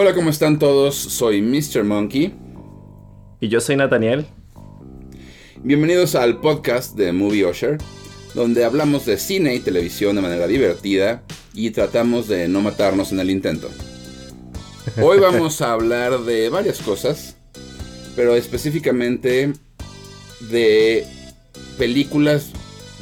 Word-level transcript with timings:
Hola, 0.00 0.14
¿cómo 0.14 0.30
están 0.30 0.60
todos? 0.60 0.94
Soy 0.94 1.42
Mr. 1.42 1.82
Monkey. 1.82 2.32
Y 3.40 3.48
yo 3.48 3.60
soy 3.60 3.74
Nathaniel. 3.74 4.26
Bienvenidos 5.60 6.14
al 6.14 6.40
podcast 6.40 6.94
de 6.96 7.10
Movie 7.10 7.44
Usher, 7.44 7.78
donde 8.32 8.64
hablamos 8.64 9.06
de 9.06 9.18
cine 9.18 9.56
y 9.56 9.58
televisión 9.58 10.14
de 10.14 10.22
manera 10.22 10.46
divertida 10.46 11.24
y 11.52 11.72
tratamos 11.72 12.28
de 12.28 12.46
no 12.46 12.60
matarnos 12.60 13.10
en 13.10 13.18
el 13.18 13.28
intento. 13.28 13.70
Hoy 15.02 15.18
vamos 15.20 15.60
a 15.62 15.72
hablar 15.72 16.20
de 16.20 16.48
varias 16.48 16.78
cosas, 16.78 17.34
pero 18.14 18.36
específicamente 18.36 19.52
de 20.48 21.06
películas 21.76 22.52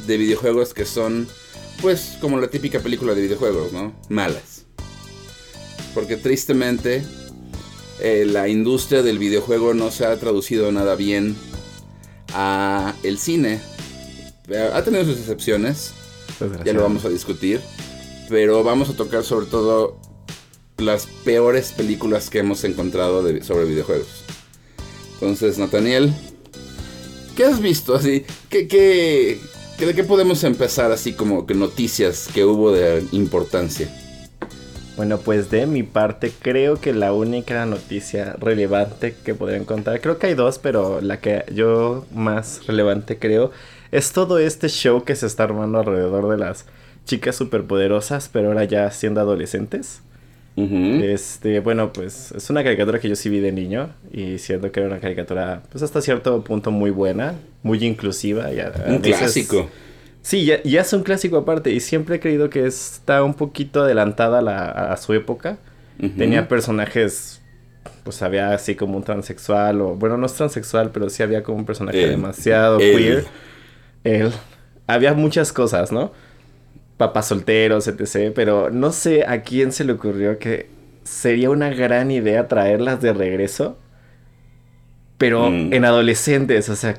de 0.07 0.17
videojuegos 0.17 0.73
que 0.73 0.85
son, 0.85 1.27
pues, 1.79 2.17
como 2.19 2.39
la 2.39 2.47
típica 2.47 2.79
película 2.79 3.13
de 3.13 3.21
videojuegos, 3.21 3.71
¿no? 3.71 3.93
Malas. 4.09 4.56
Porque 5.97 6.15
tristemente 6.15 7.01
eh, 7.99 8.27
la 8.29 8.47
industria 8.47 9.01
del 9.01 9.17
videojuego 9.17 9.73
no 9.73 9.89
se 9.89 10.05
ha 10.05 10.15
traducido 10.19 10.71
nada 10.71 10.93
bien 10.93 11.35
a 12.35 12.93
el 13.01 13.17
cine. 13.17 13.59
Eh, 14.47 14.69
Ha 14.71 14.83
tenido 14.83 15.03
sus 15.05 15.17
excepciones, 15.17 15.93
ya 16.63 16.73
lo 16.73 16.83
vamos 16.83 17.03
a 17.05 17.09
discutir, 17.09 17.59
pero 18.29 18.63
vamos 18.63 18.91
a 18.91 18.93
tocar 18.93 19.23
sobre 19.23 19.47
todo 19.47 19.99
las 20.77 21.07
peores 21.25 21.71
películas 21.71 22.29
que 22.29 22.37
hemos 22.37 22.63
encontrado 22.63 23.23
sobre 23.41 23.65
videojuegos. 23.65 24.07
Entonces, 25.15 25.57
Nathaniel, 25.57 26.13
¿qué 27.35 27.43
has 27.45 27.59
visto 27.59 27.95
así? 27.95 28.23
¿Qué, 28.51 28.67
qué, 28.67 29.39
qué- 29.79 29.85
¿De 29.87 29.95
qué 29.95 30.03
podemos 30.03 30.43
empezar 30.43 30.91
así 30.91 31.13
como 31.13 31.47
que 31.47 31.55
noticias 31.55 32.29
que 32.31 32.45
hubo 32.45 32.71
de 32.71 33.03
importancia? 33.13 33.89
Bueno, 34.97 35.19
pues 35.19 35.49
de 35.51 35.67
mi 35.67 35.83
parte 35.83 36.31
creo 36.41 36.81
que 36.81 36.91
la 36.91 37.13
única 37.13 37.65
noticia 37.67 38.35
relevante 38.39 39.13
que 39.23 39.35
podría 39.35 39.57
encontrar, 39.59 40.01
creo 40.01 40.17
que 40.17 40.27
hay 40.27 40.33
dos, 40.33 40.57
pero 40.57 41.01
la 41.01 41.19
que 41.21 41.45
yo 41.53 42.05
más 42.13 42.65
relevante 42.65 43.17
creo, 43.19 43.51
es 43.91 44.11
todo 44.11 44.39
este 44.39 44.69
show 44.69 45.03
que 45.03 45.15
se 45.15 45.27
está 45.27 45.43
armando 45.43 45.79
alrededor 45.79 46.29
de 46.29 46.37
las 46.37 46.65
chicas 47.05 47.35
superpoderosas, 47.35 48.27
pero 48.33 48.47
ahora 48.49 48.63
ya 48.63 48.89
siendo 48.91 49.21
adolescentes. 49.21 50.01
Este, 51.03 51.59
bueno, 51.59 51.93
pues 51.93 52.31
es 52.31 52.49
una 52.49 52.63
caricatura 52.63 52.99
que 52.99 53.07
yo 53.07 53.15
sí 53.15 53.29
vi 53.29 53.39
de 53.39 53.51
niño 53.51 53.91
y 54.11 54.39
siento 54.39 54.71
que 54.71 54.79
era 54.79 54.89
una 54.89 54.99
caricatura, 54.99 55.61
pues 55.71 55.83
hasta 55.83 56.01
cierto 56.01 56.43
punto 56.43 56.71
muy 56.71 56.89
buena, 56.89 57.35
muy 57.61 57.77
inclusiva. 57.85 58.51
Y 58.51 58.59
a- 58.61 58.69
a 58.69 58.89
Un 58.89 58.99
veces- 59.03 59.19
clásico. 59.19 59.69
Sí, 60.27 60.43
ya, 60.43 60.61
ya 60.63 60.81
es 60.81 60.91
un 60.91 61.03
clásico 61.03 61.37
aparte 61.37 61.71
y 61.71 61.79
siempre 61.79 62.17
he 62.17 62.19
creído 62.19 62.49
que 62.49 62.65
está 62.65 63.23
un 63.23 63.33
poquito 63.33 63.83
adelantada 63.83 64.39
a, 64.39 64.41
la- 64.41 64.69
a 64.91 64.97
su 64.97 65.13
época. 65.13 65.57
Tenía 66.17 66.49
personajes, 66.49 67.41
pues 68.03 68.21
había 68.21 68.51
así 68.53 68.75
como 68.75 68.97
un 68.97 69.03
transexual 69.03 69.79
o, 69.79 69.95
bueno, 69.95 70.17
no 70.17 70.25
es 70.25 70.33
transexual, 70.33 70.91
pero 70.91 71.09
sí 71.09 71.23
había 71.23 71.43
como 71.43 71.59
un 71.59 71.65
personaje 71.65 72.05
demasiado 72.09 72.77
queer. 72.77 73.23
Él. 74.03 74.33
Había 74.85 75.13
muchas 75.13 75.53
cosas, 75.53 75.93
¿no? 75.93 76.11
Papás 76.97 77.27
solteros, 77.29 77.87
etc. 77.87 78.33
Pero 78.35 78.69
no 78.69 78.91
sé 78.91 79.23
a 79.25 79.43
quién 79.43 79.71
se 79.71 79.85
le 79.85 79.93
ocurrió 79.93 80.39
que 80.39 80.69
sería 81.05 81.49
una 81.51 81.69
gran 81.69 82.11
idea 82.11 82.49
traerlas 82.49 82.99
de 83.01 83.13
regreso, 83.13 83.77
pero 85.17 85.49
Mm. 85.49 85.73
en 85.73 85.85
adolescentes, 85.85 86.67
o 86.67 86.75
sea, 86.75 86.97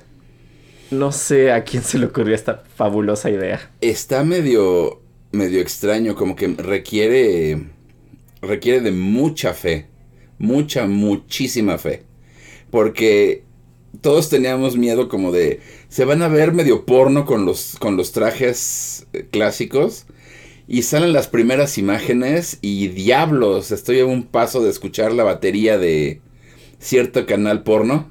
no 0.90 1.12
sé 1.12 1.52
a 1.52 1.64
quién 1.64 1.82
se 1.82 1.98
le 1.98 2.06
ocurrió 2.06 2.34
esta 2.34 2.64
fabulosa 2.74 3.30
idea. 3.30 3.70
Está 3.80 4.24
medio, 4.24 5.00
medio 5.32 5.60
extraño, 5.60 6.14
como 6.14 6.36
que 6.36 6.48
requiere, 6.48 7.66
requiere 8.40 8.80
de 8.80 8.92
mucha 8.92 9.54
fe, 9.54 9.86
mucha, 10.38 10.86
muchísima 10.86 11.78
fe, 11.78 12.04
porque 12.70 13.44
todos 14.00 14.28
teníamos 14.28 14.76
miedo 14.76 15.08
como 15.08 15.32
de, 15.32 15.60
se 15.88 16.04
van 16.04 16.22
a 16.22 16.28
ver 16.28 16.52
medio 16.52 16.86
porno 16.86 17.24
con 17.24 17.44
los, 17.44 17.76
con 17.78 17.96
los 17.96 18.12
trajes 18.12 19.06
eh, 19.12 19.26
clásicos, 19.30 20.06
y 20.70 20.82
salen 20.82 21.14
las 21.14 21.28
primeras 21.28 21.78
imágenes 21.78 22.58
y 22.60 22.88
diablos, 22.88 23.72
estoy 23.72 24.00
a 24.00 24.06
un 24.06 24.24
paso 24.24 24.62
de 24.62 24.68
escuchar 24.68 25.12
la 25.12 25.24
batería 25.24 25.78
de 25.78 26.20
cierto 26.78 27.24
canal 27.26 27.62
porno. 27.62 28.10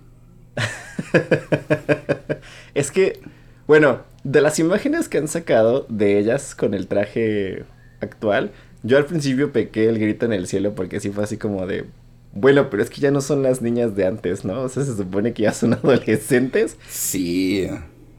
Es 2.74 2.92
que, 2.92 3.20
bueno, 3.66 4.02
de 4.24 4.42
las 4.42 4.60
imágenes 4.60 5.10
que 5.10 5.18
han 5.18 5.28
sacado 5.28 5.86
de 5.90 6.20
ellas 6.20 6.54
con 6.56 6.74
el 6.74 6.88
traje 6.88 7.66
actual, 8.02 8.52
yo 8.84 8.98
al 8.98 9.06
principio 9.06 9.52
pequé 9.52 9.90
el 9.90 10.00
grito 10.00 10.26
en 10.26 10.34
el 10.34 10.48
cielo 10.48 10.76
porque 10.76 11.00
sí 11.00 11.10
fue 11.10 11.24
así 11.24 11.38
como 11.38 11.66
de, 11.66 11.86
bueno, 12.34 12.70
pero 12.70 12.84
es 12.84 12.90
que 12.90 13.02
ya 13.02 13.12
no 13.12 13.22
son 13.22 13.44
las 13.44 13.62
niñas 13.62 13.96
de 13.96 14.06
antes, 14.06 14.46
¿no? 14.46 14.62
O 14.62 14.70
sea, 14.70 14.84
se 14.84 14.96
supone 14.96 15.34
que 15.34 15.44
ya 15.44 15.54
son 15.54 15.74
adolescentes. 15.76 16.78
Sí, 16.88 17.68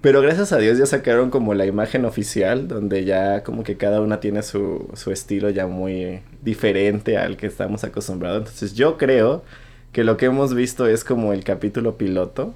Pero 0.00 0.20
gracias 0.22 0.52
a 0.52 0.58
Dios 0.58 0.78
ya 0.78 0.86
sacaron 0.86 1.30
como 1.30 1.54
la 1.54 1.66
imagen 1.66 2.04
oficial, 2.04 2.68
donde 2.68 3.04
ya 3.04 3.42
como 3.44 3.64
que 3.64 3.76
cada 3.76 4.00
una 4.00 4.20
tiene 4.20 4.42
su, 4.42 4.88
su 4.94 5.10
estilo 5.12 5.50
ya 5.50 5.66
muy 5.66 6.22
diferente 6.42 7.16
al 7.18 7.36
que 7.36 7.46
estamos 7.46 7.84
acostumbrados. 7.84 8.38
Entonces 8.38 8.74
yo 8.74 8.96
creo 8.96 9.44
que 9.92 10.04
lo 10.04 10.16
que 10.16 10.26
hemos 10.26 10.54
visto 10.54 10.86
es 10.86 11.04
como 11.04 11.32
el 11.32 11.44
capítulo 11.44 11.96
piloto. 11.98 12.54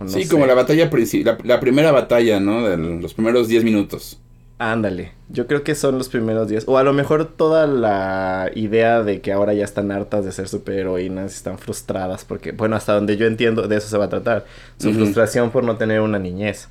No 0.00 0.08
sí, 0.08 0.24
sé. 0.24 0.30
como 0.30 0.46
la 0.46 0.54
batalla, 0.54 0.90
la, 1.24 1.38
la 1.44 1.60
primera 1.60 1.92
batalla, 1.92 2.40
¿no? 2.40 2.66
De 2.66 2.76
los 2.76 3.14
primeros 3.14 3.48
10 3.48 3.64
minutos. 3.64 4.18
Ándale, 4.58 5.12
yo 5.28 5.46
creo 5.46 5.62
que 5.62 5.74
son 5.74 5.98
los 5.98 6.08
primeros 6.08 6.48
días. 6.48 6.64
O 6.66 6.78
a 6.78 6.82
lo 6.82 6.94
mejor 6.94 7.26
toda 7.26 7.66
la 7.66 8.50
idea 8.54 9.02
de 9.02 9.20
que 9.20 9.32
ahora 9.32 9.52
ya 9.52 9.64
están 9.64 9.90
hartas 9.92 10.24
de 10.24 10.32
ser 10.32 10.48
superheroínas, 10.48 11.34
están 11.34 11.58
frustradas, 11.58 12.24
porque, 12.24 12.52
bueno, 12.52 12.74
hasta 12.74 12.94
donde 12.94 13.18
yo 13.18 13.26
entiendo, 13.26 13.68
de 13.68 13.76
eso 13.76 13.88
se 13.88 13.98
va 13.98 14.06
a 14.06 14.08
tratar. 14.08 14.46
Su 14.78 14.94
frustración 14.94 15.50
por 15.50 15.62
no 15.62 15.76
tener 15.76 16.00
una 16.00 16.18
niñez. 16.18 16.68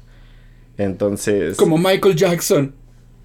Entonces. 0.78 1.57
Como 1.57 1.78
Michael 1.78 2.16
Jackson. 2.16 2.74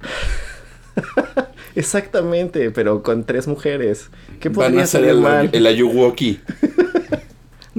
Exactamente, 1.75 2.71
pero 2.71 3.03
con 3.03 3.25
tres 3.25 3.47
mujeres. 3.47 4.11
¿Qué 4.41 4.51
Van 4.51 4.55
podría 4.67 4.83
a 4.83 4.87
ser 4.87 5.05
el, 5.05 5.21
mal? 5.21 5.49
el 5.53 5.67
Ayuwoki. 5.67 6.41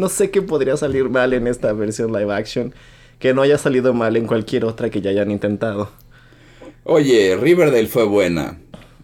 No 0.01 0.09
sé 0.09 0.31
qué 0.31 0.41
podría 0.41 0.77
salir 0.77 1.09
mal 1.09 1.31
en 1.33 1.47
esta 1.47 1.71
versión 1.73 2.11
live 2.11 2.33
action. 2.33 2.73
Que 3.19 3.33
no 3.33 3.41
haya 3.43 3.57
salido 3.59 3.93
mal 3.93 4.17
en 4.17 4.25
cualquier 4.27 4.65
otra 4.65 4.89
que 4.89 5.01
ya 5.01 5.11
hayan 5.11 5.31
intentado. 5.31 5.91
Oye, 6.83 7.35
Riverdale 7.37 7.87
fue 7.87 8.05
buena 8.05 8.59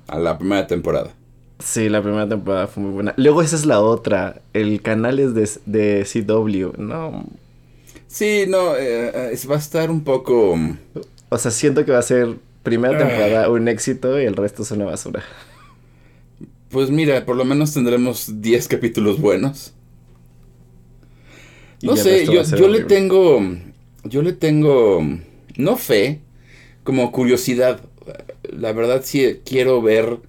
a 0.08 0.20
la 0.20 0.38
primera 0.38 0.68
temporada. 0.68 1.16
Sí, 1.60 1.90
la 1.90 2.02
primera 2.04 2.28
temporada 2.30 2.68
fue 2.68 2.84
muy 2.84 2.92
buena. 2.94 3.14
Luego 3.18 3.42
esa 3.42 3.56
es 3.56 3.66
la 3.66 3.82
otra. 3.82 4.42
El 4.54 4.82
canal 4.82 5.20
es 5.20 5.34
de, 5.34 5.50
de 5.66 6.06
CW. 6.06 6.80
No. 6.82 7.26
Sí, 8.08 8.46
no, 8.48 8.76
eh, 8.76 9.32
eh, 9.34 9.48
va 9.50 9.56
a 9.56 9.60
estar 9.60 9.90
un 9.92 10.04
poco... 10.04 10.56
mm, 10.56 10.78
O 11.30 11.38
sea, 11.38 11.52
siento 11.52 11.86
que 11.86 11.92
va 11.92 12.00
a 12.00 12.02
ser 12.02 12.38
primera 12.64 12.96
temporada 12.98 13.50
un 13.50 13.68
éxito 13.68 14.20
y 14.22 14.26
el 14.26 14.36
resto 14.36 14.64
es 14.64 14.72
una 14.72 14.86
basura. 14.86 15.24
Pues 16.70 16.90
mira, 16.92 17.26
por 17.26 17.36
lo 17.36 17.46
menos 17.46 17.74
tendremos 17.74 18.42
10 18.42 18.68
capítulos 18.68 19.20
buenos. 19.20 19.74
No 21.82 21.96
sé, 21.96 22.26
yo, 22.26 22.44
yo 22.44 22.68
le 22.68 22.84
tengo... 22.84 23.40
Yo 24.04 24.22
le 24.22 24.34
tengo... 24.34 25.02
No 25.58 25.78
fe, 25.78 26.22
como 26.84 27.12
curiosidad. 27.12 27.82
La 28.44 28.72
verdad 28.72 29.02
sí 29.04 29.42
quiero 29.44 29.82
ver 29.82 30.20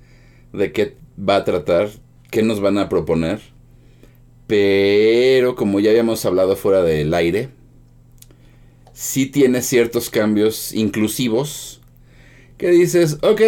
de 0.53 0.73
qué 0.73 0.97
va 1.19 1.37
a 1.37 1.45
tratar, 1.45 1.91
qué 2.31 2.43
nos 2.43 2.61
van 2.61 2.79
a 2.79 2.89
proponer. 2.89 3.41
Pero 4.47 5.55
como 5.55 5.79
ya 5.81 5.91
habíamos 5.91 6.25
hablado 6.25 6.57
fuera 6.57 6.83
del 6.83 7.13
aire, 7.13 7.51
sí 8.93 9.27
tiene 9.27 9.63
ciertos 9.63 10.11
cambios 10.11 10.73
inclusivos 10.73 11.81
que 12.57 12.71
dices, 12.71 13.19
ok, 13.23 13.43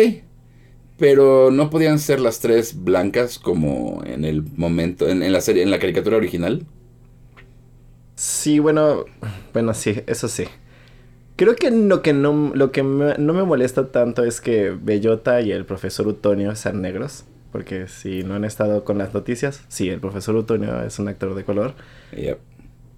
pero 0.98 1.50
no 1.50 1.70
podían 1.70 1.98
ser 1.98 2.20
las 2.20 2.40
tres 2.40 2.84
blancas 2.84 3.38
como 3.38 4.02
en 4.04 4.24
el 4.24 4.42
momento, 4.56 5.08
en, 5.08 5.22
en 5.22 5.32
la 5.32 5.40
serie, 5.40 5.62
en 5.62 5.70
la 5.70 5.78
caricatura 5.78 6.18
original. 6.18 6.66
Sí, 8.20 8.58
bueno, 8.58 9.06
bueno, 9.54 9.72
sí, 9.72 10.02
eso 10.06 10.28
sí. 10.28 10.44
Creo 11.36 11.56
que 11.56 11.70
lo 11.70 12.02
que 12.02 12.12
no, 12.12 12.52
lo 12.54 12.70
que 12.70 12.82
me- 12.82 13.16
no 13.16 13.32
me 13.32 13.44
molesta 13.44 13.90
tanto 13.90 14.24
es 14.24 14.42
que 14.42 14.70
Bellota 14.70 15.40
y 15.40 15.52
el 15.52 15.64
profesor 15.64 16.06
Utonio 16.06 16.54
sean 16.54 16.82
negros. 16.82 17.24
Porque 17.50 17.88
si 17.88 18.22
no 18.22 18.34
han 18.34 18.44
estado 18.44 18.84
con 18.84 18.98
las 18.98 19.14
noticias, 19.14 19.64
sí, 19.68 19.88
el 19.88 20.00
profesor 20.00 20.36
Utonio 20.36 20.82
es 20.82 20.98
un 20.98 21.08
actor 21.08 21.34
de 21.34 21.44
color. 21.44 21.74
Yep. 22.14 22.38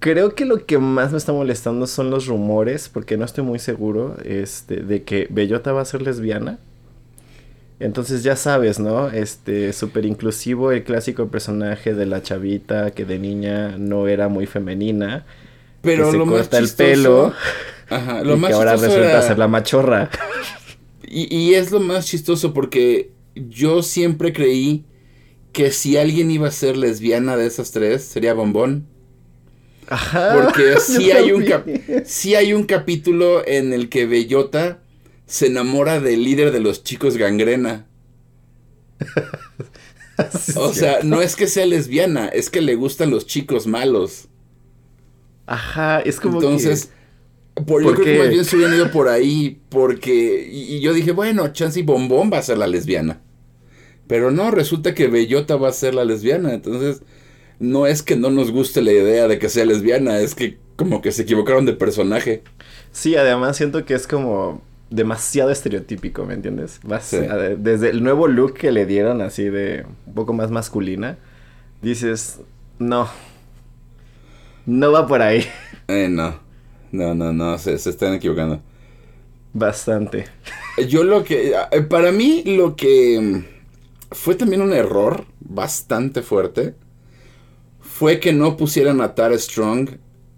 Creo 0.01 0.35
que 0.35 0.45
lo 0.45 0.67
que 0.67 0.79
más 0.79 1.13
me 1.13 1.19
está 1.19 1.33
molestando 1.33 1.87
son 1.87 2.11
los 2.11 2.27
rumores, 2.27 2.89
porque 2.89 3.17
no 3.17 3.25
estoy 3.25 3.45
muy 3.45 3.61
seguro, 3.61 4.17
este, 4.25 4.79
de 4.83 5.05
que 5.05 5.29
Bellota 5.31 5.73
va 5.73 5.83
a 5.83 5.85
ser 5.85 6.03
lesbiana. 6.03 6.59
Entonces 7.82 8.23
ya 8.23 8.37
sabes, 8.37 8.79
¿no? 8.79 9.08
Este, 9.11 9.73
súper 9.73 10.06
inclusivo 10.06 10.70
el 10.73 10.84
clásico 10.84 11.29
personaje 11.29 11.94
de 11.94 12.06
la 12.06 12.23
chavita 12.23 12.93
que 12.93 13.05
de 13.05 13.19
niña 13.19 13.76
no 13.79 14.06
era 14.08 14.29
muy 14.29 14.46
femenina. 14.46 15.26
Pero 15.82 16.05
que 16.06 16.11
se 16.12 16.17
lo 16.19 16.26
más 16.26 16.38
corta 16.43 16.58
el 16.58 16.64
chistoso- 16.67 16.76
pelo. 16.76 17.32
Ajá, 17.90 18.23
lo 18.25 18.34
y 18.37 18.38
más 18.38 18.50
que 18.50 18.55
ahora 18.55 18.73
resulta 18.73 19.11
era- 19.11 19.23
ser 19.23 19.38
la 19.38 19.49
machorra. 19.49 20.11
Y, 21.14 21.34
y 21.37 21.55
es 21.56 21.70
lo 21.70 21.79
más 21.81 22.06
chistoso 22.06 22.55
porque 22.55 23.11
yo 23.34 23.82
siempre 23.82 24.32
creí 24.32 24.87
que 25.52 25.70
si 25.70 25.99
alguien 25.99 26.31
iba 26.31 26.49
a 26.49 26.50
ser 26.50 26.79
lesbiana 26.79 27.37
de 27.37 27.46
esas 27.46 27.70
tres, 27.73 28.02
sería 28.02 28.32
Bombón. 28.32 28.87
Ajá. 29.88 30.32
Porque 30.43 30.76
sí 30.81 31.11
hay, 31.11 31.32
un 31.32 31.44
cap- 31.44 31.67
sí 32.06 32.34
hay 32.34 32.55
un 32.55 32.64
capítulo 32.64 33.46
en 33.46 33.75
el 33.75 33.88
que 33.90 34.06
Bellota 34.06 34.79
se 35.32 35.46
enamora 35.46 35.99
del 35.99 36.25
líder 36.25 36.52
de 36.52 36.61
los 36.61 36.84
chicos 36.84 37.17
gangrena. 37.17 37.87
O 40.56 40.75
sea, 40.75 41.00
no 41.02 41.23
es 41.23 41.34
que 41.34 41.46
sea 41.46 41.64
lesbiana, 41.64 42.29
es 42.29 42.50
que 42.50 42.61
le 42.61 42.75
gustan 42.75 43.11
los 43.11 43.26
chicos 43.26 43.67
malos. 43.67 44.29
Ajá, 45.46 46.00
es 46.00 46.20
como 46.20 46.34
Entonces, 46.34 46.90
por, 47.67 47.82
yo 47.82 47.88
¿Por 47.88 47.94
creo 47.94 48.05
que 48.05 48.19
más 48.19 48.29
bien 48.29 48.44
se 48.44 48.56
hubieran 48.56 48.76
ido 48.76 48.90
por 48.93 49.08
ahí, 49.08 49.58
porque. 49.70 50.49
Y, 50.52 50.76
y 50.76 50.81
yo 50.81 50.93
dije, 50.93 51.12
bueno, 51.12 51.49
Chance 51.49 51.81
y 51.81 51.82
Bombón 51.82 52.31
va 52.31 52.38
a 52.38 52.43
ser 52.43 52.58
la 52.58 52.67
lesbiana. 52.67 53.23
Pero 54.06 54.31
no, 54.31 54.50
resulta 54.50 54.94
que 54.94 55.08
Bellota 55.08 55.56
va 55.56 55.70
a 55.70 55.73
ser 55.73 55.94
la 55.94 56.05
lesbiana. 56.05 56.52
Entonces, 56.52 57.02
no 57.58 57.87
es 57.87 58.02
que 58.02 58.17
no 58.17 58.31
nos 58.31 58.52
guste 58.52 58.82
la 58.82 58.93
idea 58.93 59.26
de 59.29 59.38
que 59.38 59.49
sea 59.49 59.64
lesbiana, 59.64 60.20
es 60.20 60.34
que 60.34 60.58
como 60.76 61.00
que 61.00 61.11
se 61.11 61.23
equivocaron 61.23 61.64
de 61.64 61.73
personaje. 61.73 62.43
que... 62.43 62.50
Sí, 62.93 63.17
además 63.17 63.56
siento 63.56 63.87
que 63.87 63.94
es 63.94 64.06
como 64.06 64.62
demasiado 64.93 65.50
estereotípico, 65.50 66.25
¿me 66.25 66.35
entiendes? 66.35 66.81
Vas- 66.85 67.06
Sí. 67.06 67.17
a- 67.17 67.37
desde 67.37 67.91
el 67.91 68.03
nuevo 68.03 68.29
look 68.29 68.55
que 68.55 68.73
le 68.73 68.87
dieron 68.87 69.21
así 69.23 69.44
de 69.44 69.87
un 70.06 70.15
poco 70.15 70.33
más 70.33 70.50
masculina, 70.50 71.19
dices, 71.83 72.41
no. 72.79 73.09
No 74.67 74.93
va 74.93 75.06
por 75.06 75.23
ahí. 75.23 75.44
Eh, 75.89 76.09
no. 76.09 76.41
No, 76.93 77.15
no, 77.15 77.33
no, 77.33 77.59
se, 77.59 77.79
se 77.79 77.91
están 77.91 78.15
equivocando. 78.15 78.61
Bastante. 79.55 80.27
Yo 80.89 81.05
lo 81.05 81.25
que. 81.25 81.55
eh, 81.71 81.83
Para 81.83 82.12
mí, 82.12 82.43
lo 82.44 82.77
que 82.77 83.21
mm, 83.21 84.15
fue 84.15 84.35
también 84.35 84.62
un 84.62 84.73
error 84.73 85.25
bastante 85.41 86.23
fuerte 86.23 86.75
fue 87.81 88.21
que 88.21 88.33
no 88.33 88.56
pusieran 88.56 89.00
a 89.00 89.15
Tara 89.15 89.37
Strong, 89.39 89.91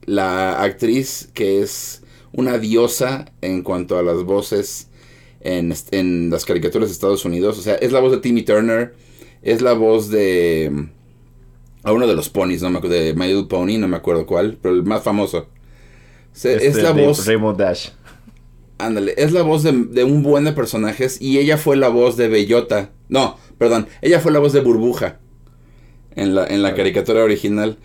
la 0.07 0.63
actriz 0.63 1.31
que 1.35 1.63
es 1.63 2.03
una 2.35 2.59
diosa 2.59 3.27
en 3.41 3.63
cuanto 3.63 3.99
a 3.99 4.03
las 4.03 4.25
voces 4.25 4.89
en, 5.41 5.73
en 5.93 6.31
las 6.31 6.45
caricaturas 6.45 6.89
de 6.89 6.93
Estados 6.93 7.25
Unidos. 7.25 7.59
O 7.59 7.63
sea, 7.63 7.77
es 7.77 7.93
la 7.93 8.01
voz 8.01 8.13
de 8.13 8.19
Timmy 8.19 8.43
Turner, 8.43 8.95
es 9.43 9.63
la 9.63 9.73
voz 9.73 10.11
de. 10.11 10.89
A 11.83 11.93
uno 11.93 12.07
de 12.07 12.15
los 12.15 12.31
ponies, 12.31 12.63
no 12.63 12.71
me 12.71 12.79
acuerdo, 12.79 12.97
de 12.97 13.15
My 13.15 13.27
Little 13.27 13.45
Pony, 13.45 13.79
no 13.79 13.89
me 13.89 13.97
acuerdo 13.97 14.27
cuál, 14.27 14.59
pero 14.61 14.75
el 14.75 14.85
más 14.85 15.03
famoso. 15.03 15.39
O 15.39 15.47
sea, 16.33 16.53
es 16.53 16.63
Este, 16.63 16.83
la 16.83 16.93
voz. 16.93 17.27
Rainbow 17.27 17.55
Dash. 17.55 17.91
Ándale, 18.79 19.15
es 19.17 19.33
la 19.33 19.43
voz 19.43 19.63
de, 19.63 19.73
de 19.73 20.03
un 20.03 20.23
buen 20.23 20.45
de 20.45 20.53
personajes 20.53 21.21
y 21.21 21.39
ella 21.39 21.59
fue 21.59 21.77
la 21.77 21.89
voz 21.89 22.17
de 22.17 22.29
Bellota. 22.29 22.91
No, 23.09 23.37
perdón, 23.59 23.87
ella 24.03 24.19
fue 24.19 24.33
la 24.33 24.41
voz 24.41 24.53
de 24.53 24.61
Burbuja 24.61 25.21
en 26.17 26.35
la, 26.35 26.47
en 26.47 26.63
la 26.63 26.75
caricatura 26.75 27.23
original. 27.23 27.79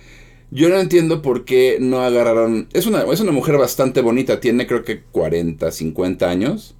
Yo 0.51 0.69
no 0.69 0.79
entiendo 0.79 1.21
por 1.21 1.45
qué 1.45 1.77
no 1.79 2.01
agarraron... 2.01 2.67
Es 2.73 2.87
una, 2.87 3.03
es 3.03 3.19
una 3.19 3.31
mujer 3.31 3.57
bastante 3.57 4.01
bonita, 4.01 4.39
tiene 4.39 4.65
creo 4.65 4.83
que 4.83 5.01
40, 5.03 5.69
50 5.71 6.29
años, 6.29 6.75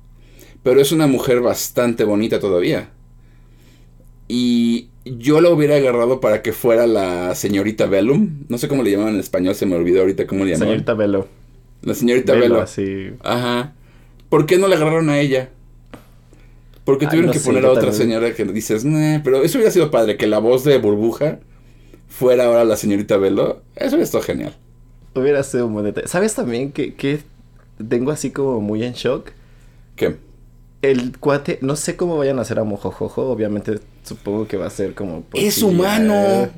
pero 0.63 0.81
es 0.81 0.91
una 0.91 1.05
mujer 1.07 1.39
bastante 1.41 2.03
bonita 2.03 2.39
todavía. 2.39 2.89
Y 4.27 4.89
yo 5.05 5.41
la 5.41 5.49
hubiera 5.49 5.75
agarrado 5.75 6.19
para 6.19 6.41
que 6.41 6.53
fuera 6.53 6.87
la 6.87 7.33
señorita 7.35 7.87
Bellum. 7.87 8.43
No 8.47 8.57
sé 8.57 8.67
cómo 8.67 8.83
le 8.83 8.91
llamaban 8.91 9.15
en 9.15 9.19
español, 9.19 9.55
se 9.55 9.65
me 9.65 9.75
olvidó 9.75 10.01
ahorita 10.01 10.27
cómo 10.27 10.45
le 10.45 10.51
llamaban. 10.51 10.69
Señorita 10.69 10.93
Velo. 10.93 11.27
La 11.81 11.93
señorita 11.93 12.33
Bello. 12.33 12.61
así. 12.61 13.11
Ajá. 13.21 13.73
¿Por 14.29 14.45
qué 14.45 14.57
no 14.57 14.67
le 14.67 14.75
agarraron 14.75 15.09
a 15.09 15.19
ella? 15.19 15.49
Porque 16.83 17.05
Ay, 17.05 17.09
tuvieron 17.11 17.27
no 17.27 17.33
que 17.33 17.39
sé, 17.39 17.45
poner 17.45 17.65
a 17.65 17.69
otra 17.71 17.83
también. 17.89 18.01
señora 18.01 18.33
que 18.33 18.45
dices, 18.45 18.83
"Nah", 18.85 19.21
pero 19.23 19.43
eso 19.43 19.57
hubiera 19.57 19.71
sido 19.71 19.89
padre, 19.91 20.17
que 20.17 20.27
la 20.27 20.39
voz 20.39 20.63
de 20.63 20.77
Burbuja 20.77 21.39
fuera 22.09 22.45
ahora 22.45 22.63
la 22.65 22.75
señorita 22.75 23.17
Velo. 23.17 23.61
Eso 23.75 23.89
hubiera 23.95 24.03
estado 24.03 24.23
genial. 24.23 24.55
Hubiera 25.15 25.41
sido 25.43 25.67
un 25.67 25.73
buen 25.73 25.85
detalle. 25.85 26.07
¿Sabes 26.07 26.35
también 26.35 26.71
que, 26.71 26.93
que 26.95 27.21
tengo 27.87 28.11
así 28.11 28.31
como 28.31 28.59
muy 28.61 28.83
en 28.83 28.93
shock? 28.93 29.29
¿Qué? 29.95 30.17
El 30.81 31.17
cuate, 31.17 31.59
no 31.61 31.75
sé 31.75 31.95
cómo 31.97 32.17
vayan 32.17 32.39
a 32.39 32.43
hacer 32.43 32.57
a 32.59 32.63
Mojojojo, 32.63 33.29
obviamente 33.29 33.79
supongo 34.03 34.47
que 34.47 34.55
va 34.57 34.67
a 34.67 34.69
ser 34.69 34.93
como... 34.95 35.23
¡Es 35.33 35.55
CGI. 35.55 35.63
humano! 35.65 36.49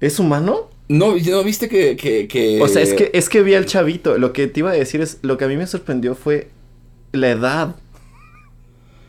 ¿Es 0.00 0.18
humano? 0.20 0.68
No, 0.88 1.16
¿no 1.16 1.44
viste 1.44 1.68
que, 1.68 1.96
que, 1.96 2.28
que- 2.28 2.62
O 2.62 2.68
sea, 2.68 2.82
es 2.82 2.94
que, 2.94 3.10
es 3.12 3.28
que 3.28 3.42
vi 3.42 3.54
al 3.54 3.66
chavito. 3.66 4.16
Lo 4.16 4.32
que 4.32 4.46
te 4.46 4.60
iba 4.60 4.70
a 4.70 4.74
decir 4.74 5.00
es, 5.00 5.18
lo 5.22 5.36
que 5.36 5.44
a 5.44 5.48
mí 5.48 5.56
me 5.56 5.66
sorprendió 5.66 6.14
fue 6.14 6.48
la 7.12 7.30
edad. 7.30 7.76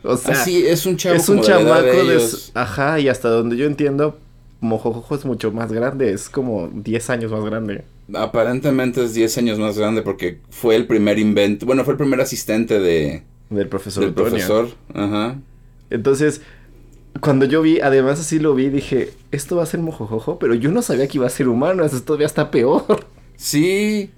O 0.02 0.16
sea, 0.16 0.32
Ah, 0.32 0.44
sí, 0.44 0.66
es 0.66 0.86
un 0.86 0.96
chavo 0.96 1.14
es 1.16 1.28
un 1.28 1.36
como 1.36 1.46
chamaco 1.48 2.04
de 2.04 2.26
Ajá, 2.54 2.98
y 3.00 3.08
hasta 3.08 3.28
donde 3.28 3.56
yo 3.58 3.66
entiendo, 3.66 4.18
Mojojojo 4.60 5.14
es 5.14 5.24
mucho 5.24 5.52
más 5.52 5.72
grande, 5.72 6.12
es 6.12 6.28
como 6.28 6.68
10 6.68 7.10
años 7.10 7.32
más 7.32 7.44
grande. 7.44 7.84
Aparentemente 8.14 9.04
es 9.04 9.14
10 9.14 9.38
años 9.38 9.58
más 9.58 9.78
grande 9.78 10.02
porque 10.02 10.38
fue 10.50 10.76
el 10.76 10.86
primer 10.86 11.18
invento, 11.18 11.66
bueno, 11.66 11.84
fue 11.84 11.92
el 11.94 11.98
primer 11.98 12.20
asistente 12.20 12.78
de, 12.80 13.22
Del 13.50 13.68
profesor 13.68 14.02
del 14.02 14.10
Antonio. 14.10 14.30
profesor. 14.30 14.68
Ajá. 14.94 15.38
Entonces, 15.90 16.42
cuando 17.20 17.44
yo 17.46 17.62
vi, 17.62 17.80
además 17.80 18.20
así 18.20 18.38
lo 18.38 18.54
vi, 18.54 18.68
dije, 18.68 19.10
esto 19.32 19.56
va 19.56 19.62
a 19.64 19.66
ser 19.66 19.80
mojojojo, 19.80 20.38
pero 20.38 20.54
yo 20.54 20.70
no 20.70 20.82
sabía 20.82 21.08
que 21.08 21.18
iba 21.18 21.26
a 21.26 21.30
ser 21.30 21.48
humano, 21.48 21.84
eso 21.84 22.00
todavía 22.02 22.26
está 22.26 22.50
peor. 22.50 23.06
Sí, 23.36 24.10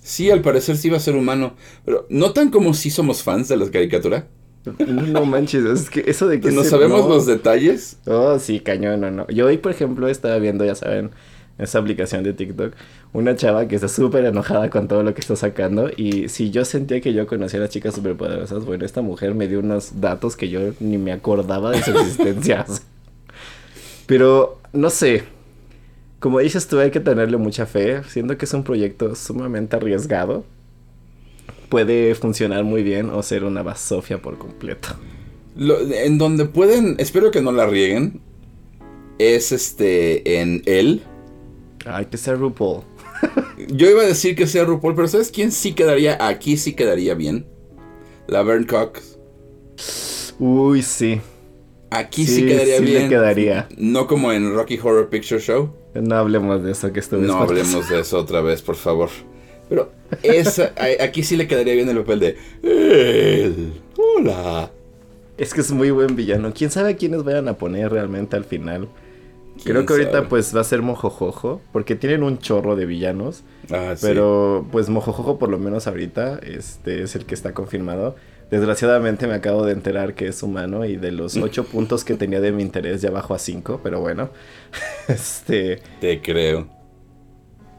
sí, 0.00 0.30
al 0.30 0.40
parecer 0.40 0.76
sí 0.76 0.88
va 0.88 0.98
a 0.98 1.00
ser 1.00 1.16
humano. 1.16 1.54
Pero 1.84 2.06
¿notan 2.08 2.50
como 2.50 2.72
si 2.74 2.90
somos 2.90 3.22
fans 3.22 3.48
de 3.48 3.56
las 3.56 3.70
caricaturas? 3.70 4.24
No, 4.64 5.02
no 5.02 5.24
manches, 5.26 5.64
es 5.64 5.90
que 5.90 6.04
eso 6.06 6.26
de 6.26 6.40
que... 6.40 6.50
¿No 6.50 6.64
sabemos 6.64 7.02
no. 7.02 7.10
los 7.10 7.26
detalles? 7.26 7.98
Oh, 8.06 8.38
sí, 8.38 8.60
cañón, 8.60 9.00
no, 9.00 9.10
no. 9.10 9.26
Yo 9.28 9.46
hoy, 9.46 9.58
por 9.58 9.72
ejemplo, 9.72 10.08
estaba 10.08 10.38
viendo, 10.38 10.64
ya 10.64 10.74
saben, 10.74 11.10
esa 11.58 11.78
aplicación 11.78 12.24
de 12.24 12.32
TikTok, 12.32 12.74
una 13.12 13.36
chava 13.36 13.68
que 13.68 13.76
está 13.76 13.88
súper 13.88 14.24
enojada 14.24 14.70
con 14.70 14.88
todo 14.88 15.02
lo 15.02 15.14
que 15.14 15.20
está 15.20 15.36
sacando. 15.36 15.90
Y 15.96 16.28
si 16.28 16.50
yo 16.50 16.64
sentía 16.64 17.00
que 17.00 17.12
yo 17.12 17.26
conocía 17.26 17.60
a 17.60 17.62
las 17.62 17.70
chicas 17.70 17.94
superpoderosas, 17.94 18.64
bueno, 18.64 18.84
esta 18.84 19.02
mujer 19.02 19.34
me 19.34 19.46
dio 19.46 19.60
unos 19.60 20.00
datos 20.00 20.36
que 20.36 20.48
yo 20.48 20.72
ni 20.80 20.98
me 20.98 21.12
acordaba 21.12 21.70
de 21.70 21.82
su 21.82 21.90
existencia. 21.98 22.64
Pero, 24.06 24.58
no 24.72 24.90
sé. 24.90 25.24
Como 26.18 26.40
dices 26.40 26.66
tú, 26.66 26.78
hay 26.78 26.90
que 26.90 27.00
tenerle 27.00 27.36
mucha 27.36 27.66
fe. 27.66 28.02
Siento 28.04 28.36
que 28.36 28.46
es 28.46 28.54
un 28.54 28.64
proyecto 28.64 29.14
sumamente 29.14 29.76
arriesgado. 29.76 30.44
Puede 31.68 32.14
funcionar 32.14 32.64
muy 32.64 32.82
bien 32.82 33.10
o 33.10 33.22
ser 33.22 33.44
una 33.44 33.62
basofia 33.62 34.20
por 34.20 34.38
completo. 34.38 34.88
Lo- 35.56 35.80
en 35.80 36.18
donde 36.18 36.44
pueden, 36.46 36.96
espero 36.98 37.30
que 37.30 37.40
no 37.40 37.52
la 37.52 37.66
rieguen, 37.66 38.20
es 39.18 39.52
este, 39.52 40.40
en 40.40 40.62
él. 40.66 41.02
Ay, 41.86 42.06
que 42.06 42.16
sea 42.16 42.34
RuPaul. 42.34 42.82
Yo 43.68 43.88
iba 43.88 44.02
a 44.02 44.06
decir 44.06 44.34
que 44.36 44.46
sea 44.46 44.64
RuPaul, 44.64 44.94
pero 44.94 45.08
¿sabes 45.08 45.30
quién 45.30 45.52
sí 45.52 45.72
quedaría? 45.72 46.18
Aquí 46.26 46.56
sí 46.56 46.72
quedaría 46.74 47.14
bien. 47.14 47.46
La 48.26 48.42
Vern 48.42 48.64
Cox. 48.64 49.18
Uy, 50.38 50.82
sí. 50.82 51.20
Aquí 51.90 52.26
sí, 52.26 52.36
Sí, 52.40 52.46
quedaría 52.46 52.78
sí 52.78 52.84
le 52.84 52.90
bien. 52.90 53.08
quedaría. 53.08 53.68
No 53.76 54.06
como 54.08 54.32
en 54.32 54.52
Rocky 54.54 54.78
Horror 54.82 55.08
Picture 55.08 55.40
Show. 55.40 55.70
No 55.94 56.16
hablemos 56.16 56.62
de 56.64 56.72
eso 56.72 56.92
que 56.92 56.98
estuve 57.00 57.22
No 57.26 57.36
hablemos 57.38 57.88
de 57.88 58.00
eso 58.00 58.18
otra 58.18 58.40
vez, 58.40 58.62
por 58.62 58.74
favor. 58.74 59.10
Pero 59.68 59.90
esa, 60.22 60.72
aquí 61.00 61.22
sí 61.22 61.36
le 61.36 61.48
quedaría 61.48 61.74
bien 61.74 61.88
el 61.88 61.98
papel 61.98 62.20
de 62.20 62.36
él. 62.62 63.72
Hola. 63.96 64.70
Es 65.36 65.52
que 65.52 65.62
es 65.62 65.72
muy 65.72 65.90
buen 65.90 66.14
villano. 66.14 66.52
¿Quién 66.54 66.70
sabe 66.70 66.90
a 66.90 66.96
quiénes 66.96 67.24
vayan 67.24 67.48
a 67.48 67.54
poner 67.58 67.90
realmente 67.90 68.36
al 68.36 68.44
final? 68.44 68.88
Creo 69.64 69.76
¿Quién 69.76 69.86
que 69.86 69.92
ahorita 69.94 70.12
sabe? 70.12 70.26
pues 70.28 70.54
va 70.54 70.60
a 70.60 70.64
ser 70.64 70.82
Mojojojo, 70.82 71.60
porque 71.72 71.94
tienen 71.96 72.22
un 72.22 72.38
chorro 72.38 72.76
de 72.76 72.86
villanos, 72.86 73.42
Ah, 73.70 73.94
sí. 73.96 74.04
pero 74.06 74.66
pues 74.70 74.88
Mojojojo 74.88 75.38
por 75.38 75.48
lo 75.48 75.58
menos 75.58 75.86
ahorita 75.86 76.38
este 76.42 77.02
es 77.02 77.14
el 77.16 77.24
que 77.24 77.34
está 77.34 77.52
confirmado. 77.54 78.16
Desgraciadamente 78.50 79.26
me 79.26 79.34
acabo 79.34 79.64
de 79.64 79.72
enterar 79.72 80.14
que 80.14 80.26
es 80.28 80.42
humano 80.42 80.84
y 80.84 80.96
de 80.96 81.12
los 81.12 81.36
ocho 81.36 81.64
puntos 81.72 82.04
que 82.04 82.14
tenía 82.14 82.40
de 82.40 82.52
mi 82.52 82.62
interés 82.62 83.00
ya 83.00 83.10
bajó 83.10 83.34
a 83.34 83.38
cinco, 83.38 83.80
pero 83.82 84.00
bueno. 84.00 84.30
Este, 85.08 85.80
Te 86.00 86.20
creo. 86.20 86.68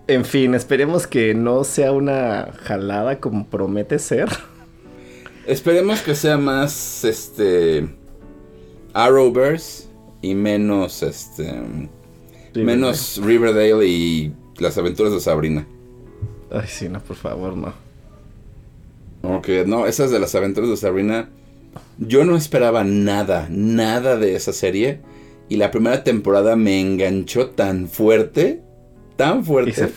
En 0.08 0.26
fin, 0.26 0.56
esperemos 0.56 1.08
que 1.08 1.34
no 1.34 1.64
sea 1.64 1.92
una 1.92 2.52
jalada 2.64 3.20
como 3.20 3.48
promete 3.48 4.00
ser. 4.00 4.30
Esperemos 5.48 6.02
que 6.02 6.16
sea 6.16 6.38
más 6.38 7.04
este 7.04 7.88
Arrowverse 8.94 9.90
y 10.22 10.34
menos 10.34 11.04
este 11.04 11.62
menos 12.56 13.20
Riverdale 13.24 13.86
y 13.86 14.34
las 14.58 14.78
aventuras 14.78 15.14
de 15.14 15.20
Sabrina. 15.20 15.68
Ay, 16.52 16.68
sí, 16.68 16.88
no, 16.90 17.00
por 17.00 17.16
favor, 17.16 17.56
no. 17.56 17.74
Aunque 19.24 19.66
no, 19.66 19.86
esas 19.86 20.12
de 20.12 20.20
las 20.20 20.34
aventuras 20.36 20.70
de 20.70 20.78
Sabrina 20.78 21.30
yo 21.98 22.26
no 22.26 22.36
esperaba 22.36 22.84
nada, 22.84 23.48
nada 23.50 24.18
de 24.18 24.36
esa 24.36 24.54
serie 24.54 25.00
y 25.50 25.58
la 25.58 25.72
primera 25.72 26.04
temporada 26.04 26.56
me 26.56 26.80
enganchó 26.80 27.50
tan 27.50 27.88
fuerte, 27.88 28.62
tan 29.16 29.44
fuerte 29.46 29.90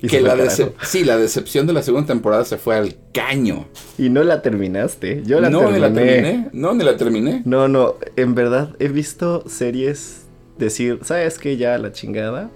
que 0.00 0.20
la 0.20 0.36
decep- 0.36 0.72
sí, 0.82 1.04
la 1.04 1.16
decepción 1.16 1.66
de 1.66 1.72
la 1.72 1.82
segunda 1.82 2.06
temporada 2.06 2.44
se 2.44 2.56
fue 2.56 2.76
al 2.76 2.94
caño. 3.12 3.66
Y 3.98 4.10
no 4.10 4.22
la 4.22 4.42
terminaste. 4.42 5.22
Yo 5.26 5.40
la 5.40 5.50
no, 5.50 5.60
terminé. 5.60 5.76
ni 5.76 5.80
la 5.80 5.92
terminé. 5.94 6.48
No, 6.52 6.74
ni 6.74 6.84
la 6.84 6.96
terminé. 6.96 7.42
No, 7.44 7.66
no, 7.68 7.94
en 8.16 8.34
verdad 8.34 8.74
he 8.78 8.88
visto 8.88 9.42
series 9.48 10.22
decir, 10.56 11.00
¿sabes 11.02 11.38
qué? 11.38 11.56
Ya 11.56 11.76
la 11.78 11.92
chingada. 11.92 12.50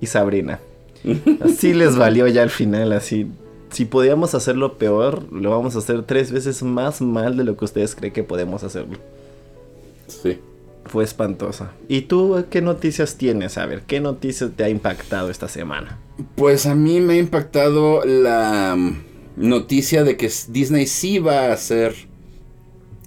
Y 0.00 0.06
Sabrina. 0.06 0.58
Así 1.42 1.74
les 1.74 1.96
valió 1.96 2.26
ya 2.28 2.42
al 2.42 2.50
final, 2.50 2.92
así. 2.92 3.26
Si 3.70 3.84
podíamos 3.84 4.34
hacerlo 4.34 4.78
peor, 4.78 5.30
lo 5.32 5.50
vamos 5.50 5.74
a 5.76 5.80
hacer 5.80 6.02
tres 6.04 6.30
veces 6.32 6.62
más 6.62 7.00
mal 7.00 7.36
de 7.36 7.44
lo 7.44 7.56
que 7.56 7.64
ustedes 7.64 7.94
creen 7.94 8.12
que 8.12 8.22
podemos 8.22 8.62
hacerlo. 8.64 8.98
Sí. 10.06 10.38
Fue 10.94 11.02
espantosa. 11.02 11.72
¿Y 11.88 12.02
tú 12.02 12.46
qué 12.50 12.62
noticias 12.62 13.16
tienes? 13.16 13.58
A 13.58 13.66
ver, 13.66 13.82
¿qué 13.82 13.98
noticias 13.98 14.52
te 14.54 14.62
ha 14.62 14.68
impactado 14.68 15.28
esta 15.28 15.48
semana? 15.48 15.98
Pues 16.36 16.66
a 16.66 16.76
mí 16.76 17.00
me 17.00 17.14
ha 17.14 17.16
impactado 17.16 18.04
la 18.04 18.76
mm, 18.78 19.02
noticia 19.34 20.04
de 20.04 20.16
que 20.16 20.30
Disney 20.50 20.86
sí 20.86 21.18
va 21.18 21.46
a 21.46 21.52
hacer 21.52 21.96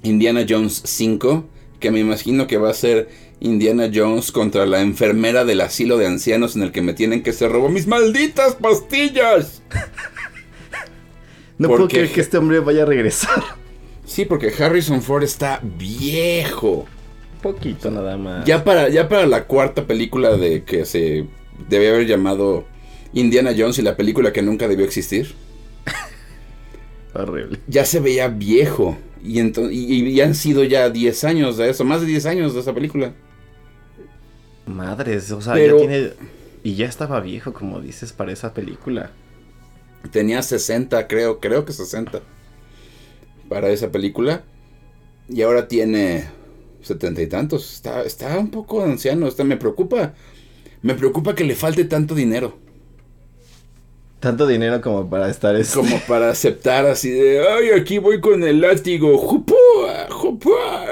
Indiana 0.03 0.45
Jones 0.45 0.81
5, 0.83 1.45
que 1.79 1.91
me 1.91 2.01
imagino 2.01 2.45
que 2.45 2.57
va 2.57 2.71
a 2.71 2.73
ser 2.73 3.07
Indiana 3.39 3.89
Jones 3.89 4.33
contra 4.33 4.65
la 4.65 4.81
enfermera 4.81 5.45
del 5.45 5.61
asilo 5.61 5.97
de 5.97 6.07
ancianos 6.07 6.57
en 6.57 6.63
el 6.63 6.73
que 6.73 6.81
me 6.81 6.93
tienen 6.93 7.23
que 7.23 7.31
se 7.31 7.47
robó 7.47 7.69
mis 7.69 7.87
malditas 7.87 8.55
pastillas. 8.55 9.61
no 11.57 11.69
puedo 11.69 11.87
creer 11.87 12.11
que 12.11 12.19
este 12.19 12.37
hombre 12.37 12.59
vaya 12.59 12.83
a 12.83 12.85
regresar. 12.85 13.41
Sí, 14.03 14.25
porque 14.25 14.51
Harrison 14.59 15.01
Ford 15.01 15.23
está 15.23 15.61
viejo. 15.63 16.85
Poquito 17.41 17.91
nada 17.91 18.17
más. 18.17 18.45
Ya 18.45 18.63
para, 18.63 18.89
ya 18.89 19.07
para 19.07 19.25
la 19.25 19.45
cuarta 19.45 19.85
película 19.85 20.35
de 20.37 20.63
que 20.63 20.85
se 20.85 21.25
debe 21.69 21.89
haber 21.89 22.07
llamado 22.07 22.65
Indiana 23.13 23.53
Jones 23.57 23.79
y 23.79 23.81
la 23.81 23.95
película 23.95 24.33
que 24.33 24.41
nunca 24.41 24.67
debió 24.67 24.85
existir. 24.85 25.33
Horrible. 27.13 27.59
Ya 27.67 27.85
se 27.85 27.99
veía 27.99 28.27
viejo. 28.27 28.97
Y, 29.23 29.41
y, 29.41 30.21
han 30.21 30.35
sido 30.35 30.63
ya 30.63 30.89
10 30.89 31.23
años 31.23 31.57
de 31.57 31.69
eso, 31.69 31.83
más 31.83 32.01
de 32.01 32.07
10 32.07 32.25
años 32.27 32.53
de 32.53 32.61
esa 32.61 32.73
película. 32.73 33.13
Madres, 34.65 35.31
o 35.31 35.41
sea, 35.41 35.57
ya 35.57 35.75
tiene. 35.75 36.11
Y 36.63 36.75
ya 36.75 36.85
estaba 36.85 37.19
viejo, 37.19 37.53
como 37.53 37.81
dices, 37.81 38.13
para 38.13 38.31
esa 38.31 38.53
película. 38.53 39.11
Tenía 40.11 40.41
60, 40.41 41.07
creo, 41.07 41.39
creo 41.39 41.65
que 41.65 41.73
60. 41.73 42.21
Para 43.49 43.69
esa 43.69 43.91
película. 43.91 44.43
Y 45.29 45.41
ahora 45.41 45.67
tiene 45.67 46.25
setenta 46.87 47.21
y 47.21 47.27
tantos. 47.27 47.73
Está, 47.73 48.03
está 48.03 48.37
un 48.37 48.49
poco 48.49 48.83
anciano. 48.83 49.27
Está, 49.27 49.43
me 49.43 49.57
preocupa. 49.57 50.13
Me 50.81 50.95
preocupa 50.95 51.35
que 51.35 51.43
le 51.43 51.55
falte 51.55 51.85
tanto 51.85 52.15
dinero. 52.15 52.57
Tanto 54.19 54.47
dinero 54.47 54.81
como 54.81 55.09
para 55.09 55.29
estar 55.29 55.55
eso. 55.55 55.81
Como 55.81 55.99
para 56.07 56.29
aceptar 56.29 56.85
así 56.85 57.09
de, 57.09 57.47
ay, 57.47 57.69
aquí 57.79 57.99
voy 57.99 58.19
con 58.19 58.43
el 58.43 58.61
látigo. 58.61 59.17
¡Jupua! 59.17 60.07
¡Jupua! 60.09 60.85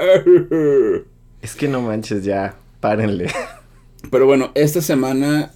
Es 1.42 1.54
que 1.54 1.68
no 1.68 1.82
manches 1.82 2.24
ya, 2.24 2.56
párenle. 2.80 3.30
Pero 4.10 4.26
bueno, 4.26 4.52
esta 4.54 4.80
semana, 4.80 5.52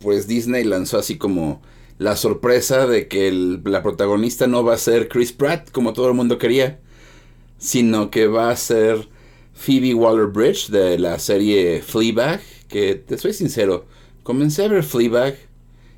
pues 0.00 0.26
Disney 0.26 0.64
lanzó 0.64 0.98
así 0.98 1.16
como 1.16 1.62
la 1.98 2.16
sorpresa 2.16 2.86
de 2.86 3.08
que 3.08 3.30
la 3.64 3.82
protagonista 3.82 4.46
no 4.46 4.64
va 4.64 4.74
a 4.74 4.78
ser 4.78 5.08
Chris 5.08 5.32
Pratt, 5.32 5.70
como 5.70 5.92
todo 5.92 6.08
el 6.08 6.14
mundo 6.14 6.38
quería, 6.38 6.80
sino 7.58 8.10
que 8.10 8.26
va 8.26 8.50
a 8.50 8.56
ser 8.56 9.08
Phoebe 9.54 9.94
Waller-Bridge 9.94 10.68
de 10.68 10.98
la 10.98 11.18
serie 11.18 11.80
Fleabag, 11.82 12.40
que 12.68 12.96
te 12.96 13.16
soy 13.16 13.32
sincero, 13.32 13.86
comencé 14.22 14.64
a 14.64 14.68
ver 14.68 14.82
Fleabag 14.82 15.36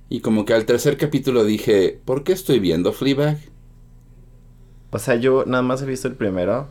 y 0.08 0.20
como 0.20 0.44
que 0.44 0.54
al 0.54 0.66
tercer 0.66 0.96
capítulo 0.96 1.44
dije, 1.44 1.98
¿por 2.04 2.22
qué 2.22 2.32
estoy 2.32 2.60
viendo 2.60 2.92
Fleabag? 2.92 3.38
O 4.90 4.98
sea, 4.98 5.16
yo 5.16 5.44
nada 5.46 5.62
más 5.62 5.82
he 5.82 5.86
visto 5.86 6.06
el 6.08 6.14
primero. 6.14 6.68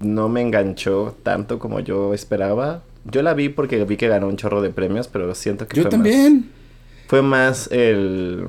No 0.00 0.28
me 0.28 0.42
enganchó 0.42 1.16
tanto 1.22 1.58
como 1.58 1.80
yo 1.80 2.12
esperaba. 2.12 2.82
Yo 3.04 3.22
la 3.22 3.34
vi 3.34 3.48
porque 3.48 3.82
vi 3.84 3.96
que 3.96 4.08
ganó 4.08 4.28
un 4.28 4.36
chorro 4.36 4.60
de 4.60 4.70
premios, 4.70 5.08
pero 5.08 5.34
siento 5.34 5.66
que 5.66 5.76
yo 5.76 5.88
también. 5.88 6.50
fue 7.06 7.22
más 7.22 7.70
el 7.72 8.48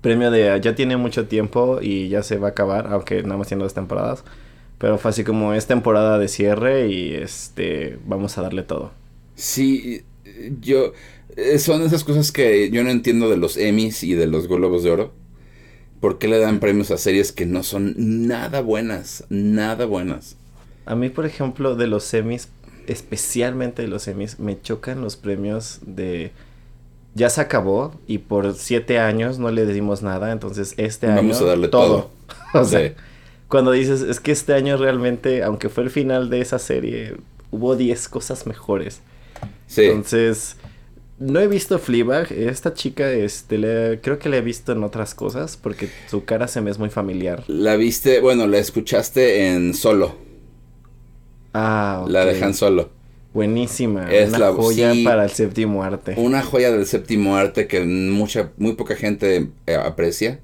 premio 0.00 0.30
de 0.30 0.60
ya 0.62 0.74
tiene 0.74 0.96
mucho 0.96 1.26
tiempo 1.26 1.80
y 1.82 2.08
ya 2.08 2.22
se 2.22 2.38
va 2.38 2.48
a 2.48 2.50
acabar, 2.50 2.86
aunque 2.92 3.22
nada 3.22 3.38
más 3.38 3.48
tiene 3.48 3.64
dos 3.64 3.74
temporadas. 3.74 4.22
Pero 4.78 4.98
fue 4.98 5.10
así 5.10 5.24
como 5.24 5.54
es 5.54 5.66
temporada 5.66 6.18
de 6.18 6.28
cierre 6.28 6.88
y 6.88 7.14
este 7.14 7.98
vamos 8.06 8.36
a 8.38 8.42
darle 8.42 8.62
todo. 8.62 8.92
Sí, 9.34 10.02
yo 10.60 10.92
eh, 11.36 11.58
son 11.58 11.82
esas 11.82 12.04
cosas 12.04 12.32
que 12.32 12.70
yo 12.70 12.82
no 12.82 12.90
entiendo 12.90 13.28
de 13.28 13.36
los 13.36 13.56
Emmys 13.56 14.02
y 14.02 14.14
de 14.14 14.26
los 14.26 14.48
Globos 14.48 14.82
de 14.82 14.90
Oro. 14.90 15.12
¿Por 16.00 16.18
qué 16.18 16.28
le 16.28 16.38
dan 16.38 16.60
premios 16.60 16.90
a 16.90 16.98
series 16.98 17.32
que 17.32 17.46
no 17.46 17.62
son 17.62 17.94
nada 17.96 18.60
buenas? 18.60 19.24
Nada 19.28 19.86
buenas. 19.86 20.36
A 20.84 20.94
mí, 20.94 21.08
por 21.08 21.26
ejemplo, 21.26 21.74
de 21.74 21.86
los 21.86 22.12
Emmys, 22.12 22.48
especialmente 22.86 23.82
de 23.82 23.88
los 23.88 24.06
Emmys, 24.06 24.38
me 24.38 24.60
chocan 24.60 25.00
los 25.00 25.16
premios 25.16 25.80
de... 25.84 26.32
Ya 27.14 27.30
se 27.30 27.40
acabó 27.40 27.98
y 28.06 28.18
por 28.18 28.54
siete 28.54 28.98
años 28.98 29.38
no 29.38 29.50
le 29.50 29.64
dimos 29.66 30.02
nada, 30.02 30.32
entonces 30.32 30.74
este 30.76 31.06
año... 31.06 31.16
Vamos 31.16 31.40
a 31.40 31.46
darle 31.46 31.68
todo. 31.68 32.10
o 32.54 32.64
sea, 32.64 32.94
cuando 33.48 33.72
dices, 33.72 34.02
es 34.02 34.20
que 34.20 34.32
este 34.32 34.54
año 34.54 34.76
realmente, 34.76 35.42
aunque 35.42 35.68
fue 35.68 35.84
el 35.84 35.90
final 35.90 36.30
de 36.30 36.40
esa 36.40 36.58
serie, 36.58 37.16
hubo 37.50 37.76
diez 37.76 38.08
cosas 38.08 38.46
mejores. 38.46 39.00
Sí. 39.66 39.84
Entonces, 39.84 40.56
no 41.18 41.40
he 41.40 41.46
visto 41.48 41.78
Fleabag. 41.78 42.32
Esta 42.32 42.74
chica, 42.74 43.10
este, 43.10 44.00
creo 44.02 44.18
que 44.18 44.28
la 44.28 44.36
he 44.38 44.40
visto 44.40 44.72
en 44.72 44.82
otras 44.84 45.14
cosas 45.14 45.56
porque 45.56 45.88
su 46.08 46.24
cara 46.24 46.48
se 46.48 46.60
me 46.60 46.70
es 46.70 46.78
muy 46.78 46.90
familiar. 46.90 47.44
La 47.46 47.76
viste, 47.76 48.20
bueno, 48.20 48.46
la 48.46 48.58
escuchaste 48.58 49.48
en 49.48 49.74
Solo. 49.74 50.16
Ah, 51.54 52.04
La 52.08 52.24
dejan 52.24 52.52
Solo. 52.54 52.90
Buenísima. 53.32 54.10
Es 54.12 54.30
una 54.30 54.38
la 54.38 54.52
joya 54.52 54.94
para 55.04 55.24
el 55.24 55.30
séptimo 55.30 55.82
arte. 55.82 56.14
Una 56.16 56.42
joya 56.42 56.70
del 56.70 56.86
séptimo 56.86 57.36
arte 57.36 57.66
que 57.66 57.84
mucha, 57.84 58.52
muy 58.56 58.74
poca 58.74 58.96
gente 58.96 59.50
eh, 59.66 59.74
aprecia. 59.74 60.40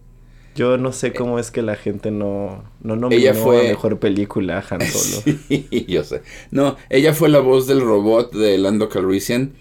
Yo 0.54 0.76
no 0.76 0.92
sé 0.92 1.12
cómo 1.12 1.38
es 1.38 1.50
que 1.50 1.62
la 1.62 1.76
gente 1.76 2.10
no, 2.10 2.62
no 2.82 2.96
nominó 2.96 3.20
ella 3.20 3.34
fue... 3.34 3.68
mejor 3.68 3.98
película 3.98 4.64
Han 4.68 4.80
Solo. 4.86 5.38
sí, 5.48 5.86
yo 5.88 6.04
sé. 6.04 6.22
No, 6.50 6.76
ella 6.90 7.14
fue 7.14 7.28
la 7.28 7.40
voz 7.40 7.66
del 7.66 7.80
robot 7.80 8.34
de 8.34 8.58
Lando 8.58 8.88
Calrissian 8.88 9.52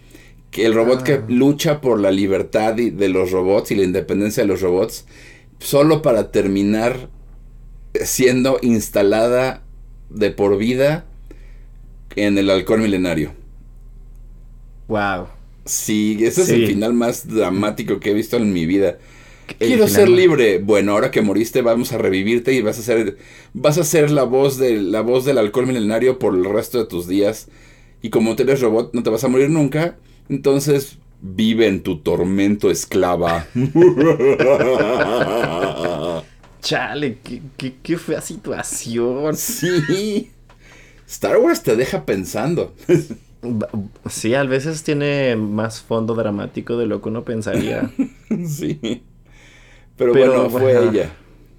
que 0.52 0.66
el 0.66 0.74
robot 0.74 1.02
que 1.04 1.14
ah. 1.14 1.26
lucha 1.30 1.82
por 1.82 2.00
la 2.00 2.12
libertad 2.12 2.74
de 2.74 3.10
los 3.10 3.32
robots 3.32 3.72
y 3.72 3.76
la 3.76 3.84
independencia 3.84 4.44
de 4.44 4.48
los 4.48 4.62
robots, 4.62 5.06
solo 5.60 6.02
para 6.02 6.32
terminar 6.32 7.10
siendo 8.04 8.60
instalada 8.62 9.64
de 10.10 10.32
por 10.32 10.58
vida 10.58 11.06
en 12.18 12.38
el 12.38 12.50
halcón 12.50 12.82
milenario. 12.82 13.34
Wow. 14.90 15.28
Sí, 15.64 16.18
ese 16.22 16.42
es 16.42 16.50
el 16.50 16.68
final 16.68 16.94
más 16.94 17.28
dramático 17.28 18.00
que 18.02 18.12
he 18.12 18.14
visto 18.14 18.36
en 18.36 18.52
mi 18.52 18.66
vida. 18.66 18.98
Quiero 19.58 19.88
ser 19.88 20.10
libre. 20.10 20.60
Bueno, 20.60 20.94
ahora 20.94 21.12
que 21.12 21.22
moriste 21.22 21.62
vamos 21.62 21.92
a 21.92 21.98
revivirte 21.98 22.54
y 22.54 22.62
vas 22.62 22.80
a 22.80 22.82
ser 22.82 23.18
vas 23.54 23.78
a 23.78 23.84
ser 23.84 24.12
la 24.12 24.24
voz 24.24 24.58
de 24.58 24.82
la 24.82 25.02
voz 25.02 25.26
del 25.26 25.38
halcón 25.38 25.68
milenario 25.68 26.20
por 26.20 26.36
el 26.36 26.46
resto 26.46 26.78
de 26.78 26.86
tus 26.86 27.08
días. 27.08 27.48
Y 28.02 28.10
como 28.10 28.36
tú 28.36 28.44
eres 28.44 28.62
robot, 28.62 28.94
no 28.94 29.04
te 29.04 29.10
vas 29.10 29.24
a 29.24 29.28
morir 29.28 29.50
nunca 29.50 29.98
entonces, 30.32 30.98
vive 31.22 31.68
en 31.68 31.84
tu 31.84 31.98
tormento 31.98 32.72
esclava. 32.72 33.46
Chale, 36.62 37.18
qué, 37.58 37.74
qué, 37.84 37.98
fea 37.98 38.22
situación. 38.22 39.36
Sí. 39.36 40.32
Star 41.06 41.38
Wars 41.38 41.64
te 41.64 41.76
deja 41.76 42.06
pensando. 42.06 42.74
Sí, 44.10 44.34
a 44.34 44.44
veces 44.44 44.84
tiene 44.84 45.36
más 45.36 45.82
fondo 45.82 46.16
dramático 46.16 46.78
de 46.78 46.86
lo 46.86 47.02
que 47.02 47.10
uno 47.10 47.26
pensaría. 47.26 47.92
sí. 48.48 49.04
Pero, 50.02 50.14
bueno, 50.14 50.50
fue 50.50 50.72
ella. 50.72 51.12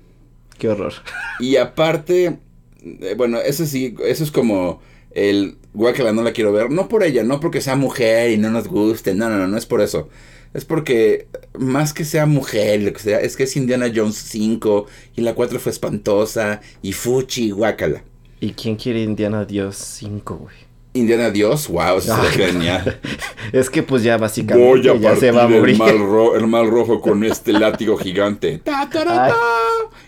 Qué 0.58 0.68
horror. 0.68 0.92
Y 1.38 1.56
aparte, 1.56 2.38
eh, 2.82 3.14
bueno, 3.16 3.38
eso 3.38 3.64
sí, 3.66 3.94
eso 4.04 4.24
es 4.24 4.32
como 4.32 4.80
el 5.12 5.56
Guacala 5.74 6.12
no 6.12 6.22
la 6.22 6.32
quiero 6.32 6.52
ver, 6.52 6.70
no 6.70 6.88
por 6.88 7.04
ella, 7.04 7.22
no 7.22 7.38
porque 7.38 7.60
sea 7.60 7.76
mujer 7.76 8.30
y 8.32 8.38
no 8.38 8.50
nos 8.50 8.66
guste, 8.66 9.14
no, 9.14 9.28
no, 9.28 9.38
no, 9.38 9.46
no 9.46 9.56
es 9.56 9.66
por 9.66 9.80
eso. 9.80 10.08
Es 10.54 10.64
porque 10.64 11.28
más 11.56 11.94
que 11.94 12.04
sea 12.04 12.26
mujer, 12.26 12.82
lo 12.82 12.92
que 12.92 12.98
sea, 12.98 13.20
es 13.20 13.36
que 13.36 13.44
es 13.44 13.56
Indiana 13.56 13.90
Jones 13.94 14.16
5 14.16 14.86
y 15.16 15.20
la 15.20 15.34
4 15.34 15.60
fue 15.60 15.70
espantosa 15.70 16.60
y 16.82 16.92
fuchi, 16.92 17.52
guacala. 17.52 18.02
¿Y 18.40 18.54
quién 18.54 18.74
quiere 18.74 19.02
Indiana 19.02 19.44
Dios 19.44 19.76
5, 19.76 20.36
güey? 20.36 20.56
Indiana 20.94 21.30
Dios, 21.30 21.68
wow, 21.68 21.98
eso 21.98 22.22
es 22.22 22.30
genial. 22.30 23.00
es 23.52 23.70
que 23.70 23.82
pues 23.82 24.02
ya 24.02 24.18
básicamente 24.18 24.82
ya 25.00 25.16
se 25.16 25.30
va 25.30 25.44
a 25.44 25.48
morir. 25.48 25.70
El 25.70 25.78
mal, 25.78 25.96
el 26.36 26.46
mal 26.46 26.68
rojo 26.68 27.00
con 27.00 27.24
este 27.24 27.52
látigo 27.58 27.96
gigante. 27.96 28.58
¡Ta, 28.58 28.88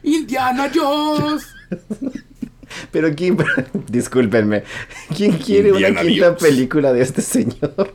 Indiana 0.02 0.70
Jones. 0.74 1.46
Pero 2.90 3.14
quién, 3.14 3.36
discúlpenme, 3.88 4.64
¿quién 5.16 5.32
quiere 5.32 5.72
una 5.72 6.02
quinta 6.02 6.36
película 6.36 6.92
de 6.92 7.02
este 7.02 7.22
señor? 7.22 7.94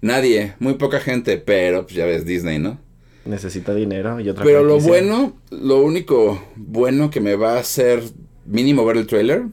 Nadie, 0.00 0.54
muy 0.58 0.74
poca 0.74 1.00
gente, 1.00 1.36
pero 1.36 1.82
pues 1.82 1.96
ya 1.96 2.06
ves 2.06 2.24
Disney, 2.24 2.58
¿no? 2.58 2.78
Necesita 3.26 3.74
dinero 3.74 4.18
y 4.20 4.30
otra 4.30 4.42
Pero 4.42 4.62
lo 4.62 4.78
bueno, 4.78 5.34
lo 5.50 5.82
único 5.82 6.42
bueno 6.54 7.10
que 7.10 7.20
me 7.20 7.36
va 7.36 7.56
a 7.56 7.58
hacer 7.58 8.02
mínimo 8.46 8.86
ver 8.86 8.96
el 8.96 9.06
trailer 9.06 9.46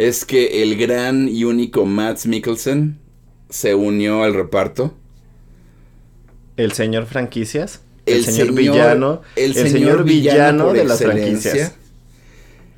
es 0.00 0.24
que 0.24 0.62
el 0.62 0.78
gran 0.78 1.28
y 1.28 1.44
único 1.44 1.84
Matt 1.84 2.24
Mikkelsen 2.24 2.98
se 3.50 3.74
unió 3.74 4.22
al 4.22 4.32
reparto. 4.32 4.94
El 6.56 6.72
señor 6.72 7.04
franquicias. 7.04 7.82
El, 8.06 8.24
señor, 8.24 8.54
villano. 8.54 9.20
El, 9.36 9.54
señor, 9.54 10.04
villano, 10.04 10.72
de 10.72 10.84
las 10.84 11.00
franquicias. 11.00 11.74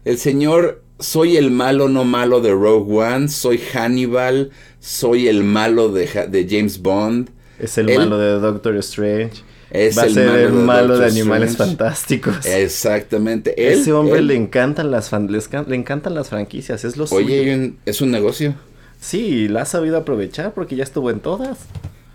El 0.05 0.19
señor 0.19 0.83
soy 0.99 1.37
el 1.37 1.53
malo 1.53 1.89
no 1.89 2.05
malo 2.05 2.41
de 2.41 2.51
Rogue 2.51 2.93
One, 2.93 3.29
soy 3.29 3.59
Hannibal, 3.59 4.51
soy 4.81 5.29
el 5.29 5.45
malo 5.45 5.91
de, 5.91 6.07
de 6.29 6.47
James 6.51 6.83
Bond. 6.83 7.31
Es 7.61 7.79
el 7.79 7.87
malo 7.87 8.19
de 8.19 8.41
Doctor 8.41 8.77
Strange. 8.79 9.45
Es 9.73 9.97
Va 9.97 10.03
a 10.03 10.09
ser 10.11 10.29
el 10.29 10.53
malo 10.53 10.99
de, 10.99 11.07
Animales 11.07 11.57
Fantásticos. 11.57 12.45
Exactamente. 12.45 13.73
Ese 13.73 13.95
hombre 13.95 14.21
le 14.21 14.35
encantan 14.35 14.91
las 14.91 15.11
le 15.11 15.77
encantan 15.77 16.15
las 16.15 16.29
franquicias, 16.29 16.85
es 16.85 16.99
lo 16.99 17.07
Oye, 17.11 17.73
es 17.87 18.03
un 18.03 18.11
negocio. 18.11 18.55
Sí, 19.01 19.49
la 19.49 19.63
ha 19.63 19.65
sabido 19.65 19.97
aprovechar 19.97 20.53
porque 20.53 20.77
ya 20.77 20.85
estuvo 20.85 21.11
en 21.11 21.21
todas. 21.21 21.59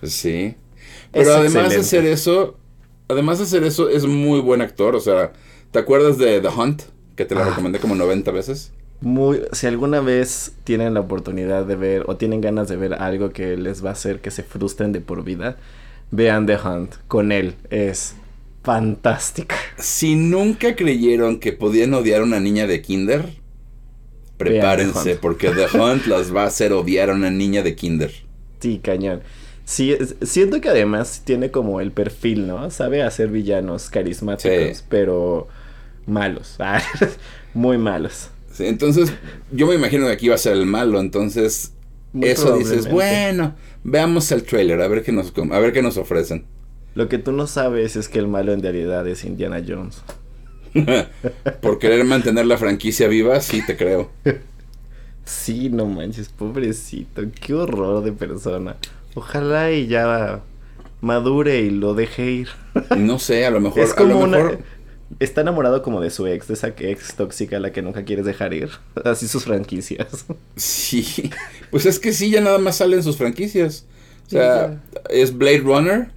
Sí. 0.04 0.54
Pero 1.12 1.34
además 1.34 1.72
de 1.72 1.78
hacer 1.78 2.06
eso, 2.06 2.58
además 3.08 3.40
de 3.40 3.46
hacer 3.46 3.64
eso, 3.64 3.90
es 3.90 4.06
muy 4.06 4.40
buen 4.40 4.62
actor. 4.62 4.96
O 4.96 5.00
sea, 5.00 5.34
¿te 5.72 5.80
acuerdas 5.80 6.20
de 6.20 6.40
The 6.40 6.50
Hunt? 6.50 6.84
Que 7.16 7.26
te 7.26 7.34
la 7.34 7.42
ah. 7.42 7.50
recomendé 7.50 7.80
como 7.80 7.96
90 7.96 8.30
veces. 8.30 8.72
Muy, 9.02 9.42
si 9.52 9.66
alguna 9.66 10.00
vez 10.00 10.54
tienen 10.64 10.94
la 10.94 11.00
oportunidad 11.00 11.66
de 11.66 11.76
ver 11.76 12.04
o 12.06 12.18
tienen 12.18 12.40
ganas 12.40 12.68
de 12.68 12.76
ver 12.76 12.94
algo 12.94 13.32
que 13.32 13.58
les 13.58 13.84
va 13.84 13.90
a 13.90 13.94
hacer 13.94 14.22
que 14.22 14.30
se 14.30 14.44
frustren 14.44 14.92
de 14.92 15.02
por 15.02 15.24
vida, 15.24 15.58
vean 16.12 16.46
The 16.46 16.58
Hunt 16.58 16.96
con 17.08 17.32
él. 17.32 17.56
Es 17.70 18.16
fantástica. 18.64 19.56
Si 19.78 20.16
nunca 20.16 20.76
creyeron 20.76 21.40
que 21.40 21.54
podían 21.54 21.94
odiar 21.94 22.22
a 22.22 22.24
una 22.24 22.40
niña 22.40 22.68
de 22.68 22.82
kinder, 22.82 23.30
prepárense 24.38 25.16
porque 25.16 25.50
The 25.50 25.78
Hunt 25.78 26.06
las 26.08 26.36
va 26.36 26.44
a 26.44 26.48
hacer 26.48 26.74
odiar 26.74 27.10
a 27.10 27.14
una 27.14 27.32
niña 27.32 27.64
de 27.64 27.76
kinder. 27.76 28.12
Sí, 28.60 28.80
cañón. 28.84 29.22
Sí, 29.66 29.98
siento 30.22 30.62
que 30.62 30.70
además 30.70 31.24
tiene 31.26 31.52
como 31.52 31.82
el 31.82 31.92
perfil, 31.92 32.48
¿no? 32.48 32.72
Sabe 32.72 33.04
hacer 33.04 33.30
villanos 33.30 33.90
carismáticos, 33.90 34.84
pero 34.88 35.48
malos. 36.06 36.58
Muy 37.54 37.78
malos 37.78 38.30
entonces, 38.66 39.12
yo 39.52 39.68
me 39.68 39.76
imagino 39.76 40.08
que 40.08 40.14
aquí 40.14 40.28
va 40.30 40.36
a 40.36 40.40
ser 40.40 40.54
el 40.54 40.66
malo, 40.66 41.00
entonces 41.00 41.74
eso 42.22 42.58
dices, 42.58 42.90
bueno, 42.90 43.56
veamos 43.88 44.32
el 44.34 44.44
trailer, 44.44 44.82
a 44.82 44.88
ver 44.88 45.02
qué 45.02 45.12
nos 45.12 45.34
a 45.36 45.60
ver 45.60 45.74
qué 45.74 45.82
nos 45.82 45.98
ofrecen. 45.98 46.46
Lo 46.94 47.08
que 47.08 47.18
tú 47.18 47.32
no 47.32 47.48
sabes 47.48 47.96
es 47.96 48.10
que 48.10 48.20
el 48.20 48.28
malo 48.28 48.52
en 48.52 48.62
realidad 48.62 49.08
es 49.08 49.24
Indiana 49.24 49.64
Jones. 49.66 50.04
Por 51.62 51.80
querer 51.80 52.04
mantener 52.04 52.46
la 52.46 52.58
franquicia 52.58 53.08
viva, 53.08 53.40
sí 53.40 53.66
te 53.66 53.76
creo. 53.76 54.12
Sí, 55.26 55.70
no 55.70 55.86
manches, 55.86 56.30
pobrecito, 56.30 57.22
qué 57.42 57.54
horror 57.54 58.02
de 58.02 58.14
persona. 58.14 58.78
Ojalá 59.14 59.74
y 59.74 59.88
ya 59.88 60.40
madure 61.02 61.60
y 61.60 61.70
lo 61.70 61.96
deje 61.96 62.32
ir. 62.32 62.48
No 62.98 63.20
sé, 63.20 63.46
a 63.46 63.52
lo 63.52 63.60
mejor. 63.60 63.80
Es 63.84 63.94
como 63.94 64.22
una 64.22 64.52
está 65.20 65.42
enamorado 65.42 65.82
como 65.82 66.02
de 66.02 66.10
su 66.10 66.28
ex, 66.28 66.48
de 66.48 66.54
esa 66.54 66.70
ex 66.78 67.16
tóxica 67.16 67.58
a 67.58 67.60
la 67.60 67.72
que 67.72 67.82
nunca 67.82 68.04
quieres 68.06 68.26
dejar 68.26 68.54
ir. 68.54 68.70
Así 69.06 69.28
sus 69.28 69.46
franquicias. 69.46 70.26
Sí, 70.56 71.32
pues 71.72 71.86
es 71.86 72.00
que 72.00 72.14
sí, 72.14 72.30
ya 72.30 72.42
nada 72.42 72.58
más 72.58 72.78
salen 72.78 73.04
sus 73.04 73.18
franquicias. 73.18 73.86
O 74.28 74.30
sea, 74.30 74.82
es 75.10 75.38
Blade 75.38 75.60
Runner 75.60 76.12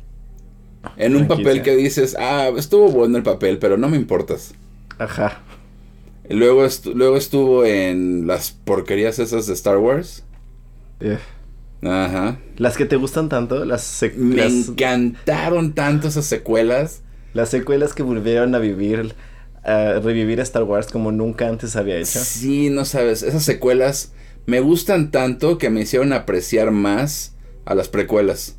en 0.96 1.16
un 1.16 1.28
papel 1.28 1.62
que 1.62 1.76
dices, 1.76 2.16
ah, 2.18 2.50
estuvo 2.56 2.88
bueno 2.88 3.16
el 3.16 3.22
papel, 3.22 3.58
pero 3.58 3.76
no 3.76 3.88
me 3.88 3.96
importas. 3.96 4.54
Ajá. 4.98 5.40
luego, 6.28 6.66
luego 6.94 7.16
estuvo 7.16 7.64
en 7.64 8.26
las 8.26 8.50
porquerías 8.50 9.18
esas 9.18 9.46
de 9.46 9.54
Star 9.54 9.78
Wars. 9.78 10.24
Eh. 11.00 11.18
Ajá. 11.82 12.38
Las 12.56 12.76
que 12.76 12.84
te 12.84 12.96
gustan 12.96 13.28
tanto, 13.28 13.64
las 13.64 14.04
Me 14.16 14.44
encantaron 14.44 15.72
tanto 15.72 16.08
esas 16.08 16.26
secuelas. 16.26 17.02
Las 17.32 17.50
secuelas 17.50 17.94
que 17.94 18.02
volvieron 18.02 18.54
a 18.54 18.58
vivir, 18.58 19.14
a 19.62 20.00
revivir 20.02 20.40
Star 20.40 20.64
Wars 20.64 20.88
como 20.88 21.12
nunca 21.12 21.48
antes 21.48 21.76
había 21.76 21.96
hecho. 21.96 22.18
Sí, 22.18 22.70
no 22.70 22.84
sabes, 22.84 23.22
esas 23.22 23.44
secuelas 23.44 24.12
me 24.46 24.60
gustan 24.60 25.10
tanto 25.10 25.58
que 25.58 25.70
me 25.70 25.82
hicieron 25.82 26.12
apreciar 26.12 26.70
más 26.70 27.36
a 27.64 27.74
las 27.74 27.88
precuelas. 27.88 28.56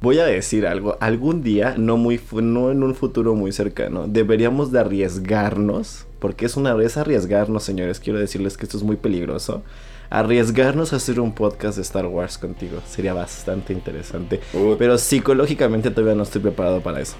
Voy 0.00 0.18
a 0.20 0.26
decir 0.26 0.66
algo, 0.66 0.96
algún 1.00 1.42
día, 1.42 1.74
no 1.76 1.96
muy 1.96 2.20
no 2.32 2.70
en 2.70 2.84
un 2.84 2.94
futuro 2.94 3.34
muy 3.34 3.50
cercano, 3.50 4.06
deberíamos 4.06 4.70
de 4.70 4.78
arriesgarnos, 4.78 6.06
porque 6.20 6.46
es 6.46 6.56
una 6.56 6.72
vez 6.74 6.96
arriesgarnos, 6.96 7.64
señores, 7.64 7.98
quiero 7.98 8.20
decirles 8.20 8.56
que 8.56 8.66
esto 8.66 8.76
es 8.76 8.84
muy 8.84 8.96
peligroso. 8.96 9.64
Arriesgarnos 10.10 10.92
a 10.92 10.96
hacer 10.96 11.18
un 11.18 11.34
podcast 11.34 11.76
de 11.76 11.82
Star 11.82 12.06
Wars 12.06 12.38
contigo 12.38 12.80
sería 12.86 13.12
bastante 13.12 13.72
interesante, 13.72 14.40
pero 14.78 14.98
psicológicamente 14.98 15.90
todavía 15.90 16.14
no 16.14 16.22
estoy 16.22 16.42
preparado 16.42 16.80
para 16.80 17.00
eso. 17.00 17.16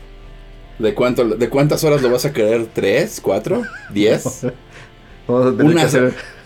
¿De, 0.79 0.95
cuánto, 0.95 1.25
¿De 1.25 1.49
cuántas 1.49 1.85
horas 1.85 2.03
lo 2.03 2.11
vas 2.11 2.25
a 2.25 2.33
querer? 2.33 2.67
¿Tres? 2.73 3.21
¿Cuatro? 3.21 3.63
¿Diez? 3.91 4.47
una, 5.29 5.89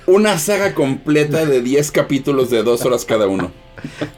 una 0.07 0.39
saga 0.39 0.75
completa 0.75 1.47
de 1.47 1.61
diez 1.61 1.91
capítulos 1.91 2.51
de 2.51 2.63
dos 2.63 2.85
horas 2.85 3.05
cada 3.05 3.27
uno. 3.27 3.53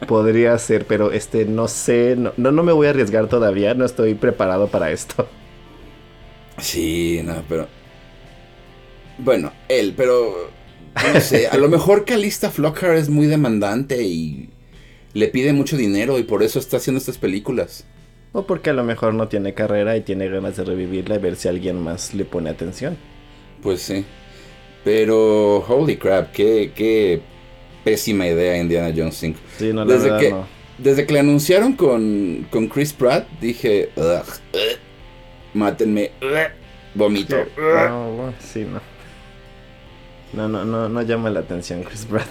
Podría 0.06 0.56
ser, 0.58 0.86
pero 0.86 1.12
este, 1.12 1.44
no 1.44 1.68
sé, 1.68 2.16
no, 2.16 2.32
no, 2.36 2.62
me 2.62 2.72
voy 2.72 2.86
a 2.86 2.90
arriesgar 2.90 3.28
todavía, 3.28 3.74
no 3.74 3.84
estoy 3.84 4.14
preparado 4.14 4.68
para 4.68 4.90
esto. 4.90 5.28
Sí, 6.58 7.20
no, 7.24 7.42
pero... 7.48 7.66
Bueno, 9.18 9.52
él, 9.68 9.94
pero... 9.96 10.50
No 11.12 11.20
sé, 11.20 11.48
a 11.48 11.56
lo 11.56 11.68
mejor 11.68 12.04
Calista 12.04 12.50
Flockhart 12.50 12.98
es 12.98 13.08
muy 13.08 13.26
demandante 13.26 14.02
y 14.04 14.50
le 15.12 15.28
pide 15.28 15.52
mucho 15.52 15.76
dinero 15.76 16.18
y 16.18 16.22
por 16.22 16.42
eso 16.42 16.58
está 16.58 16.76
haciendo 16.76 16.98
estas 16.98 17.18
películas. 17.18 17.84
O 18.36 18.44
porque 18.44 18.70
a 18.70 18.72
lo 18.72 18.82
mejor 18.82 19.14
no 19.14 19.28
tiene 19.28 19.54
carrera 19.54 19.96
y 19.96 20.00
tiene 20.00 20.28
ganas 20.28 20.56
de 20.56 20.64
revivirla 20.64 21.14
y 21.14 21.18
ver 21.18 21.36
si 21.36 21.46
alguien 21.46 21.80
más 21.80 22.14
le 22.14 22.24
pone 22.24 22.50
atención. 22.50 22.96
Pues 23.62 23.80
sí. 23.80 24.04
Pero, 24.82 25.58
holy 25.58 25.96
crap, 25.96 26.32
qué, 26.32 26.72
qué 26.74 27.20
pésima 27.84 28.26
idea 28.26 28.58
Indiana 28.58 28.92
Jones 28.94 29.16
5. 29.18 29.38
Sí, 29.56 29.72
no, 29.72 29.84
la 29.84 29.94
desde 29.94 30.18
que, 30.18 30.34
Desde 30.78 31.06
que 31.06 31.12
le 31.12 31.20
anunciaron 31.20 31.74
con, 31.74 32.48
con 32.50 32.66
Chris 32.66 32.92
Pratt, 32.92 33.28
dije, 33.40 33.90
ugh, 33.94 34.24
mátenme, 35.54 36.10
vomito. 36.92 37.36
No, 37.56 38.34
sí, 38.40 38.64
no. 38.64 38.80
No, 40.32 40.48
no, 40.48 40.64
no, 40.64 40.88
no 40.88 41.02
llama 41.02 41.30
la 41.30 41.38
atención 41.38 41.84
Chris 41.84 42.04
Pratt. 42.04 42.30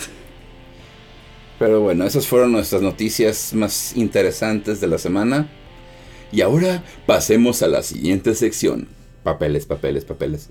Pero 1.60 1.80
bueno, 1.80 2.04
esas 2.04 2.28
fueron 2.28 2.52
nuestras 2.52 2.82
noticias 2.82 3.54
más 3.54 3.96
interesantes 3.96 4.82
de 4.82 4.88
la 4.88 4.98
semana. 4.98 5.48
Y 6.34 6.42
ahora 6.42 6.84
pasemos 7.06 7.62
a 7.62 7.68
la 7.68 7.84
siguiente 7.84 8.34
sección. 8.34 8.88
Papeles, 9.22 9.68
papeles, 9.68 10.04
papeles. 10.04 10.50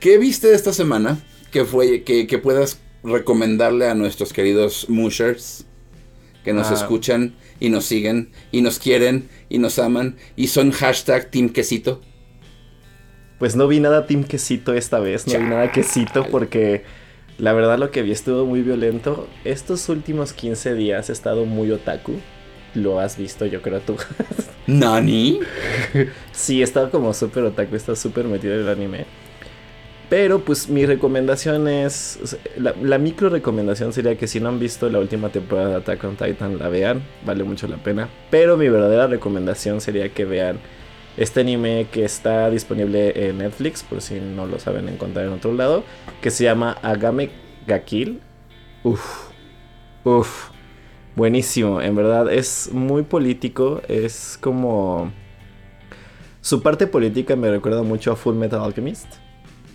¿Qué 0.00 0.18
viste 0.18 0.52
esta 0.52 0.74
semana 0.74 1.18
que, 1.50 1.64
fue, 1.64 2.02
que, 2.02 2.38
puedas 2.38 2.78
recomendarle 3.02 3.88
a 3.88 3.94
nuestros 3.94 4.34
queridos 4.34 4.90
mushers 4.90 5.64
que 6.44 6.52
nos 6.52 6.70
ah. 6.70 6.74
escuchan 6.74 7.34
y 7.58 7.70
nos 7.70 7.86
siguen 7.86 8.32
y 8.52 8.60
nos 8.60 8.78
quieren 8.78 9.30
y 9.48 9.56
nos 9.56 9.78
aman 9.78 10.16
y 10.36 10.48
son 10.48 10.72
hashtag 10.72 11.30
Team 11.30 11.48
Quesito? 11.48 12.02
Pues 13.38 13.56
no 13.56 13.66
vi 13.66 13.80
nada 13.80 14.06
Team 14.06 14.24
Quesito 14.24 14.74
esta 14.74 14.98
vez, 14.98 15.26
no 15.26 15.38
vi 15.38 15.46
nada 15.46 15.72
Quesito 15.72 16.26
porque 16.30 16.84
la 17.38 17.54
verdad 17.54 17.78
lo 17.78 17.90
que 17.90 18.02
vi 18.02 18.12
estuvo 18.12 18.44
muy 18.44 18.60
violento. 18.60 19.26
Estos 19.44 19.88
últimos 19.88 20.34
15 20.34 20.74
días 20.74 21.08
he 21.08 21.14
estado 21.14 21.46
muy 21.46 21.70
otaku 21.70 22.20
lo 22.74 23.00
has 23.00 23.16
visto, 23.16 23.46
yo 23.46 23.62
creo 23.62 23.80
tú. 23.80 23.96
¿Nani? 24.66 25.40
sí, 26.32 26.60
he 26.60 26.64
estado 26.64 26.90
como 26.90 27.12
súper 27.12 27.44
otaku, 27.44 27.76
está 27.76 27.94
súper 27.96 28.24
metido 28.26 28.54
en 28.54 28.60
el 28.60 28.68
anime. 28.68 29.06
Pero 30.08 30.40
pues 30.40 30.68
mi 30.68 30.84
recomendación 30.84 31.66
es, 31.66 32.36
la, 32.56 32.98
micro 32.98 33.30
recomendación 33.30 33.92
sería 33.92 34.16
que 34.16 34.26
si 34.26 34.38
no 34.38 34.48
han 34.48 34.60
visto 34.60 34.88
la 34.90 34.98
última 34.98 35.30
temporada 35.30 35.70
de 35.70 35.76
Attack 35.76 36.04
on 36.04 36.16
Titan, 36.16 36.58
la 36.58 36.68
vean, 36.68 37.02
vale 37.24 37.42
mucho 37.42 37.66
la 37.66 37.78
pena. 37.78 38.08
Pero 38.30 38.56
mi 38.56 38.68
verdadera 38.68 39.06
recomendación 39.06 39.80
sería 39.80 40.10
que 40.10 40.24
vean 40.24 40.58
este 41.16 41.40
anime 41.40 41.86
que 41.90 42.04
está 42.04 42.50
disponible 42.50 43.28
en 43.28 43.38
Netflix, 43.38 43.82
por 43.82 44.02
si 44.02 44.20
no 44.20 44.46
lo 44.46 44.58
saben 44.58 44.88
encontrar 44.88 45.26
en 45.26 45.32
otro 45.32 45.52
lado, 45.52 45.84
que 46.20 46.30
se 46.30 46.44
llama 46.44 46.76
Agame 46.82 47.30
Gakil. 47.66 48.20
Uf, 48.82 49.30
uf, 50.04 50.50
Buenísimo, 51.16 51.80
en 51.80 51.94
verdad 51.94 52.32
es 52.32 52.70
muy 52.72 53.02
político, 53.02 53.80
es 53.88 54.36
como... 54.40 55.12
Su 56.40 56.60
parte 56.60 56.86
política 56.86 57.36
me 57.36 57.50
recuerda 57.50 57.82
mucho 57.82 58.12
a 58.12 58.16
Full 58.16 58.34
Metal 58.34 58.60
Alchemist. 58.60 59.06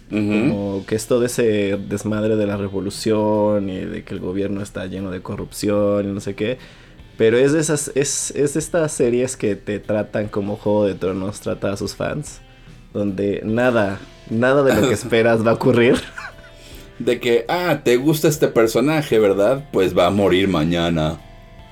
Como 0.09 0.83
que 0.87 0.95
es 0.95 1.05
todo 1.05 1.23
ese 1.23 1.77
desmadre 1.77 2.35
de 2.35 2.47
la 2.47 2.57
revolución 2.57 3.69
y 3.69 3.77
de 3.77 4.03
que 4.03 4.15
el 4.15 4.19
gobierno 4.19 4.61
está 4.63 4.87
lleno 4.87 5.11
de 5.11 5.21
corrupción 5.21 6.09
y 6.09 6.13
no 6.13 6.19
sé 6.19 6.33
qué. 6.35 6.57
Pero 7.15 7.37
es 7.37 7.53
de 7.53 7.59
esas, 7.59 7.91
es, 7.95 8.31
es 8.31 8.55
de 8.55 8.59
estas 8.59 8.91
series 8.91 9.37
que 9.37 9.55
te 9.55 9.79
tratan 9.79 10.27
como 10.27 10.57
Juego 10.57 10.85
de 10.85 10.95
Tronos 10.95 11.39
trata 11.41 11.73
a 11.73 11.77
sus 11.77 11.95
fans. 11.95 12.41
Donde 12.93 13.41
nada, 13.43 13.99
nada 14.29 14.63
de 14.63 14.73
lo 14.73 14.87
que 14.87 14.93
esperas 14.95 15.45
va 15.45 15.51
a 15.51 15.55
ocurrir. 15.55 16.01
de 16.97 17.19
que, 17.19 17.45
ah, 17.47 17.81
te 17.83 17.97
gusta 17.97 18.27
este 18.27 18.47
personaje, 18.47 19.19
¿verdad? 19.19 19.69
Pues 19.71 19.95
va 19.97 20.07
a 20.07 20.11
morir 20.11 20.47
mañana. 20.47 21.19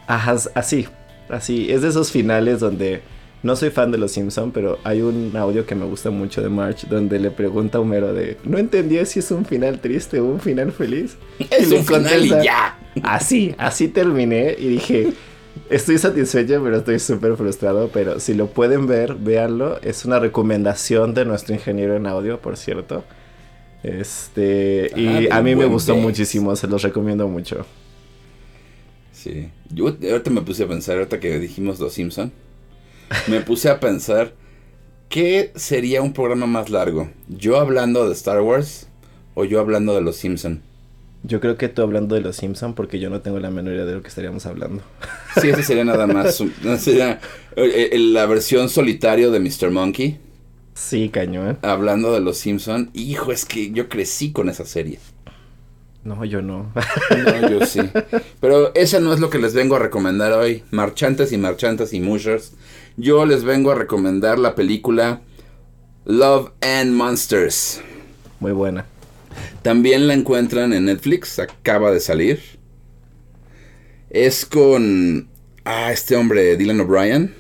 Ajá, 0.07 0.35
así, 0.55 0.87
así. 1.29 1.71
Es 1.71 1.81
de 1.81 1.89
esos 1.89 2.11
finales 2.11 2.59
donde 2.59 3.01
no 3.43 3.55
soy 3.55 3.69
fan 3.69 3.91
de 3.91 3.97
los 3.97 4.11
Simpson, 4.11 4.51
pero 4.51 4.79
hay 4.83 5.01
un 5.01 5.35
audio 5.35 5.65
que 5.65 5.75
me 5.75 5.85
gusta 5.85 6.09
mucho 6.09 6.41
de 6.41 6.49
March 6.49 6.87
donde 6.89 7.19
le 7.19 7.29
pregunta 7.29 7.77
a 7.77 7.81
Homero 7.81 8.13
de, 8.13 8.37
no 8.43 8.57
entendí 8.57 9.03
si 9.05 9.19
es 9.19 9.29
un 9.31 9.45
final 9.45 9.79
triste 9.79 10.19
o 10.19 10.25
un 10.25 10.39
final 10.39 10.71
feliz. 10.71 11.17
Es 11.51 11.71
un 11.71 11.85
final 11.85 12.25
y 12.25 12.29
ya. 12.29 12.77
Así, 13.03 13.53
así 13.57 13.89
terminé 13.89 14.55
y 14.57 14.67
dije, 14.69 15.13
estoy 15.69 15.97
satisfecho, 15.97 16.61
pero 16.63 16.77
estoy 16.77 16.99
súper 16.99 17.35
frustrado. 17.35 17.89
Pero 17.93 18.19
si 18.19 18.33
lo 18.33 18.47
pueden 18.47 18.87
ver, 18.87 19.15
véanlo. 19.15 19.79
Es 19.81 20.05
una 20.05 20.19
recomendación 20.19 21.13
de 21.13 21.25
nuestro 21.25 21.53
ingeniero 21.53 21.95
en 21.95 22.07
audio, 22.07 22.39
por 22.39 22.57
cierto. 22.57 23.03
Este, 23.83 24.91
y 24.95 25.27
ah, 25.27 25.37
a 25.37 25.41
mí 25.41 25.55
me 25.55 25.65
gustó 25.65 25.95
muchísimo, 25.95 26.55
se 26.55 26.67
los 26.67 26.81
recomiendo 26.81 27.27
mucho. 27.27 27.65
Sí, 29.27 29.49
yo 29.73 29.87
ahorita 29.87 30.29
me 30.29 30.41
puse 30.41 30.63
a 30.63 30.67
pensar, 30.67 30.97
ahorita 30.97 31.19
que 31.19 31.37
dijimos 31.39 31.79
Los 31.79 31.93
Simpson, 31.93 32.31
me 33.27 33.41
puse 33.41 33.69
a 33.69 33.79
pensar 33.79 34.33
qué 35.09 35.51
sería 35.55 36.01
un 36.01 36.13
programa 36.13 36.45
más 36.45 36.69
largo, 36.69 37.09
yo 37.27 37.59
hablando 37.59 38.07
de 38.07 38.13
Star 38.13 38.41
Wars 38.41 38.87
o 39.33 39.43
yo 39.43 39.59
hablando 39.59 39.93
de 39.95 40.01
Los 40.01 40.15
Simpson. 40.15 40.61
Yo 41.23 41.41
creo 41.41 41.57
que 41.57 41.67
tú 41.67 41.81
hablando 41.81 42.15
de 42.15 42.21
Los 42.21 42.37
Simpson 42.37 42.73
porque 42.73 42.99
yo 42.99 43.09
no 43.09 43.21
tengo 43.21 43.39
la 43.39 43.51
menor 43.51 43.73
idea 43.73 43.85
de 43.85 43.95
lo 43.95 44.01
que 44.01 44.07
estaríamos 44.07 44.45
hablando. 44.45 44.81
Sí, 45.41 45.49
ese 45.49 45.63
sería 45.63 45.83
nada 45.83 46.07
más, 46.07 46.41
sería 46.79 47.19
eh, 47.55 47.89
eh, 47.91 47.99
la 47.99 48.25
versión 48.27 48.69
solitario 48.69 49.29
de 49.29 49.39
Mr. 49.39 49.71
Monkey. 49.71 50.19
Sí, 50.73 51.09
cañón. 51.09 51.57
Hablando 51.63 52.13
de 52.13 52.21
Los 52.21 52.37
Simpson, 52.37 52.91
hijo, 52.93 53.31
es 53.31 53.45
que 53.45 53.71
yo 53.71 53.89
crecí 53.89 54.31
con 54.31 54.47
esa 54.47 54.65
serie. 54.65 54.99
No, 56.07 56.23
yo 56.23 56.41
no. 56.41 56.71
No, 57.11 57.49
yo 57.49 57.65
sí. 57.65 57.81
Pero 58.39 58.73
esa 58.75 59.01
no 59.01 59.13
es 59.13 59.19
lo 59.19 59.29
que 59.29 59.39
les 59.39 59.53
vengo 59.53 59.75
a 59.75 59.79
recomendar 59.79 60.31
hoy. 60.31 60.63
Marchantes 60.71 61.33
y 61.33 61.37
marchantes 61.37 61.91
y 61.91 61.99
mushers. 61.99 62.53
Yo 62.95 63.25
les 63.25 63.43
vengo 63.43 63.71
a 63.71 63.75
recomendar 63.75 64.39
la 64.39 64.55
película 64.55 65.19
Love 66.05 66.51
and 66.61 66.93
Monsters. 66.93 67.81
Muy 68.39 68.53
buena. 68.53 68.85
También 69.63 70.07
la 70.07 70.13
encuentran 70.13 70.71
en 70.71 70.85
Netflix. 70.85 71.39
Acaba 71.39 71.91
de 71.91 71.99
salir. 71.99 72.39
Es 74.09 74.45
con... 74.45 75.27
Ah, 75.65 75.91
este 75.91 76.15
hombre, 76.15 76.55
Dylan 76.55 76.79
O'Brien. 76.79 77.35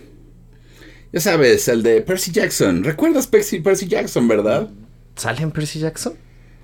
Ya 1.13 1.21
sabes, 1.21 1.69
el 1.69 1.83
de 1.83 2.01
Percy 2.01 2.33
Jackson. 2.33 2.83
¿Recuerdas 2.83 3.27
Percy, 3.27 3.61
Percy 3.61 3.87
Jackson, 3.87 4.27
verdad? 4.27 4.69
¿Sale 5.15 5.41
en 5.41 5.51
Percy 5.51 5.79
Jackson? 5.79 6.15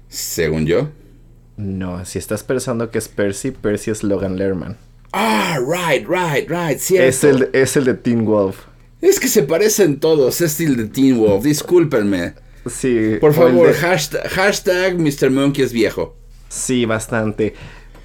Según 0.09 0.65
yo. 0.65 0.89
No, 1.57 2.03
si 2.05 2.19
estás 2.19 2.43
pensando 2.43 2.89
que 2.89 2.97
es 2.97 3.07
Percy, 3.07 3.51
Percy 3.51 3.91
es 3.91 4.03
Logan 4.03 4.37
Lerman. 4.37 4.77
Ah, 5.11 5.59
right, 5.59 6.07
right, 6.07 6.49
right, 6.49 6.79
cierto. 6.79 7.07
Es 7.07 7.23
el, 7.23 7.49
es 7.53 7.77
el 7.77 7.85
de 7.85 7.93
Teen 7.93 8.25
Wolf. 8.25 8.57
Es 9.01 9.19
que 9.19 9.27
se 9.27 9.43
parecen 9.43 9.99
todos, 9.99 10.41
es 10.41 10.59
el 10.59 10.75
de 10.75 10.85
Teen 10.85 11.19
Wolf, 11.19 11.43
discúlpenme. 11.43 12.33
Sí. 12.65 13.17
Por 13.19 13.33
favor, 13.33 13.73
hashtag, 13.73 14.27
hashtag 14.29 14.97
Mr. 14.97 15.29
Monkey 15.29 15.63
es 15.63 15.73
viejo. 15.73 16.15
Sí, 16.49 16.85
bastante. 16.85 17.53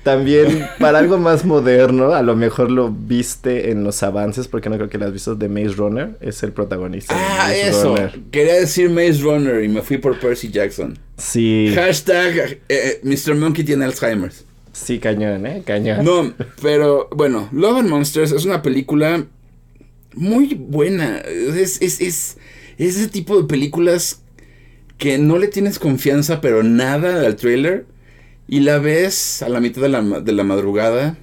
También, 0.03 0.67
para 0.79 0.99
algo 0.99 1.19
más 1.19 1.45
moderno, 1.45 2.13
a 2.13 2.23
lo 2.23 2.37
mejor 2.37 2.71
lo 2.71 2.91
viste 2.91 3.71
en 3.71 3.85
los 3.85 4.03
avances, 4.03 4.49
porque 4.49 4.71
no 4.71 4.77
creo 4.77 4.89
que 4.89 4.99
lo 4.99 5.07
has 5.07 5.13
visto, 5.13 5.35
de 5.35 5.49
Maze 5.49 5.75
Runner. 5.77 6.17
Es 6.21 6.43
el 6.43 6.53
protagonista. 6.53 7.15
Ah, 7.17 7.55
eso. 7.55 7.95
Quería 8.31 8.55
decir 8.55 8.91
Maze 8.91 9.21
Runner 9.23 9.63
y 9.63 9.69
me 9.69 9.83
fui 9.83 9.99
por 9.99 10.19
Percy 10.19 10.51
Jackson. 10.51 10.99
Sí. 11.17 11.73
Hashtag 11.75 12.37
eh, 12.37 12.61
eh, 12.69 13.01
Mr. 13.03 13.35
Monkey 13.35 13.65
tiene 13.65 13.85
Alzheimer. 13.85 14.33
Sí, 14.73 14.99
cañón, 14.99 15.47
¿eh? 15.47 15.63
Cañón. 15.67 16.05
No, 16.05 16.33
pero 16.63 17.09
bueno, 17.15 17.49
Love 17.53 17.79
and 17.79 17.89
Monsters 17.89 18.33
es 18.33 18.45
una 18.45 18.63
película 18.63 19.27
muy 20.15 20.55
buena. 20.55 21.19
Es, 21.19 21.83
es, 21.83 22.01
es, 22.01 22.39
es 22.79 22.97
ese 22.97 23.09
tipo 23.09 23.41
de 23.41 23.49
películas 23.49 24.23
que 24.97 25.19
no 25.19 25.39
le 25.39 25.49
tienes 25.49 25.79
confianza, 25.79 26.41
pero 26.41 26.63
nada 26.63 27.27
al 27.27 27.37
trailer 27.37 27.87
y 28.49 28.61
la 28.61 28.79
ves 28.79 29.43
a 29.43 29.49
la 29.51 29.61
mitad 29.61 29.83
de 29.83 29.91
la, 29.91 30.03
de 30.03 30.33
la 30.33 30.43
madrugada 30.43 31.17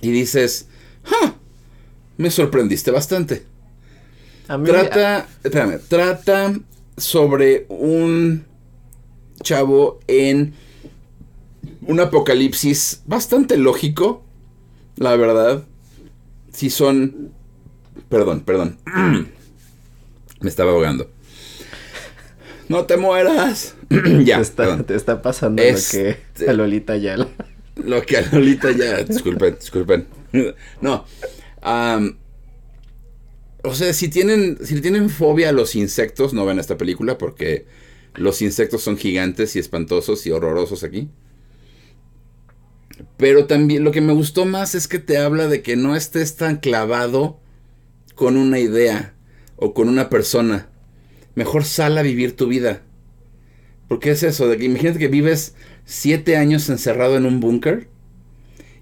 y 0.00 0.10
dices, 0.12 0.68
¡Ja! 1.04 1.34
Me 2.16 2.30
sorprendiste 2.30 2.90
bastante. 2.90 3.46
trata, 4.46 5.26
espérame, 5.42 5.80
trata 5.88 6.54
sobre 6.96 7.66
un 7.68 8.44
chavo 9.42 10.00
en 10.06 10.54
un 11.82 12.00
apocalipsis 12.00 13.02
bastante 13.06 13.56
lógico, 13.56 14.22
la 14.96 15.16
verdad. 15.16 15.64
Si 16.52 16.70
son... 16.70 17.32
Perdón, 18.08 18.40
perdón. 18.40 18.78
Me 20.40 20.48
estaba 20.48 20.72
ahogando. 20.72 21.10
No 22.68 22.84
te 22.84 22.96
mueras. 22.96 23.74
ya. 24.24 24.40
Te 24.86 24.94
está, 24.94 25.20
pasando 25.20 25.62
lo 25.62 25.68
que 25.68 26.10
este, 26.10 26.48
a 26.48 26.52
Lolita 26.52 26.96
ya. 26.96 27.16
Lo 27.76 28.02
que 28.02 28.18
a 28.18 28.22
Lolita 28.32 28.70
ya. 28.70 29.02
Disculpen, 29.02 29.56
disculpen. 29.56 30.06
No. 30.80 31.04
o 33.64 33.74
sea, 33.74 33.92
si 33.92 34.08
tienen, 34.08 34.58
si 34.62 34.80
tienen 34.80 35.10
fobia 35.10 35.48
a 35.48 35.52
los 35.52 35.74
insectos, 35.74 36.32
no 36.32 36.46
ven 36.46 36.60
esta 36.60 36.78
película 36.78 37.18
porque 37.18 37.66
los 38.14 38.42
insectos 38.42 38.82
son 38.82 38.96
gigantes 38.96 39.56
y 39.56 39.58
espantosos 39.58 40.24
y 40.26 40.30
horrorosos 40.30 40.84
aquí. 40.84 41.08
Pero 43.16 43.46
también 43.46 43.82
lo 43.82 43.90
que 43.90 44.00
me 44.00 44.12
gustó 44.12 44.46
más 44.46 44.76
es 44.76 44.86
que 44.86 45.00
te 45.00 45.18
habla 45.18 45.48
de 45.48 45.62
que 45.62 45.74
no 45.74 45.96
estés 45.96 46.36
tan 46.36 46.58
clavado 46.58 47.40
con 48.14 48.36
una 48.36 48.60
idea 48.60 49.14
o 49.56 49.74
con 49.74 49.88
una 49.88 50.10
persona 50.10 50.68
mejor 51.34 51.64
sal 51.64 51.98
a 51.98 52.02
vivir 52.02 52.36
tu 52.36 52.46
vida. 52.46 52.82
Porque 53.90 54.12
es 54.12 54.22
eso, 54.22 54.46
de 54.46 54.56
que 54.56 54.66
imagínate 54.66 55.00
que 55.00 55.08
vives 55.08 55.56
siete 55.84 56.36
años 56.36 56.70
encerrado 56.70 57.16
en 57.16 57.26
un 57.26 57.40
búnker 57.40 57.88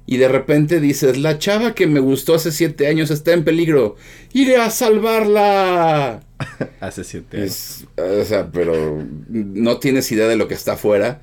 y 0.04 0.18
de 0.18 0.28
repente 0.28 0.80
dices, 0.80 1.16
la 1.16 1.38
chava 1.38 1.74
que 1.74 1.86
me 1.86 1.98
gustó 1.98 2.34
hace 2.34 2.52
siete 2.52 2.88
años 2.88 3.10
está 3.10 3.32
en 3.32 3.42
peligro, 3.42 3.96
iré 4.34 4.58
a 4.58 4.68
salvarla. 4.68 6.20
hace 6.80 7.04
siete 7.04 7.38
años. 7.38 7.86
o 7.96 8.24
sea, 8.26 8.52
pero 8.52 9.02
no 9.30 9.78
tienes 9.78 10.12
idea 10.12 10.28
de 10.28 10.36
lo 10.36 10.46
que 10.46 10.52
está 10.52 10.74
afuera. 10.74 11.22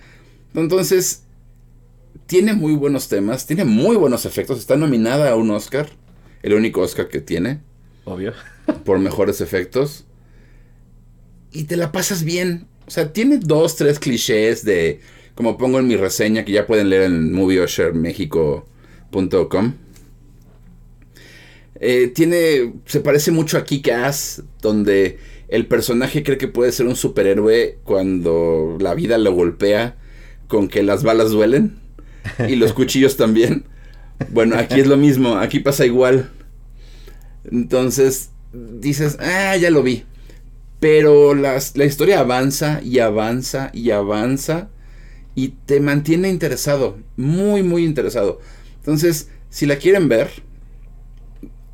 Entonces, 0.56 1.22
tiene 2.26 2.54
muy 2.54 2.74
buenos 2.74 3.08
temas, 3.08 3.46
tiene 3.46 3.66
muy 3.66 3.98
buenos 3.98 4.26
efectos, 4.26 4.58
está 4.58 4.78
nominada 4.78 5.30
a 5.30 5.36
un 5.36 5.52
Oscar, 5.52 5.90
el 6.42 6.56
único 6.56 6.82
Oscar 6.82 7.08
que 7.08 7.22
tiene. 7.22 7.60
Obvio. 8.04 8.34
por 8.84 8.98
mejores 8.98 9.42
efectos 9.42 10.08
y 11.56 11.64
te 11.64 11.78
la 11.78 11.92
pasas 11.92 12.24
bien. 12.24 12.68
O 12.88 12.92
sea, 12.92 13.12
tiene 13.12 13.38
dos, 13.38 13.76
tres 13.76 14.00
clichés 14.00 14.64
de, 14.64 15.02
como 15.34 15.58
pongo 15.58 15.80
en 15.80 15.88
mi 15.88 15.96
reseña, 15.96 16.46
que 16.46 16.52
ya 16.52 16.68
pueden 16.68 16.90
leer 16.90 17.02
en 17.04 17.34
movieoshermexico.com. 17.34 19.74
Eh, 21.78 22.08
tiene, 22.08 22.74
se 22.86 23.02
parece 23.02 23.32
mucho 23.32 23.58
a 23.58 23.66
Kick-Ass, 23.66 24.44
donde 24.62 25.20
el 25.48 25.68
personaje 25.68 26.24
cree 26.24 26.38
que 26.38 26.48
puede 26.48 26.72
ser 26.72 26.88
un 26.88 26.96
superhéroe 26.96 27.80
cuando 27.84 28.78
la 28.80 28.94
vida 28.94 29.18
lo 29.18 29.34
golpea 29.34 29.98
con 30.48 30.68
que 30.68 30.84
las 30.84 31.04
balas 31.04 31.32
duelen 31.32 31.78
y 32.48 32.56
los 32.56 32.74
cuchillos 32.74 33.18
también. 33.18 33.66
Bueno, 34.30 34.58
aquí 34.58 34.80
es 34.80 34.88
lo 34.88 34.98
mismo, 34.98 35.38
aquí 35.38 35.60
pasa 35.60 35.86
igual. 35.86 36.32
Entonces 37.52 38.32
dices, 38.54 39.18
ah, 39.20 39.56
ya 39.58 39.70
lo 39.70 39.84
vi. 39.84 40.06
Pero 40.86 41.34
la 41.34 41.58
historia 41.84 42.20
avanza 42.20 42.80
y 42.84 43.00
avanza 43.00 43.72
y 43.74 43.90
avanza 43.90 44.70
y 45.34 45.48
te 45.66 45.80
mantiene 45.80 46.30
interesado, 46.30 47.00
muy, 47.18 47.64
muy 47.64 47.84
interesado. 47.84 48.40
Entonces, 48.82 49.32
si 49.50 49.66
la 49.66 49.78
quieren 49.78 50.08
ver, 50.10 50.30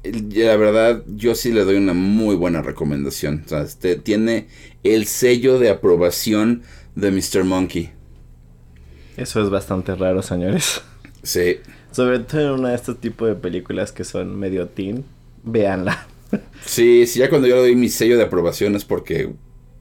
la 0.06 0.56
verdad, 0.56 1.04
yo 1.08 1.36
sí 1.36 1.52
le 1.52 1.66
doy 1.66 1.76
una 1.76 1.94
muy 1.94 2.38
buena 2.38 2.62
recomendación. 2.62 3.42
O 3.46 3.50
sea, 3.50 3.64
este, 3.64 3.98
tiene 3.98 4.48
el 4.82 5.06
sello 5.08 5.60
de 5.60 5.72
aprobación 5.72 6.62
de 6.96 7.12
Mr. 7.12 7.44
Monkey. 7.44 7.90
Eso 9.18 9.44
es 9.44 9.50
bastante 9.50 9.94
raro, 9.94 10.22
señores. 10.22 10.84
Sí. 11.22 11.58
Sobre 11.92 12.20
todo 12.20 12.40
en 12.40 12.60
una 12.62 12.70
de 12.70 12.76
estos 12.76 13.02
tipos 13.02 13.28
de 13.28 13.36
películas 13.36 13.92
que 13.92 14.06
son 14.06 14.40
medio 14.40 14.70
teen, 14.70 15.04
véanla. 15.44 16.08
Sí, 16.66 17.08
sí, 17.08 17.20
ya 17.20 17.30
cuando 17.30 17.48
yo 17.48 17.56
le 17.56 17.62
doy 17.62 17.76
mi 17.76 17.90
sello 17.90 18.18
de 18.18 18.24
aprobación 18.24 18.76
es 18.76 18.86
porque 18.86 19.30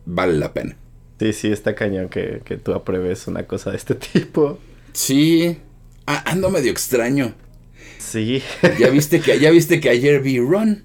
vale 0.06 0.34
la 0.34 0.52
pena. 0.52 0.76
Sí, 1.18 1.32
sí, 1.32 1.52
está 1.52 1.74
cañón 1.74 2.08
que, 2.08 2.40
tú 2.62 2.72
apruebes 2.72 3.26
una 3.26 3.44
cosa 3.44 3.70
de 3.70 3.76
este 3.76 3.94
tipo. 4.12 4.58
Sí, 4.92 5.58
ando 6.06 6.50
medio 6.50 6.70
extraño. 6.70 7.34
Sí. 7.98 8.42
¿Ya 8.78 8.88
viste 8.88 9.20
que, 9.20 9.38
ya 9.38 9.50
viste 9.50 9.80
que 9.80 9.90
ayer 9.90 10.20
vi 10.20 10.40
Run? 10.40 10.84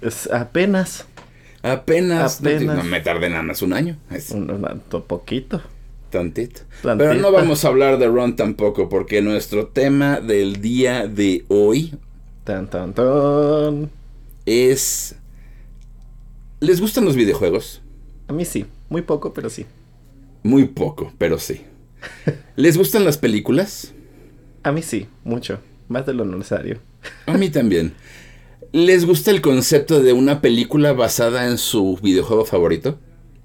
Es 0.00 0.30
apenas. 0.30 1.06
Apenas. 1.62 2.40
No, 2.42 2.84
me 2.84 3.00
tardé 3.00 3.30
nada 3.30 3.42
más 3.42 3.62
un 3.62 3.72
año. 3.72 3.96
Un, 4.32 4.82
poquito. 5.06 5.62
Tantito. 6.10 6.60
Pero 6.82 7.14
no 7.14 7.32
vamos 7.32 7.64
a 7.64 7.68
hablar 7.68 7.98
de 7.98 8.06
Ron 8.06 8.36
tampoco, 8.36 8.90
porque 8.90 9.22
nuestro 9.22 9.68
tema 9.68 10.20
del 10.20 10.60
día 10.60 11.06
de 11.06 11.46
hoy 11.48 11.94
tan, 12.44 12.68
tan, 12.68 12.92
tan. 12.92 13.90
Es... 14.46 15.16
¿Les 16.60 16.80
gustan 16.80 17.04
los 17.04 17.16
videojuegos? 17.16 17.82
A 18.28 18.32
mí 18.32 18.44
sí, 18.44 18.66
muy 18.88 19.02
poco, 19.02 19.32
pero 19.32 19.50
sí. 19.50 19.66
Muy 20.42 20.66
poco, 20.66 21.12
pero 21.18 21.38
sí. 21.38 21.62
¿Les 22.56 22.76
gustan 22.76 23.04
las 23.04 23.18
películas? 23.18 23.92
A 24.62 24.72
mí 24.72 24.82
sí, 24.82 25.08
mucho, 25.24 25.58
más 25.88 26.06
de 26.06 26.14
lo 26.14 26.24
necesario. 26.24 26.78
A 27.26 27.36
mí 27.36 27.50
también. 27.50 27.94
¿Les 28.72 29.04
gusta 29.04 29.30
el 29.30 29.42
concepto 29.42 30.02
de 30.02 30.12
una 30.12 30.40
película 30.40 30.92
basada 30.92 31.46
en 31.46 31.58
su 31.58 31.98
videojuego 32.02 32.44
favorito? 32.44 32.98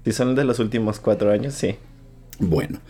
Si 0.04 0.12
son 0.12 0.34
de 0.34 0.44
los 0.44 0.58
últimos 0.58 1.00
cuatro 1.00 1.30
años, 1.30 1.54
sí. 1.54 1.76
Bueno, 2.38 2.80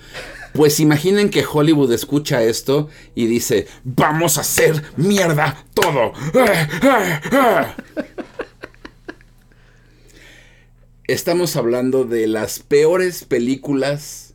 pues 0.53 0.81
imaginen 0.81 1.31
que 1.31 1.45
Hollywood 1.45 1.93
escucha 1.93 2.43
esto 2.43 2.89
y 3.15 3.27
dice, 3.27 3.67
vamos 3.85 4.39
a 4.39 4.43
hacer 4.43 4.83
mierda 4.97 5.65
todo. 5.75 6.13
Estamos 11.07 11.57
hablando 11.57 12.05
de 12.05 12.27
las 12.27 12.59
peores 12.59 13.25
películas 13.25 14.35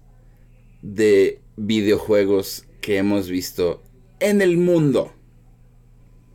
de 0.82 1.40
videojuegos 1.56 2.66
que 2.82 2.98
hemos 2.98 3.30
visto 3.30 3.82
en 4.20 4.42
el 4.42 4.58
mundo. 4.58 5.14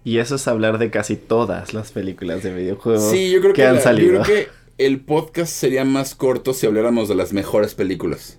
Y 0.04 0.18
eso 0.18 0.36
es 0.36 0.48
hablar 0.48 0.78
de 0.78 0.90
casi 0.90 1.16
todas 1.16 1.74
las 1.74 1.92
películas 1.92 2.42
de 2.42 2.54
videojuegos 2.54 3.10
sí, 3.10 3.30
yo 3.30 3.40
creo 3.40 3.52
que, 3.52 3.66
han 3.66 3.80
salido. 3.80 4.18
Yo 4.18 4.22
creo 4.22 4.44
que 4.44 4.48
el 4.78 5.00
podcast 5.00 5.52
sería 5.52 5.84
más 5.84 6.14
corto 6.14 6.54
si 6.54 6.66
habláramos 6.66 7.08
de 7.08 7.14
las 7.14 7.32
mejores 7.32 7.74
películas. 7.74 8.38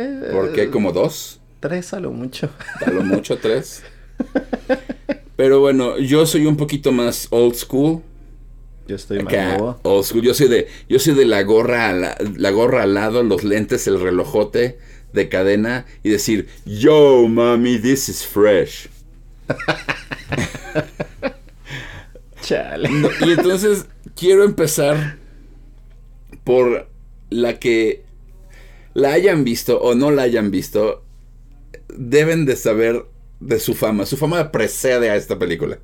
Eh, 0.00 0.28
¿Por 0.30 0.52
qué? 0.52 0.70
¿Como 0.70 0.92
dos? 0.92 1.40
Tres 1.58 1.92
a 1.92 1.98
lo 1.98 2.12
mucho. 2.12 2.50
A 2.86 2.90
lo 2.90 3.02
mucho 3.02 3.36
tres. 3.42 3.82
Pero 5.34 5.58
bueno, 5.58 5.98
yo 5.98 6.24
soy 6.24 6.46
un 6.46 6.56
poquito 6.56 6.92
más 6.92 7.26
old 7.30 7.54
school. 7.54 8.02
Yo 8.86 8.94
estoy 8.94 9.22
más 9.22 9.32
nuevo. 9.32 9.80
Old 9.82 10.04
school. 10.04 10.22
Yo 10.22 10.34
soy 10.34 10.46
de, 10.46 10.68
yo 10.88 11.00
soy 11.00 11.14
de 11.14 11.24
la 11.24 11.42
gorra, 11.42 11.92
la, 11.92 12.16
la, 12.36 12.50
gorra 12.50 12.84
al 12.84 12.94
lado, 12.94 13.24
los 13.24 13.42
lentes, 13.42 13.88
el 13.88 14.00
relojote 14.00 14.78
de 15.12 15.28
cadena 15.28 15.84
y 16.04 16.10
decir, 16.10 16.48
yo 16.64 17.26
mami, 17.26 17.78
this 17.78 18.08
is 18.08 18.24
fresh. 18.24 18.88
Chale. 22.42 22.88
y 23.26 23.32
entonces 23.32 23.86
quiero 24.14 24.44
empezar 24.44 25.16
por 26.44 26.88
la 27.30 27.58
que 27.58 28.04
la 28.94 29.12
hayan 29.12 29.44
visto 29.44 29.80
o 29.80 29.94
no 29.94 30.10
la 30.10 30.22
hayan 30.22 30.50
visto, 30.50 31.04
deben 31.88 32.44
de 32.46 32.56
saber 32.56 33.06
de 33.40 33.60
su 33.60 33.74
fama. 33.74 34.06
Su 34.06 34.16
fama 34.16 34.50
precede 34.50 35.10
a 35.10 35.16
esta 35.16 35.38
película. 35.38 35.78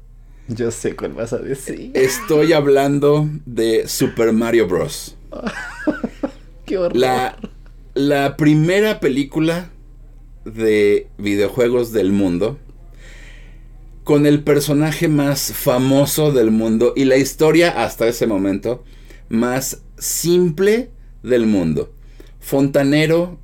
Yo 0.48 0.70
sé 0.70 0.94
cuál 0.94 1.14
vas 1.14 1.32
a 1.32 1.38
decir. 1.38 1.90
Estoy 1.94 2.52
hablando 2.52 3.28
de 3.46 3.88
Super 3.88 4.32
Mario 4.32 4.68
Bros. 4.68 5.16
Qué 6.66 6.78
horror. 6.78 6.96
La, 6.96 7.36
la 7.94 8.36
primera 8.36 9.00
película 9.00 9.70
de 10.44 11.08
videojuegos 11.16 11.92
del 11.92 12.12
mundo 12.12 12.58
con 14.04 14.26
el 14.26 14.42
personaje 14.42 15.08
más 15.08 15.52
famoso 15.54 16.30
del 16.30 16.50
mundo 16.50 16.92
y 16.94 17.06
la 17.06 17.16
historia 17.16 17.82
hasta 17.82 18.06
ese 18.06 18.26
momento 18.26 18.84
más 19.30 19.82
simple 19.96 20.90
del 21.22 21.46
mundo. 21.46 21.93
Fontanero 22.44 23.38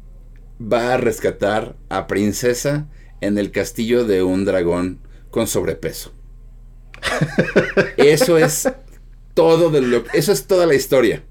va 0.61 0.93
a 0.93 0.99
rescatar 0.99 1.75
a 1.89 2.07
Princesa 2.07 2.87
en 3.23 3.39
el 3.39 3.51
castillo 3.51 4.05
de 4.05 4.23
un 4.23 4.45
dragón 4.45 4.99
con 5.31 5.47
sobrepeso. 5.47 6.13
Eso 7.97 8.37
es 8.37 8.69
todo 9.33 9.71
de 9.71 9.81
lo 9.81 10.05
eso 10.13 10.33
es 10.33 10.47
toda 10.47 10.67
la 10.67 10.75
historia. 10.75 11.23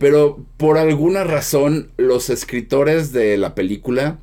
Pero 0.00 0.44
por 0.56 0.76
alguna 0.76 1.22
razón 1.22 1.92
los 1.98 2.30
escritores 2.30 3.12
de 3.12 3.36
la 3.36 3.54
película 3.54 4.18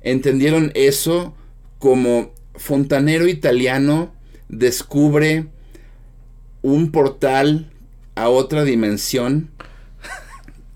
entendieron 0.00 0.72
eso 0.74 1.34
como 1.78 2.32
fontanero 2.54 3.28
italiano 3.28 4.14
descubre 4.48 5.48
un 6.62 6.90
portal 6.92 7.70
a 8.14 8.30
otra 8.30 8.64
dimensión 8.64 9.50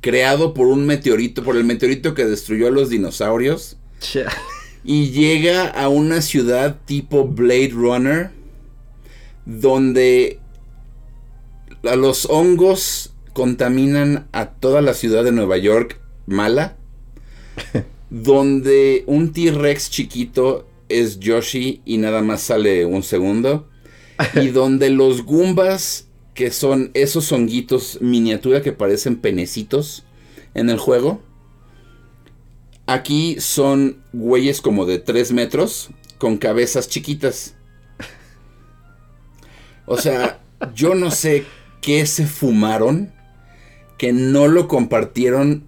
creado 0.01 0.55
por 0.55 0.67
un 0.69 0.87
meteorito, 0.87 1.43
por 1.43 1.57
el 1.57 1.65
meteorito 1.65 2.15
que 2.15 2.25
destruyó 2.25 2.69
a 2.69 2.71
los 2.71 2.91
dinosaurios. 2.91 3.77
Y 4.85 5.11
llega 5.11 5.67
a 5.67 5.89
una 5.89 6.23
ciudad 6.23 6.79
tipo 6.85 7.27
Blade 7.27 7.71
Runner, 7.73 8.31
donde 9.45 10.41
a 11.85 11.97
los 11.97 12.27
hongos 12.27 13.13
contaminan 13.33 14.29
a 14.33 14.51
toda 14.51 14.83
la 14.83 14.95
ciudad 14.95 15.25
de 15.25 15.33
Nueva 15.33 15.59
York 15.59 16.01
mala, 16.27 16.77
donde 18.11 19.05
un 19.07 19.33
T-Rex 19.33 19.91
chiquito 19.91 20.67
es 20.89 21.19
Yoshi 21.21 21.83
y 21.85 21.99
nada 21.99 22.23
más 22.23 22.43
sale 22.43 22.85
un 22.85 23.03
segundo, 23.03 23.69
y 24.35 24.49
donde 24.49 24.91
los 24.91 25.25
Goombas 25.25 26.08
que 26.38 26.53
son 26.53 26.92
esos 26.94 27.33
honguitos 27.33 27.98
miniatura 28.01 28.62
que 28.62 28.70
parecen 28.70 29.16
penecitos 29.16 30.05
en 30.55 30.70
el 30.70 30.79
juego. 30.79 31.20
Aquí 32.87 33.40
son 33.40 34.05
güeyes 34.12 34.61
como 34.61 34.87
de 34.87 35.01
3 35.01 35.33
metros 35.33 35.90
con 36.16 36.38
cabezas 36.38 36.88
chiquitas. 36.88 37.57
O 39.85 39.96
sea, 39.96 40.38
yo 40.77 40.94
no 40.94 41.11
sé 41.11 41.44
qué 41.81 42.07
se 42.07 42.24
fumaron 42.24 43.12
que 43.96 44.12
no 44.12 44.46
lo 44.46 44.68
compartieron 44.68 45.64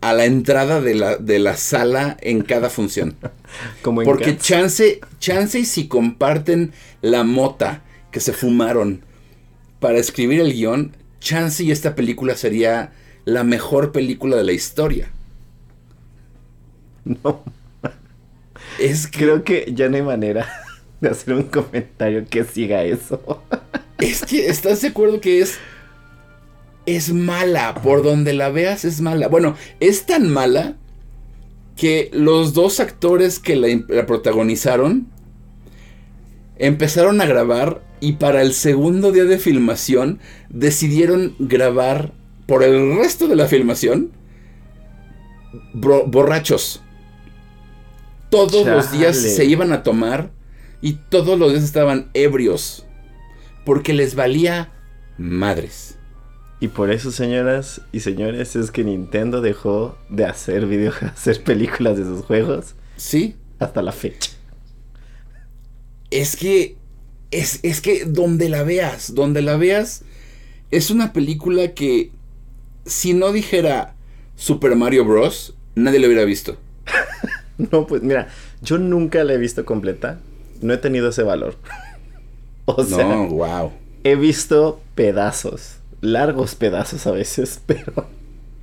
a 0.00 0.14
la 0.14 0.24
entrada 0.24 0.80
de 0.80 0.96
la, 0.96 1.16
de 1.16 1.38
la 1.38 1.56
sala 1.56 2.16
en 2.22 2.42
cada 2.42 2.70
función. 2.70 3.14
Como 3.82 4.02
Porque 4.02 4.36
chance, 4.36 4.98
chance 5.20 5.60
y 5.60 5.64
si 5.64 5.86
comparten 5.86 6.72
la 7.02 7.22
mota 7.22 7.84
que 8.10 8.18
se 8.18 8.32
fumaron 8.32 9.06
para 9.80 9.98
escribir 9.98 10.40
el 10.40 10.52
guion, 10.52 10.96
chance 11.20 11.62
y 11.62 11.70
esta 11.70 11.94
película 11.94 12.34
sería 12.36 12.92
la 13.24 13.44
mejor 13.44 13.92
película 13.92 14.36
de 14.36 14.44
la 14.44 14.52
historia. 14.52 15.10
No. 17.22 17.42
Es 18.78 19.08
Creo 19.10 19.42
que 19.42 19.72
ya 19.74 19.88
no 19.88 19.96
hay 19.96 20.02
manera 20.02 20.46
de 21.00 21.08
hacer 21.08 21.34
un 21.34 21.44
comentario 21.44 22.26
que 22.28 22.44
siga 22.44 22.84
eso. 22.84 23.42
Es 23.98 24.24
que 24.24 24.46
estás 24.46 24.80
de 24.82 24.88
acuerdo 24.88 25.20
que 25.20 25.40
es. 25.40 25.58
Es 26.86 27.12
mala. 27.12 27.74
Por 27.82 28.04
donde 28.04 28.32
la 28.32 28.48
veas 28.48 28.84
es 28.84 29.00
mala. 29.00 29.26
Bueno, 29.26 29.56
es 29.80 30.06
tan 30.06 30.28
mala 30.28 30.76
que 31.74 32.08
los 32.12 32.54
dos 32.54 32.78
actores 32.78 33.40
que 33.40 33.56
la 33.56 34.06
protagonizaron 34.06 35.08
empezaron 36.58 37.20
a 37.20 37.26
grabar 37.26 37.82
y 38.00 38.12
para 38.12 38.42
el 38.42 38.52
segundo 38.52 39.12
día 39.12 39.24
de 39.24 39.38
filmación 39.38 40.20
decidieron 40.48 41.34
grabar 41.38 42.12
por 42.46 42.62
el 42.62 42.96
resto 42.96 43.28
de 43.28 43.36
la 43.36 43.46
filmación 43.46 44.10
borrachos. 45.74 46.82
Todos 48.30 48.66
los 48.66 48.92
días 48.92 49.16
se 49.16 49.44
iban 49.44 49.72
a 49.72 49.82
tomar 49.82 50.30
y 50.80 50.94
todos 51.08 51.38
los 51.38 51.52
días 51.52 51.64
estaban 51.64 52.10
ebrios 52.14 52.86
porque 53.64 53.92
les 53.92 54.14
valía 54.14 54.72
madres. 55.18 55.98
Y 56.60 56.68
por 56.68 56.90
eso, 56.90 57.12
señoras 57.12 57.82
y 57.92 58.00
señores, 58.00 58.56
es 58.56 58.70
que 58.70 58.82
Nintendo 58.82 59.40
dejó 59.40 59.96
de 60.08 60.24
hacer 60.24 60.66
videos, 60.66 61.02
hacer 61.02 61.42
películas 61.42 61.96
de 61.96 62.04
sus 62.04 62.24
juegos. 62.24 62.74
Sí. 62.96 63.36
Hasta 63.58 63.82
la 63.82 63.92
fecha. 63.92 64.30
Es 66.10 66.36
que 66.36 66.76
es, 67.30 67.60
es 67.62 67.80
que 67.80 68.04
donde 68.04 68.48
la 68.48 68.62
veas, 68.62 69.14
donde 69.14 69.42
la 69.42 69.56
veas, 69.56 70.02
es 70.70 70.90
una 70.90 71.12
película 71.12 71.74
que 71.74 72.10
si 72.84 73.14
no 73.14 73.32
dijera 73.32 73.94
Super 74.36 74.76
Mario 74.76 75.04
Bros., 75.04 75.54
nadie 75.74 75.98
la 75.98 76.06
hubiera 76.06 76.24
visto. 76.24 76.56
no, 77.58 77.86
pues 77.86 78.02
mira, 78.02 78.28
yo 78.62 78.78
nunca 78.78 79.24
la 79.24 79.34
he 79.34 79.38
visto 79.38 79.64
completa. 79.64 80.20
No 80.60 80.72
he 80.72 80.78
tenido 80.78 81.10
ese 81.10 81.22
valor. 81.22 81.56
o 82.64 82.84
sea, 82.84 83.04
no, 83.04 83.28
wow. 83.28 83.72
He 84.04 84.16
visto 84.16 84.80
pedazos, 84.94 85.76
largos 86.00 86.54
pedazos 86.54 87.06
a 87.06 87.12
veces, 87.12 87.60
pero. 87.66 88.06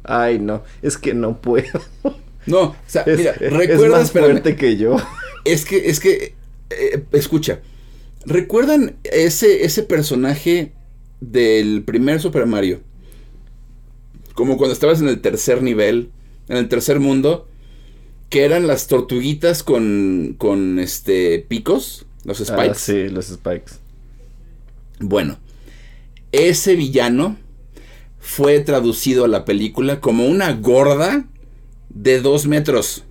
Ay, 0.03 0.39
no, 0.39 0.63
es 0.81 0.97
que 0.97 1.13
no 1.13 1.38
puedo. 1.41 1.81
No, 2.45 2.62
o 2.62 2.75
sea, 2.86 3.03
mira, 3.08 3.34
recuerda. 3.34 3.86
Es 3.86 3.91
más 3.91 4.12
fuerte 4.12 4.55
que 4.55 4.77
yo. 4.77 4.97
Es 5.45 5.65
que, 5.65 5.89
es 5.89 5.99
que, 5.99 6.36
eh, 6.77 7.03
escucha, 7.13 7.61
¿Recuerdan 8.25 8.95
ese, 9.03 9.65
ese 9.65 9.83
personaje 9.83 10.73
del 11.21 11.83
primer 11.83 12.19
Super 12.19 12.47
Mario? 12.47 12.81
Como 14.33 14.57
cuando 14.57 14.73
estabas 14.73 14.99
en 14.99 15.07
el 15.07 15.21
tercer 15.21 15.61
nivel, 15.61 16.09
en 16.49 16.57
el 16.57 16.67
tercer 16.67 16.99
mundo, 16.99 17.47
que 18.29 18.43
eran 18.43 18.65
las 18.67 18.88
tortuguitas 18.88 19.61
con, 19.63 20.35
con 20.39 20.79
este, 20.79 21.39
picos, 21.47 22.05
los 22.23 22.41
Ah, 22.49 22.73
spikes. 22.73 22.79
sí, 22.79 23.09
los 23.09 23.27
spikes. 23.27 23.73
Bueno, 24.99 25.38
ese 26.31 26.75
villano 26.75 27.38
fue 28.19 28.59
traducido 28.61 29.25
a 29.25 29.27
la 29.27 29.45
película 29.45 30.01
como 30.01 30.25
una 30.25 30.51
gorda 30.53 31.27
de 31.89 32.21
dos 32.21 32.47
metros. 32.47 33.03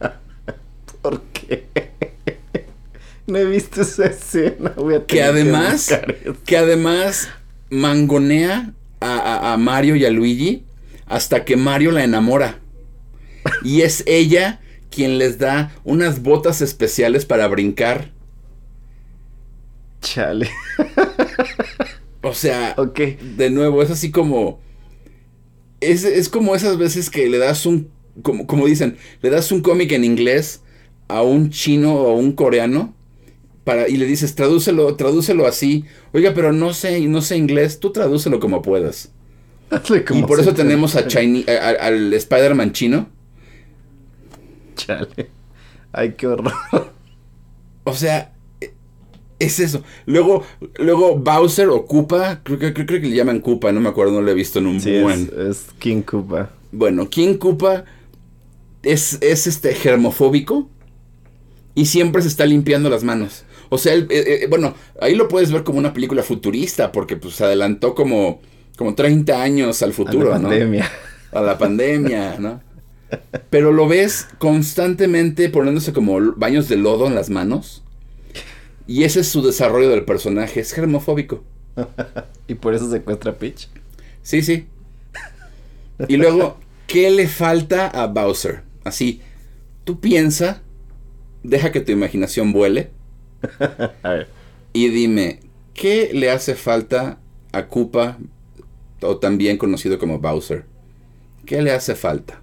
¿Por 1.02 1.22
qué? 1.32 1.66
No 3.26 3.38
he 3.38 3.44
visto 3.44 3.82
esa 3.82 4.06
escena. 4.06 4.70
Voy 4.76 4.94
a 4.94 5.06
Que 5.06 5.22
además, 5.22 5.90
eso. 5.90 6.36
que 6.44 6.56
además 6.56 7.28
mangonea 7.70 8.72
a, 9.00 9.16
a- 9.16 9.52
a 9.52 9.56
Mario 9.56 9.96
y 9.96 10.04
a 10.04 10.10
Luigi 10.10 10.64
hasta 11.06 11.44
que 11.44 11.56
Mario 11.56 11.92
la 11.92 12.04
enamora. 12.04 12.58
Y 13.64 13.82
es 13.82 14.02
ella 14.06 14.60
quien 14.90 15.18
les 15.18 15.38
da 15.38 15.72
unas 15.84 16.22
botas 16.22 16.60
especiales 16.62 17.24
para 17.24 17.46
brincar. 17.48 18.10
Chale. 20.00 20.50
O 22.22 22.34
sea, 22.34 22.74
Ok. 22.76 22.98
de 23.36 23.50
nuevo, 23.50 23.82
es 23.82 23.90
así 23.90 24.10
como. 24.10 24.60
Es, 25.80 26.04
es 26.04 26.28
como 26.28 26.54
esas 26.54 26.76
veces 26.78 27.10
que 27.10 27.28
le 27.28 27.38
das 27.38 27.66
un. 27.66 27.90
Como, 28.22 28.46
como 28.46 28.66
dicen, 28.66 28.96
le 29.22 29.30
das 29.30 29.50
un 29.52 29.60
cómic 29.62 29.90
en 29.92 30.04
inglés 30.04 30.62
a 31.08 31.22
un 31.22 31.50
chino 31.50 31.94
o 31.94 32.10
a 32.10 32.14
un 32.14 32.32
coreano. 32.32 32.94
Para, 33.64 33.88
y 33.88 33.96
le 33.96 34.06
dices, 34.06 34.34
tradúcelo, 34.34 34.96
tradúcelo 34.96 35.46
así. 35.46 35.84
Oiga, 36.12 36.32
pero 36.34 36.52
no 36.52 36.74
sé, 36.74 37.00
no 37.02 37.22
sé 37.22 37.36
inglés, 37.36 37.78
tú 37.78 37.92
tradúcelo 37.92 38.40
como 38.40 38.60
puedas. 38.62 39.12
Hazle 39.70 39.98
Y 39.98 40.04
como 40.04 40.26
por 40.26 40.40
eso 40.40 40.50
te- 40.50 40.62
tenemos 40.62 40.96
a 40.96 41.00
a- 41.00 41.86
al 41.86 42.12
Spider-Man 42.12 42.72
chino. 42.72 43.08
Chale. 44.76 45.28
Ay, 45.92 46.14
qué 46.16 46.26
horror. 46.26 46.52
O 47.84 47.94
sea, 47.94 48.32
e- 48.60 48.72
es 49.38 49.60
eso. 49.60 49.82
Luego, 50.06 50.44
luego 50.78 51.16
Bowser 51.16 51.68
o 51.68 51.84
Koopa, 51.86 52.40
creo 52.42 52.58
que, 52.58 52.72
creo, 52.72 52.86
creo 52.86 53.00
que 53.00 53.08
le 53.08 53.16
llaman 53.16 53.40
Koopa, 53.40 53.72
no 53.72 53.80
me 53.80 53.88
acuerdo, 53.88 54.12
no 54.12 54.22
lo 54.22 54.30
he 54.30 54.34
visto 54.34 54.58
en 54.58 54.66
un 54.66 54.80
Sí, 54.80 55.00
buen. 55.00 55.30
es, 55.38 55.58
es 55.58 55.66
King 55.78 56.02
Koopa. 56.02 56.50
Bueno, 56.72 57.08
King 57.10 57.34
Koopa 57.36 57.84
es, 58.82 59.18
es 59.20 59.46
este 59.46 59.74
germofóbico 59.74 60.68
y 61.74 61.86
siempre 61.86 62.22
se 62.22 62.28
está 62.28 62.46
limpiando 62.46 62.88
las 62.90 63.04
manos. 63.04 63.44
O 63.74 63.78
sea, 63.78 63.94
eh, 63.94 64.06
eh, 64.10 64.46
bueno, 64.50 64.74
ahí 65.00 65.14
lo 65.14 65.28
puedes 65.28 65.50
ver 65.50 65.64
como 65.64 65.78
una 65.78 65.94
película 65.94 66.22
futurista 66.22 66.92
porque 66.92 67.16
pues 67.16 67.36
se 67.36 67.44
adelantó 67.44 67.94
como, 67.94 68.42
como 68.76 68.94
30 68.94 69.42
años 69.42 69.82
al 69.82 69.94
futuro, 69.94 70.28
a 70.28 70.34
la 70.34 70.38
¿no? 70.40 70.48
pandemia. 70.50 70.90
A 71.32 71.40
la 71.40 71.56
pandemia, 71.56 72.36
¿no? 72.38 72.60
Pero 73.48 73.72
lo 73.72 73.88
ves 73.88 74.28
constantemente 74.36 75.48
poniéndose 75.48 75.94
como 75.94 76.34
baños 76.36 76.68
de 76.68 76.76
lodo 76.76 77.06
en 77.06 77.14
las 77.14 77.30
manos. 77.30 77.82
Y 78.86 79.04
ese 79.04 79.20
es 79.20 79.28
su 79.28 79.40
desarrollo 79.40 79.88
del 79.88 80.04
personaje, 80.04 80.60
es 80.60 80.74
germofóbico. 80.74 81.42
Y 82.48 82.56
por 82.56 82.74
eso 82.74 82.90
secuestra 82.90 83.30
a 83.30 83.36
Peach. 83.36 83.70
Sí, 84.22 84.42
sí. 84.42 84.66
Y 86.08 86.18
luego, 86.18 86.58
¿qué 86.86 87.10
le 87.10 87.26
falta 87.26 87.88
a 87.88 88.06
Bowser? 88.06 88.64
Así, 88.84 89.22
tú 89.84 89.98
piensa, 89.98 90.60
deja 91.42 91.72
que 91.72 91.80
tu 91.80 91.90
imaginación 91.90 92.52
vuele 92.52 92.90
A 94.02 94.10
ver. 94.10 94.28
y 94.72 94.88
dime, 94.88 95.40
¿qué 95.74 96.10
le 96.12 96.30
hace 96.30 96.54
falta 96.54 97.18
a 97.52 97.66
Koopa, 97.66 98.18
o 99.00 99.16
también 99.18 99.58
conocido 99.58 99.98
como 99.98 100.18
Bowser? 100.18 100.64
¿Qué 101.44 101.60
le 101.62 101.72
hace 101.72 101.94
falta? 101.94 102.40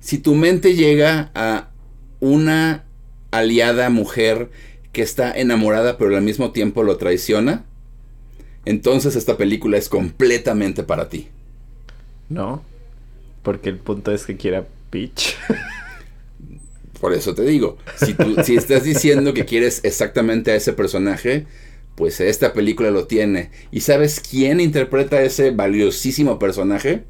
Si 0.00 0.18
tu 0.18 0.34
mente 0.34 0.74
llega 0.74 1.30
a 1.34 1.70
una 2.20 2.84
aliada 3.30 3.90
mujer 3.90 4.50
que 4.92 5.02
está 5.02 5.32
enamorada 5.32 5.98
pero 5.98 6.16
al 6.16 6.22
mismo 6.22 6.52
tiempo 6.52 6.82
lo 6.82 6.96
traiciona, 6.96 7.64
entonces 8.64 9.16
esta 9.16 9.36
película 9.36 9.76
es 9.76 9.88
completamente 9.88 10.82
para 10.82 11.08
ti. 11.08 11.28
No. 12.28 12.62
Porque 13.42 13.68
el 13.68 13.76
punto 13.76 14.12
es 14.12 14.24
que 14.24 14.36
quiera 14.36 14.66
Peach. 14.90 15.36
Por 17.04 17.12
eso 17.12 17.34
te 17.34 17.42
digo, 17.42 17.76
si, 17.96 18.14
tú- 18.14 18.36
si 18.42 18.56
estás 18.56 18.82
diciendo 18.82 19.34
que 19.34 19.44
quieres 19.44 19.80
exactamente 19.84 20.52
a 20.52 20.54
ese 20.54 20.72
personaje, 20.72 21.46
pues 21.96 22.18
esta 22.18 22.54
película 22.54 22.90
lo 22.90 23.06
tiene. 23.06 23.50
¿Y 23.70 23.80
sabes 23.80 24.20
quién 24.20 24.58
interpreta 24.58 25.16
a 25.16 25.22
ese 25.22 25.50
valiosísimo 25.50 26.38
personaje? 26.38 27.04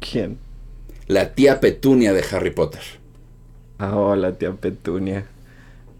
¿Quién? 0.00 0.38
La 1.06 1.34
tía 1.34 1.60
Petunia 1.60 2.12
de 2.12 2.24
Harry 2.30 2.50
Potter. 2.50 2.82
Ah, 3.78 3.96
oh, 3.96 4.14
la 4.16 4.36
tía 4.38 4.52
Petunia. 4.52 5.26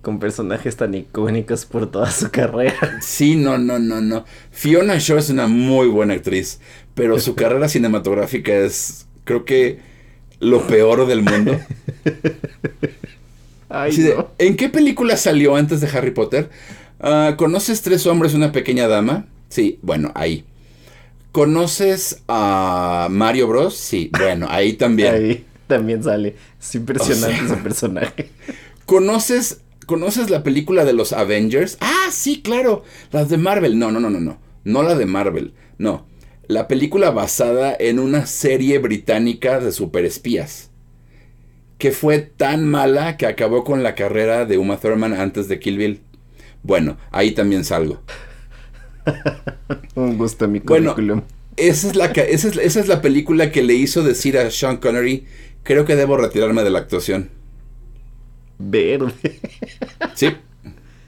Con 0.02 0.18
personajes 0.18 0.76
tan 0.76 0.94
icónicos 0.94 1.66
por 1.66 1.90
toda 1.90 2.10
su 2.10 2.30
carrera. 2.30 2.98
Sí, 3.00 3.36
no, 3.36 3.58
no, 3.58 3.78
no, 3.78 4.00
no. 4.00 4.24
Fiona 4.50 4.98
Shaw 4.98 5.18
es 5.18 5.30
una 5.30 5.46
muy 5.46 5.88
buena 5.88 6.14
actriz, 6.14 6.60
pero 6.94 7.18
su 7.18 7.34
carrera 7.36 7.68
cinematográfica 7.68 8.52
es, 8.54 9.06
creo 9.24 9.44
que, 9.44 9.80
lo 10.40 10.66
peor 10.66 11.06
del 11.06 11.22
mundo. 11.22 11.66
Ay, 13.70 13.90
Así 13.92 14.02
de, 14.02 14.14
no. 14.16 14.28
¿En 14.38 14.56
qué 14.56 14.68
película 14.68 15.16
salió 15.16 15.56
antes 15.56 15.80
de 15.80 15.88
Harry 15.96 16.10
Potter? 16.10 16.50
Ah, 17.00 17.34
¿Conoces 17.38 17.80
Tres 17.82 18.06
Hombres 18.06 18.32
y 18.32 18.36
una 18.36 18.52
Pequeña 18.52 18.88
Dama? 18.88 19.26
Sí, 19.48 19.78
bueno, 19.82 20.12
ahí. 20.14 20.44
¿Conoces 21.32 22.22
a 22.28 23.06
Mario 23.10 23.46
Bros? 23.48 23.76
Sí, 23.76 24.10
bueno, 24.18 24.46
ahí 24.50 24.72
también. 24.74 25.14
Ahí 25.14 25.44
también 25.68 26.02
sale. 26.02 26.34
Es 26.60 26.74
impresionante 26.74 27.44
O 27.44 27.46
sea. 27.46 27.56
su 27.56 27.62
personaje. 27.62 28.30
¿Conoces, 28.84 29.60
¿Conoces 29.86 30.30
la 30.30 30.42
película 30.42 30.84
de 30.84 30.92
los 30.92 31.12
Avengers? 31.12 31.78
Ah, 31.80 32.08
sí, 32.10 32.42
claro. 32.42 32.82
Las 33.12 33.28
de 33.28 33.36
Marvel. 33.36 33.78
No, 33.78 33.92
no, 33.92 34.00
no, 34.00 34.10
no, 34.10 34.20
no. 34.20 34.38
No 34.64 34.82
la 34.82 34.96
de 34.96 35.06
Marvel. 35.06 35.54
No. 35.78 36.06
La 36.48 36.66
película 36.66 37.12
basada 37.12 37.76
en 37.78 38.00
una 38.00 38.26
serie 38.26 38.78
británica 38.78 39.60
de 39.60 39.70
superespías. 39.70 40.69
Que 41.80 41.90
fue 41.92 42.20
tan 42.20 42.64
mala 42.68 43.16
que 43.16 43.26
acabó 43.26 43.64
con 43.64 43.82
la 43.82 43.96
carrera 43.96 44.44
de 44.46 44.58
Uma 44.58 44.78
Thurman 44.78 45.14
antes 45.14 45.48
de 45.48 45.58
Kill 45.58 45.78
Bill. 45.78 46.00
Bueno, 46.62 46.96
ahí 47.10 47.32
también 47.32 47.64
salgo. 47.64 48.02
Un 49.94 50.16
gusto 50.18 50.46
mi 50.48 50.60
Bueno. 50.60 50.94
currículum. 50.94 51.22
Esa 51.56 51.88
es, 51.88 51.96
la, 51.96 52.06
esa, 52.06 52.48
es, 52.48 52.56
esa 52.56 52.80
es 52.80 52.88
la 52.88 53.02
película 53.02 53.50
que 53.50 53.62
le 53.62 53.74
hizo 53.74 54.02
decir 54.02 54.38
a 54.38 54.50
Sean 54.50 54.78
Connery, 54.78 55.26
creo 55.62 55.84
que 55.84 55.96
debo 55.96 56.16
retirarme 56.16 56.62
de 56.64 56.70
la 56.70 56.78
actuación. 56.78 57.30
Verde. 58.58 59.40
Sí. 60.14 60.36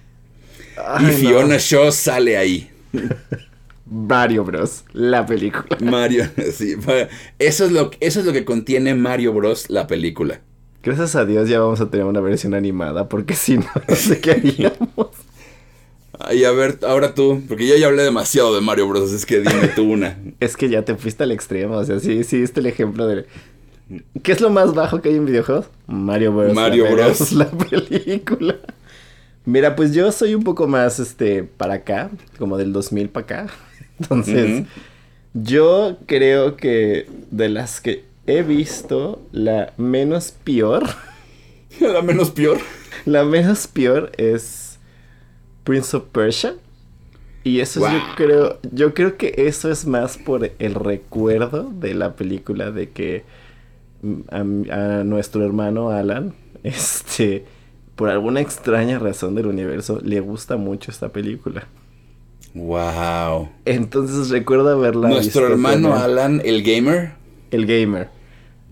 Ay, 0.76 1.14
y 1.14 1.26
no. 1.26 1.28
Fiona 1.28 1.56
Shaw 1.58 1.92
sale 1.92 2.36
ahí. 2.36 2.70
Mario 3.86 4.44
Bros. 4.44 4.84
La 4.92 5.26
película. 5.26 5.76
Mario, 5.80 6.26
sí. 6.52 6.76
Eso 7.38 7.66
es, 7.66 7.72
lo, 7.72 7.90
eso 8.00 8.20
es 8.20 8.26
lo 8.26 8.32
que 8.32 8.44
contiene 8.44 8.94
Mario 8.94 9.32
Bros. 9.34 9.68
la 9.70 9.86
película. 9.86 10.40
Gracias 10.82 11.14
a 11.14 11.24
Dios 11.24 11.48
ya 11.48 11.60
vamos 11.60 11.80
a 11.80 11.90
tener 11.90 12.06
una 12.06 12.20
versión 12.20 12.54
animada, 12.54 13.08
porque 13.08 13.34
si 13.34 13.58
no, 13.58 13.66
no 13.88 13.94
sé 13.94 14.20
qué 14.20 14.32
haríamos. 14.32 15.10
Ay, 16.18 16.44
a 16.44 16.50
ver, 16.52 16.78
ahora 16.86 17.14
tú, 17.14 17.42
porque 17.48 17.66
yo 17.66 17.76
ya 17.76 17.86
hablé 17.86 18.02
demasiado 18.02 18.54
de 18.54 18.60
Mario 18.60 18.88
Bros. 18.88 19.12
Es 19.12 19.24
que 19.26 19.40
dime 19.40 19.68
tú 19.74 19.84
una. 19.84 20.18
Es 20.40 20.56
que 20.56 20.68
ya 20.68 20.84
te 20.84 20.94
fuiste 20.96 21.24
al 21.24 21.32
extremo, 21.32 21.76
o 21.76 21.84
sea, 21.84 22.00
sí, 22.00 22.24
sí, 22.24 22.42
este 22.42 22.60
el 22.60 22.66
ejemplo 22.66 23.06
de... 23.06 23.26
¿Qué 24.22 24.32
es 24.32 24.40
lo 24.40 24.50
más 24.50 24.74
bajo 24.74 25.02
que 25.02 25.10
hay 25.10 25.16
en 25.16 25.26
videojuegos? 25.26 25.66
Mario 25.86 26.32
Bros. 26.32 26.54
Mario 26.54 26.84
la 26.84 26.90
Bros. 26.90 27.32
La 27.32 27.50
película. 27.50 28.56
Mira, 29.44 29.76
pues 29.76 29.92
yo 29.92 30.10
soy 30.12 30.34
un 30.34 30.44
poco 30.44 30.66
más, 30.66 30.98
este, 30.98 31.42
para 31.42 31.74
acá, 31.74 32.10
como 32.38 32.56
del 32.56 32.72
2000 32.72 33.08
para 33.08 33.24
acá. 33.24 33.54
Entonces, 34.00 34.64
yo 35.34 35.98
creo 36.06 36.56
que 36.56 37.06
de 37.30 37.48
las 37.48 37.80
que 37.80 38.04
he 38.26 38.42
visto, 38.42 39.20
la 39.32 39.72
menos 39.76 40.32
peor, 40.44 40.84
La 41.80 42.02
menos 42.02 42.30
peor. 42.30 42.58
la 43.06 43.24
menos 43.24 43.66
peor 43.66 44.12
es 44.16 44.78
Prince 45.64 45.96
of 45.96 46.04
Persia. 46.12 46.54
Y 47.44 47.58
eso 47.58 47.84
es, 47.84 47.92
yo 47.92 48.00
creo, 48.16 48.58
yo 48.70 48.94
creo 48.94 49.16
que 49.16 49.34
eso 49.36 49.70
es 49.70 49.84
más 49.84 50.16
por 50.16 50.52
el 50.58 50.74
recuerdo 50.74 51.72
de 51.74 51.94
la 51.94 52.14
película 52.14 52.70
de 52.70 52.90
que 52.90 53.24
mm, 54.02 54.20
a, 54.70 55.02
nuestro 55.04 55.44
hermano 55.44 55.90
Alan, 55.90 56.34
este, 56.62 57.44
por 57.96 58.10
alguna 58.10 58.40
extraña 58.40 58.98
razón 59.00 59.34
del 59.34 59.46
universo, 59.46 59.98
le 60.04 60.20
gusta 60.20 60.56
mucho 60.56 60.92
esta 60.92 61.08
película. 61.08 61.66
Wow. 62.54 63.48
Entonces 63.64 64.28
recuerdo 64.28 64.68
haberla 64.68 65.08
Nuestro 65.08 65.42
visto 65.42 65.52
hermano. 65.52 65.96
Alan, 65.96 66.42
el 66.44 66.62
gamer. 66.62 67.21
El 67.52 67.66
gamer, 67.66 68.08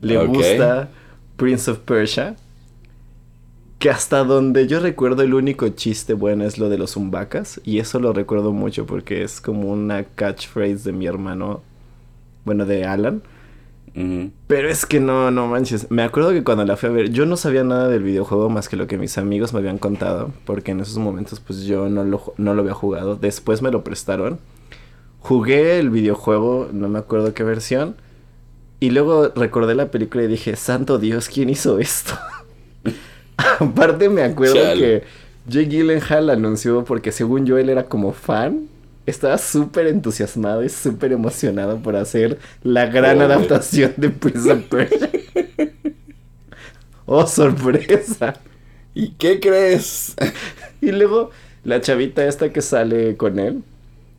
le 0.01 0.27
gusta 0.27 0.91
Prince 1.37 1.71
of 1.71 1.79
Persia. 1.79 2.37
Que 3.79 3.89
hasta 3.89 4.25
donde 4.25 4.67
yo 4.67 4.79
recuerdo 4.81 5.23
el 5.23 5.33
único 5.33 5.67
chiste 5.71 6.13
bueno 6.13 6.45
es 6.45 6.59
lo 6.59 6.69
de 6.69 6.77
los 6.77 6.91
zumbacas. 6.91 7.63
Y 7.65 7.79
eso 7.79 7.99
lo 7.99 8.13
recuerdo 8.13 8.53
mucho 8.53 8.85
porque 8.85 9.23
es 9.23 9.41
como 9.41 9.71
una 9.71 10.05
catchphrase 10.05 10.85
de 10.85 10.93
mi 10.93 11.07
hermano. 11.07 11.63
Bueno, 12.45 12.67
de 12.67 12.85
Alan. 12.85 13.23
Pero 14.47 14.69
es 14.69 14.87
que 14.87 15.01
no, 15.01 15.31
no 15.31 15.47
manches. 15.49 15.91
Me 15.91 16.03
acuerdo 16.03 16.31
que 16.31 16.45
cuando 16.45 16.65
la 16.65 16.77
fui 16.77 16.91
a 16.91 16.93
ver, 16.93 17.11
yo 17.11 17.27
no 17.27 17.37
sabía 17.37 17.65
nada 17.65 17.89
del 17.89 18.03
videojuego 18.03 18.51
más 18.51 18.69
que 18.69 18.77
lo 18.77 18.87
que 18.87 18.99
mis 18.99 19.17
amigos 19.19 19.53
me 19.53 19.61
habían 19.61 19.79
contado. 19.79 20.31
Porque 20.45 20.73
en 20.73 20.81
esos 20.81 20.99
momentos, 20.99 21.41
pues 21.41 21.63
yo 21.63 21.89
no 21.89 22.05
lo, 22.05 22.35
no 22.37 22.55
lo 22.55 22.61
había 22.61 22.75
jugado. 22.75 23.17
Después 23.17 23.63
me 23.63 23.71
lo 23.71 23.83
prestaron. 23.83 24.39
Jugué 25.21 25.79
el 25.79 25.91
videojuego, 25.91 26.69
no 26.73 26.89
me 26.89 26.99
acuerdo 26.99 27.33
qué 27.35 27.45
versión. 27.45 27.97
Y 28.81 28.91
luego 28.91 29.29
recordé 29.29 29.75
la 29.75 29.91
película 29.91 30.25
y 30.25 30.27
dije, 30.27 30.57
Santo 30.57 30.99
Dios, 30.99 31.29
¿quién 31.29 31.51
hizo 31.51 31.79
esto? 31.79 32.15
Aparte 33.37 34.09
me 34.09 34.23
acuerdo 34.23 34.55
que 34.75 35.05
Jake 35.47 35.69
Gyllenhaal 35.69 36.31
anunció 36.31 36.85
porque 36.85 37.13
según 37.13 37.47
yo 37.47 37.59
él 37.59 37.69
era 37.69 37.85
como 37.85 38.13
fan 38.13 38.69
estaba 39.07 39.39
súper 39.39 39.87
entusiasmado 39.87 40.65
y 40.65 40.69
súper 40.69 41.13
emocionado 41.13 41.79
por 41.79 41.97
hacer 41.97 42.39
la 42.63 42.87
gran 42.87 43.21
adaptación 43.21 43.95
de 43.97 44.11
Prison 44.11 44.63
Persia. 44.63 45.11
¡Oh, 47.07 47.27
sorpresa! 47.27 48.35
¿Y 48.95 49.11
qué 49.13 49.41
crees? 49.41 50.15
y 50.81 50.93
luego 50.93 51.31
la 51.65 51.81
chavita 51.81 52.25
esta 52.27 52.53
que 52.53 52.63
sale 52.63 53.17
con 53.17 53.39
él, 53.39 53.63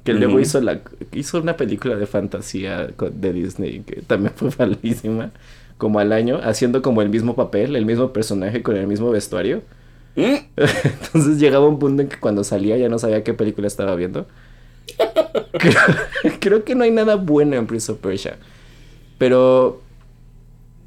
que 0.04 0.14
luego 0.14 0.40
hizo 0.40 0.60
la 0.62 0.82
hizo 1.12 1.40
una 1.40 1.58
película 1.58 1.96
de 1.96 2.08
fantasía 2.08 2.88
de 2.88 3.34
Disney 3.34 3.82
que 3.82 4.02
también 4.02 4.34
fue 4.36 4.52
falísima, 4.52 5.32
como 5.78 6.00
al 6.00 6.12
año, 6.12 6.40
haciendo 6.44 6.82
como 6.82 7.02
el 7.02 7.10
mismo 7.10 7.36
papel, 7.36 7.76
el 7.76 7.86
mismo 7.86 8.14
personaje 8.14 8.62
con 8.62 8.78
el 8.78 8.88
mismo 8.88 9.10
vestuario. 9.12 9.64
¿Mm? 10.16 10.36
Entonces 11.06 11.40
llegaba 11.40 11.68
un 11.68 11.80
punto 11.80 12.02
en 12.02 12.10
que 12.10 12.20
cuando 12.20 12.44
salía 12.44 12.78
ya 12.78 12.90
no 12.90 13.00
sabía 13.00 13.24
qué 13.24 13.34
película 13.34 13.68
estaba 13.68 13.96
viendo. 13.96 14.28
creo, 16.40 16.64
que 16.64 16.76
no 16.76 16.84
hay 16.84 16.92
nada 16.92 17.16
bueno 17.16 17.56
en 17.56 17.68
Prince 17.68 17.92
of 17.92 18.00
Persia. 18.00 18.38
Pero 19.18 19.82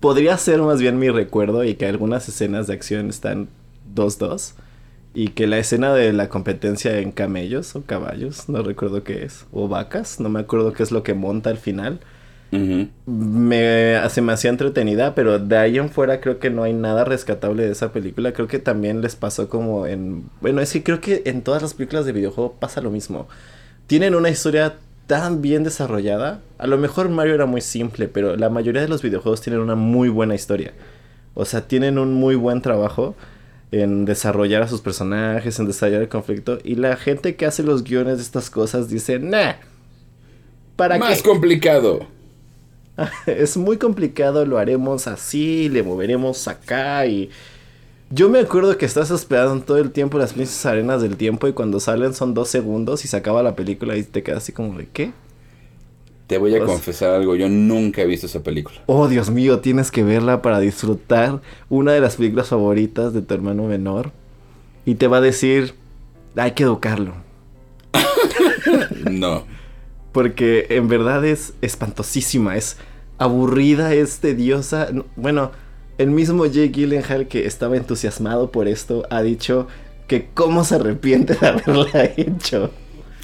podría 0.01 0.37
ser 0.39 0.61
más 0.61 0.81
bien 0.81 0.99
mi 0.99 1.09
recuerdo 1.09 1.65
y 1.65 1.75
que 1.75 1.87
algunas 1.87 2.29
escenas 2.29 2.67
de 2.67 2.75
acción 2.75 3.09
están 3.09 3.49
2-2. 3.95 4.55
Y 5.15 5.29
que 5.29 5.47
la 5.47 5.59
escena 5.59 5.95
de 5.95 6.13
la 6.13 6.29
competencia 6.29 6.99
en 6.99 7.13
camellos 7.13 7.77
o 7.77 7.83
caballos, 7.83 8.49
no 8.49 8.63
recuerdo 8.63 9.05
qué 9.05 9.25
es, 9.25 9.47
o 9.53 9.69
vacas, 9.69 10.19
no 10.19 10.29
me 10.29 10.41
acuerdo 10.41 10.73
qué 10.73 10.83
es 10.83 10.91
lo 10.91 11.03
que 11.03 11.15
monta 11.15 11.51
al 11.51 11.59
final. 11.59 12.01
me, 12.51 14.01
se 14.11 14.23
me 14.23 14.33
hacía 14.33 14.51
entretenida, 14.51 15.15
pero 15.15 15.39
de 15.39 15.57
ahí 15.57 15.79
en 15.79 15.91
fuera 15.91 16.21
creo 16.21 16.39
que 16.39 16.51
no 16.51 16.65
hay 16.65 16.73
nada 16.73 17.05
rescatable 17.05 17.65
de 17.65 17.73
esa 17.73 17.93
película. 17.93 18.33
Creo 18.33 18.49
que 18.49 18.59
también 18.59 19.01
les 19.01 19.17
pasó 19.17 19.49
como 19.49 19.87
en... 19.87 20.25
Bueno, 20.41 20.61
es 20.61 20.73
que 20.73 20.83
creo 20.83 21.01
que 21.01 21.23
en 21.27 21.43
todas 21.43 21.63
las 21.63 21.75
películas 21.75 22.07
de 22.07 22.13
videojuego 22.13 22.55
pasa 22.59 22.81
lo 22.81 22.91
mismo 22.91 23.29
tienen 23.87 24.15
una 24.15 24.31
historia 24.31 24.77
tan 25.07 25.43
bien 25.43 25.65
desarrollada. 25.65 26.41
A 26.59 26.67
lo 26.67 26.79
mejor 26.79 27.09
Mario 27.09 27.35
era 27.35 27.47
muy 27.47 27.61
simple, 27.61 28.09
pero 28.09 28.37
la 28.37 28.49
mayoría 28.49 28.83
de 28.83 28.89
los 28.89 29.03
videojuegos 29.03 29.41
tienen 29.41 29.61
una 29.61 29.75
muy 29.75 30.09
buena 30.09 30.35
historia. 30.35 30.73
O 31.35 31.45
sea, 31.45 31.63
tienen 31.63 31.99
un 31.99 32.15
muy 32.15 32.37
buen 32.37 32.63
trabajo 32.63 33.15
en 33.83 34.05
desarrollar 34.05 34.63
a 34.63 34.69
sus 34.69 34.81
personajes, 34.81 35.59
en 35.59 35.67
desarrollar 35.67 36.03
el 36.03 36.09
conflicto. 36.09 36.59
Y 36.63 36.77
la 36.77 36.97
gente 36.97 37.35
que 37.35 37.47
hace 37.47 37.63
los 37.63 37.83
guiones 37.83 38.19
de 38.19 38.23
estas 38.23 38.51
cosas 38.51 38.89
dice, 38.89 39.19
nah, 39.19 39.55
¿para 40.77 40.99
Más 40.99 41.23
complicado. 41.23 42.07
es 43.27 43.57
muy 43.57 43.77
complicado, 43.77 44.47
lo 44.47 44.59
haremos 44.59 45.09
así, 45.09 45.69
le 45.69 45.83
moveremos 45.83 46.47
acá 46.47 47.07
y 47.07 47.31
yo 48.11 48.29
me 48.29 48.39
acuerdo 48.39 48.79
que 48.79 48.87
estás 48.87 49.11
esperando 49.11 49.65
todo 49.65 49.79
el 49.79 49.91
tiempo 49.91 50.19
las 50.19 50.37
mismas 50.37 50.65
arenas 50.67 51.03
del 51.03 51.17
tiempo 51.17 51.49
y 51.49 51.53
cuando 51.53 51.81
salen 51.81 52.15
son 52.15 52.33
dos 52.33 52.49
segundos 52.49 53.05
y 53.05 53.09
se 53.09 53.17
acaba 53.17 53.43
la 53.43 53.57
película 53.57 53.97
y 53.97 54.05
te 54.05 54.23
quedas 54.23 54.45
así 54.45 54.53
como 54.53 54.79
de 54.79 54.87
¿qué? 54.87 55.13
Te 56.27 56.39
voy 56.39 56.55
a 56.55 56.65
confesar 56.65 57.11
algo, 57.11 57.37
yo 57.37 57.49
nunca 57.51 58.01
he 58.01 58.07
visto 58.07 58.27
esa 58.27 58.43
película. 58.43 58.79
Oh, 58.87 59.09
Dios 59.09 59.31
mío, 59.31 59.61
tienes 59.61 59.91
que 59.91 60.03
verla 60.03 60.41
para 60.41 60.59
disfrutar 60.59 61.43
una 61.69 61.93
de 61.93 62.01
las 62.01 62.17
películas 62.17 62.49
favoritas 62.49 63.13
de 63.13 63.21
tu 63.21 63.35
hermano 63.35 63.65
menor. 63.65 64.11
Y 64.87 64.95
te 64.95 65.07
va 65.07 65.19
a 65.19 65.21
decir, 65.21 65.75
hay 66.37 66.53
que 66.53 66.63
educarlo. 66.63 67.15
no. 69.11 69.45
Porque 70.13 70.67
en 70.71 70.89
verdad 70.89 71.25
es 71.27 71.55
espantosísima, 71.61 72.57
es 72.57 72.79
aburrida, 73.19 73.93
es 73.93 74.19
tediosa. 74.21 74.89
Bueno, 75.17 75.51
el 75.99 76.11
mismo 76.11 76.47
Jake 76.47 76.71
Gyllenhaal 76.71 77.29
que 77.29 77.47
estaba 77.47 77.77
entusiasmado 77.77 78.51
por 78.51 78.67
esto 78.67 79.05
ha 79.11 79.23
dicho 79.23 79.69
que 80.09 80.29
cómo 80.33 80.65
se 80.65 80.77
arrepiente 80.77 81.35
de 81.35 81.47
haberla 81.47 82.05
hecho. 82.17 82.71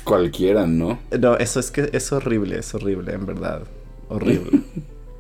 Cualquiera, 0.05 0.67
¿no? 0.67 0.99
No, 1.19 1.37
eso 1.37 1.61
es 1.61 1.71
que 1.71 1.91
es 1.93 2.13
horrible, 2.13 2.59
es 2.59 2.75
horrible, 2.75 3.13
en 3.13 3.27
verdad. 3.27 3.63
Horrible. 4.09 4.61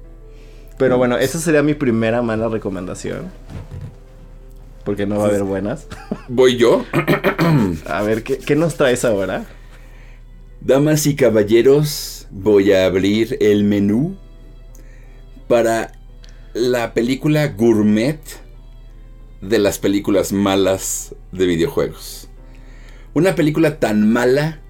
Pero 0.78 0.97
bueno, 0.97 1.18
esa 1.18 1.39
sería 1.39 1.62
mi 1.62 1.74
primera 1.74 2.22
mala 2.22 2.49
recomendación. 2.49 3.31
Porque 4.85 5.07
no 5.07 5.18
va 5.18 5.24
a 5.24 5.28
haber 5.28 5.45
buenas. 5.45 5.87
¿Voy 6.28 6.57
yo? 6.57 6.85
a 7.87 8.03
ver, 8.03 8.22
¿qué, 8.22 8.39
¿qué 8.39 8.57
nos 8.57 8.76
traes 8.76 9.05
ahora? 9.05 9.45
Damas 10.62 11.07
y 11.07 11.16
caballeros, 11.16 12.26
voy 12.31 12.72
a 12.72 12.87
abrir 12.87 13.37
el 13.41 13.64
menú 13.64 14.16
para 15.49 15.93
la 16.55 16.95
película 16.95 17.49
gourmet 17.49 18.20
de 19.41 19.59
las 19.59 19.78
películas 19.78 20.33
malas 20.33 21.14
de 21.33 21.47
videojuegos. 21.47 22.28
Una 23.14 23.35
película 23.35 23.78
tan 23.78 24.11
mala 24.12 24.61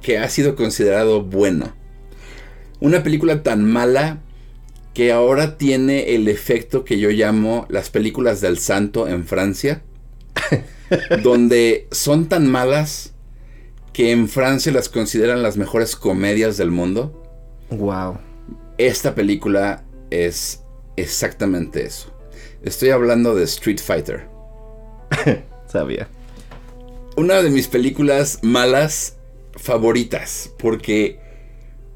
que 0.00 0.18
ha 0.18 0.28
sido 0.28 0.56
considerado 0.56 1.22
buena. 1.22 1.74
Una 2.80 3.02
película 3.02 3.42
tan 3.42 3.64
mala 3.64 4.20
que 4.94 5.12
ahora 5.12 5.58
tiene 5.58 6.14
el 6.14 6.28
efecto 6.28 6.84
que 6.84 6.98
yo 6.98 7.10
llamo 7.10 7.66
las 7.68 7.90
películas 7.90 8.40
del 8.40 8.58
santo 8.58 9.08
en 9.08 9.26
Francia. 9.26 9.82
donde 11.22 11.88
son 11.90 12.28
tan 12.28 12.48
malas 12.48 13.14
que 13.92 14.12
en 14.12 14.28
Francia 14.28 14.72
las 14.72 14.88
consideran 14.88 15.42
las 15.42 15.56
mejores 15.56 15.96
comedias 15.96 16.56
del 16.56 16.70
mundo. 16.70 17.22
Wow. 17.70 18.18
Esta 18.78 19.14
película 19.14 19.84
es 20.10 20.62
exactamente 20.96 21.84
eso. 21.84 22.12
Estoy 22.62 22.90
hablando 22.90 23.34
de 23.34 23.44
Street 23.44 23.78
Fighter. 23.78 24.28
Sabía. 25.66 26.08
Una 27.16 27.42
de 27.42 27.50
mis 27.50 27.68
películas 27.68 28.38
malas 28.42 29.16
favoritas, 29.56 30.52
porque 30.58 31.18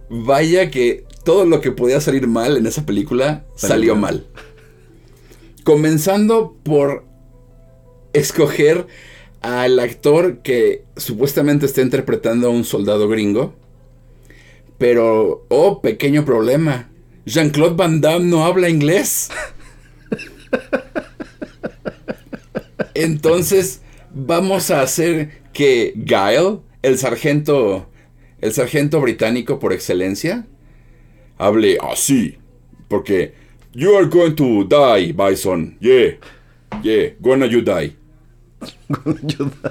vaya 0.08 0.70
que 0.70 1.04
todo 1.24 1.46
lo 1.46 1.60
que 1.60 1.72
podía 1.72 2.00
salir 2.00 2.26
mal 2.26 2.56
en 2.56 2.66
esa 2.66 2.86
película 2.86 3.44
salió 3.56 3.96
mal. 3.96 4.26
Comenzando 5.64 6.56
por 6.62 7.04
escoger 8.12 8.86
al 9.40 9.78
actor 9.78 10.38
que 10.38 10.84
supuestamente 10.96 11.66
está 11.66 11.82
interpretando 11.82 12.46
a 12.46 12.50
un 12.50 12.64
soldado 12.64 13.08
gringo. 13.08 13.54
Pero, 14.78 15.46
oh, 15.48 15.80
pequeño 15.80 16.24
problema. 16.24 16.90
Jean-Claude 17.26 17.76
Van 17.76 18.00
Damme 18.00 18.26
no 18.26 18.44
habla 18.44 18.68
inglés. 18.68 19.30
Entonces, 22.94 23.80
vamos 24.14 24.70
a 24.70 24.82
hacer 24.82 25.42
que 25.52 25.92
Guile, 25.96 26.60
el 26.84 26.98
sargento, 26.98 27.86
el 28.40 28.52
sargento 28.52 29.00
británico 29.00 29.58
por 29.58 29.72
excelencia, 29.72 30.46
hable 31.38 31.78
así. 31.80 32.36
Porque, 32.88 33.34
you 33.72 33.96
are 33.96 34.06
going 34.06 34.34
to 34.34 34.64
die, 34.64 35.12
Bison. 35.12 35.78
Yeah, 35.80 36.16
yeah, 36.82 37.10
gonna 37.20 37.46
you 37.46 37.62
die. 37.62 37.96
gonna 38.88 39.20
you 39.22 39.50
die. 39.62 39.70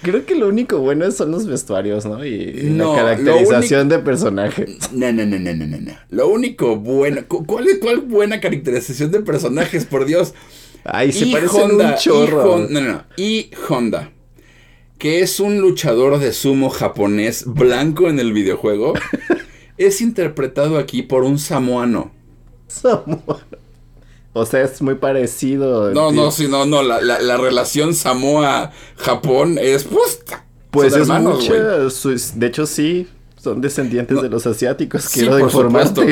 Creo 0.00 0.24
que 0.24 0.36
lo 0.36 0.46
único 0.46 0.78
bueno 0.78 1.10
son 1.10 1.32
los 1.32 1.44
vestuarios, 1.46 2.06
¿no? 2.06 2.24
Y 2.24 2.52
la 2.70 2.94
caracterización 2.94 3.88
de 3.88 3.98
personajes. 3.98 4.92
No, 4.92 5.12
no, 5.12 5.26
no, 5.26 5.38
no, 5.40 5.52
no, 5.54 5.66
no. 5.66 5.92
Lo 6.10 6.28
único 6.28 6.76
bueno. 6.76 7.22
¿Cuál 7.26 7.66
es 7.66 7.78
cuál 7.80 8.02
buena 8.02 8.40
caracterización 8.40 9.10
de 9.10 9.20
personajes, 9.20 9.86
por 9.86 10.04
Dios? 10.04 10.34
Ay, 10.84 11.10
se 11.10 11.26
parece 11.26 11.64
un 11.64 11.94
chorro. 11.96 12.58
no, 12.58 12.80
no, 12.80 12.80
no. 12.80 13.04
Y 13.16 13.50
Honda. 13.68 14.12
Que 14.98 15.20
es 15.20 15.40
un 15.40 15.60
luchador 15.60 16.18
de 16.18 16.32
sumo 16.32 16.70
japonés 16.70 17.44
blanco 17.46 18.08
en 18.08 18.18
el 18.18 18.32
videojuego. 18.32 18.94
es 19.78 20.00
interpretado 20.00 20.76
aquí 20.78 21.02
por 21.02 21.22
un 21.22 21.38
samoano. 21.38 22.10
Samoano. 22.66 23.40
O 24.32 24.46
sea, 24.46 24.62
es 24.62 24.80
muy 24.82 24.94
parecido. 24.94 25.92
No, 25.92 26.12
no, 26.12 26.30
sí, 26.30 26.48
no, 26.48 26.66
no. 26.66 26.82
La, 26.82 27.00
la, 27.00 27.36
relación 27.36 27.94
Samoa-Japón 27.94 29.58
es 29.60 29.84
pues. 29.84 30.22
Pues 30.70 30.94
es 30.94 31.08
mucha. 31.08 31.54
De 31.54 32.46
hecho, 32.46 32.66
sí. 32.66 33.08
Son 33.42 33.60
descendientes 33.60 34.20
de 34.20 34.28
los 34.28 34.46
asiáticos, 34.48 35.08
quiero 35.10 35.36
sí, 35.36 35.42
por 35.42 35.50
Supuesto, 35.52 36.02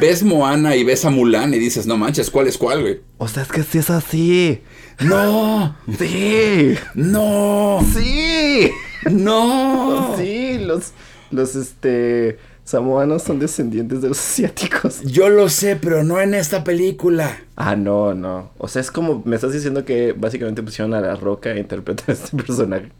ves 0.00 0.22
Moana 0.22 0.74
y 0.74 0.84
ves 0.84 1.04
a 1.04 1.10
Mulan 1.10 1.52
y 1.52 1.58
dices, 1.58 1.86
no 1.86 1.98
manches, 1.98 2.30
¿cuál 2.30 2.46
es 2.46 2.56
cuál, 2.56 2.80
güey? 2.80 3.00
O 3.18 3.28
sea, 3.28 3.42
es 3.42 3.50
que 3.50 3.62
sí 3.62 3.76
es 3.76 3.90
así. 3.90 4.62
¡No! 5.00 5.76
¡Sí! 5.98 6.74
¡No! 6.94 7.84
¡Sí! 7.94 8.70
¡No! 9.10 10.16
Sí, 10.16 10.58
los, 10.58 10.92
los, 11.30 11.54
este, 11.54 12.38
samoanos 12.64 13.22
son 13.22 13.38
descendientes 13.38 14.00
de 14.00 14.08
los 14.08 14.18
asiáticos. 14.18 15.02
Yo 15.02 15.28
lo 15.28 15.48
sé, 15.48 15.76
pero 15.76 16.02
no 16.02 16.20
en 16.20 16.34
esta 16.34 16.64
película. 16.64 17.38
Ah, 17.56 17.76
no, 17.76 18.14
no. 18.14 18.52
O 18.58 18.68
sea, 18.68 18.80
es 18.80 18.90
como 18.90 19.22
me 19.26 19.36
estás 19.36 19.52
diciendo 19.52 19.84
que 19.84 20.12
básicamente 20.12 20.62
pusieron 20.62 20.94
a 20.94 21.00
la 21.00 21.14
roca 21.14 21.50
a 21.50 21.58
interpretar 21.58 22.10
a 22.10 22.12
este 22.12 22.36
personaje. 22.36 22.90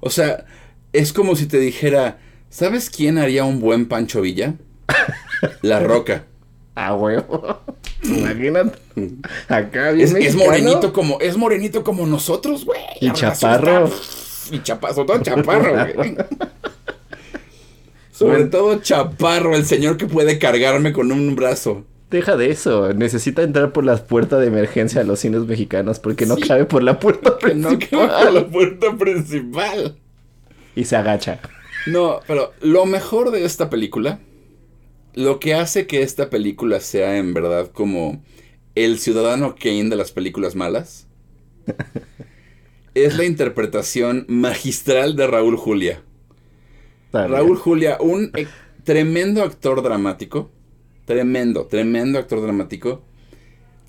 O 0.00 0.10
sea, 0.10 0.44
es 0.92 1.12
como 1.12 1.36
si 1.36 1.46
te 1.46 1.58
dijera, 1.58 2.18
¿sabes 2.50 2.90
quién 2.90 3.18
haría 3.18 3.44
un 3.44 3.60
buen 3.60 3.86
Pancho 3.86 4.20
Villa? 4.20 4.54
La 5.62 5.80
roca. 5.80 6.24
Ah, 6.74 6.94
huevo. 6.94 7.60
Imagínate. 8.02 8.78
Acá 9.48 9.92
bien 9.92 10.08
es, 10.08 10.14
es 10.14 10.36
morenito 10.36 10.92
como, 10.92 11.20
es 11.20 11.36
morenito 11.36 11.84
como 11.84 12.06
nosotros, 12.06 12.64
güey. 12.64 12.80
Y 13.00 13.12
chaparro. 13.12 13.90
Y 14.50 14.62
chaparro, 14.62 14.94
sobre 14.94 15.06
todo 15.06 15.22
chaparro, 15.22 15.94
güey. 15.94 16.16
Sobre 18.12 18.44
todo 18.44 18.78
chaparro, 18.78 19.56
el 19.56 19.64
señor 19.64 19.96
que 19.96 20.06
puede 20.06 20.38
cargarme 20.38 20.92
con 20.92 21.10
un 21.10 21.34
brazo. 21.34 21.84
Deja 22.10 22.36
de 22.36 22.50
eso, 22.50 22.92
necesita 22.92 23.42
entrar 23.42 23.72
por 23.72 23.84
la 23.84 23.96
puerta 23.96 24.38
de 24.38 24.46
emergencia 24.46 25.00
a 25.00 25.04
los 25.04 25.20
cines 25.20 25.40
mexicanos 25.46 25.98
porque 25.98 26.26
no 26.26 26.36
cabe 26.36 26.66
por 26.66 26.82
la 26.82 27.00
puerta 27.00 27.38
principal. 27.38 27.78
No 27.90 28.06
cabe 28.08 28.24
por 28.24 28.32
la 28.34 28.46
puerta 28.46 28.96
principal. 28.96 29.96
Y 30.76 30.84
se 30.84 30.94
agacha. 30.94 31.40
No, 31.86 32.20
pero 32.26 32.52
lo 32.60 32.84
mejor 32.86 33.30
de 33.30 33.44
esta 33.44 33.70
película, 33.70 34.20
lo 35.14 35.40
que 35.40 35.54
hace 35.54 35.86
que 35.86 36.02
esta 36.02 36.30
película 36.30 36.80
sea 36.80 37.18
en 37.18 37.34
verdad 37.34 37.70
como 37.72 38.22
el 38.74 38.98
ciudadano 38.98 39.54
Kane 39.54 39.90
de 39.90 39.96
las 39.96 40.12
películas 40.12 40.54
malas, 40.54 41.06
es 42.94 43.16
la 43.16 43.24
interpretación 43.24 44.24
magistral 44.28 45.16
de 45.16 45.26
Raúl 45.26 45.56
Julia. 45.56 46.02
Raúl 47.12 47.58
Julia, 47.58 47.98
un 48.00 48.30
e- 48.34 48.46
tremendo 48.84 49.42
actor 49.42 49.82
dramático. 49.82 50.50
Tremendo, 51.04 51.66
tremendo 51.66 52.18
actor 52.18 52.40
dramático. 52.40 53.02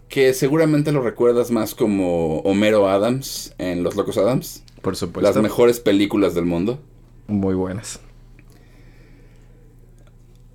Que 0.10 0.34
seguramente 0.34 0.92
lo 0.92 1.02
recuerdas 1.02 1.50
más 1.50 1.74
como 1.74 2.40
Homero 2.40 2.90
Adams 2.90 3.56
en 3.58 3.84
Los 3.84 3.96
Locos 3.96 4.18
Adams. 4.18 4.64
Por 4.82 4.96
supuesto. 4.96 5.28
Las 5.28 5.42
mejores 5.42 5.80
películas 5.80 6.36
del 6.36 6.46
mundo. 6.46 6.80
Muy 7.28 7.56
buenas. 7.56 8.02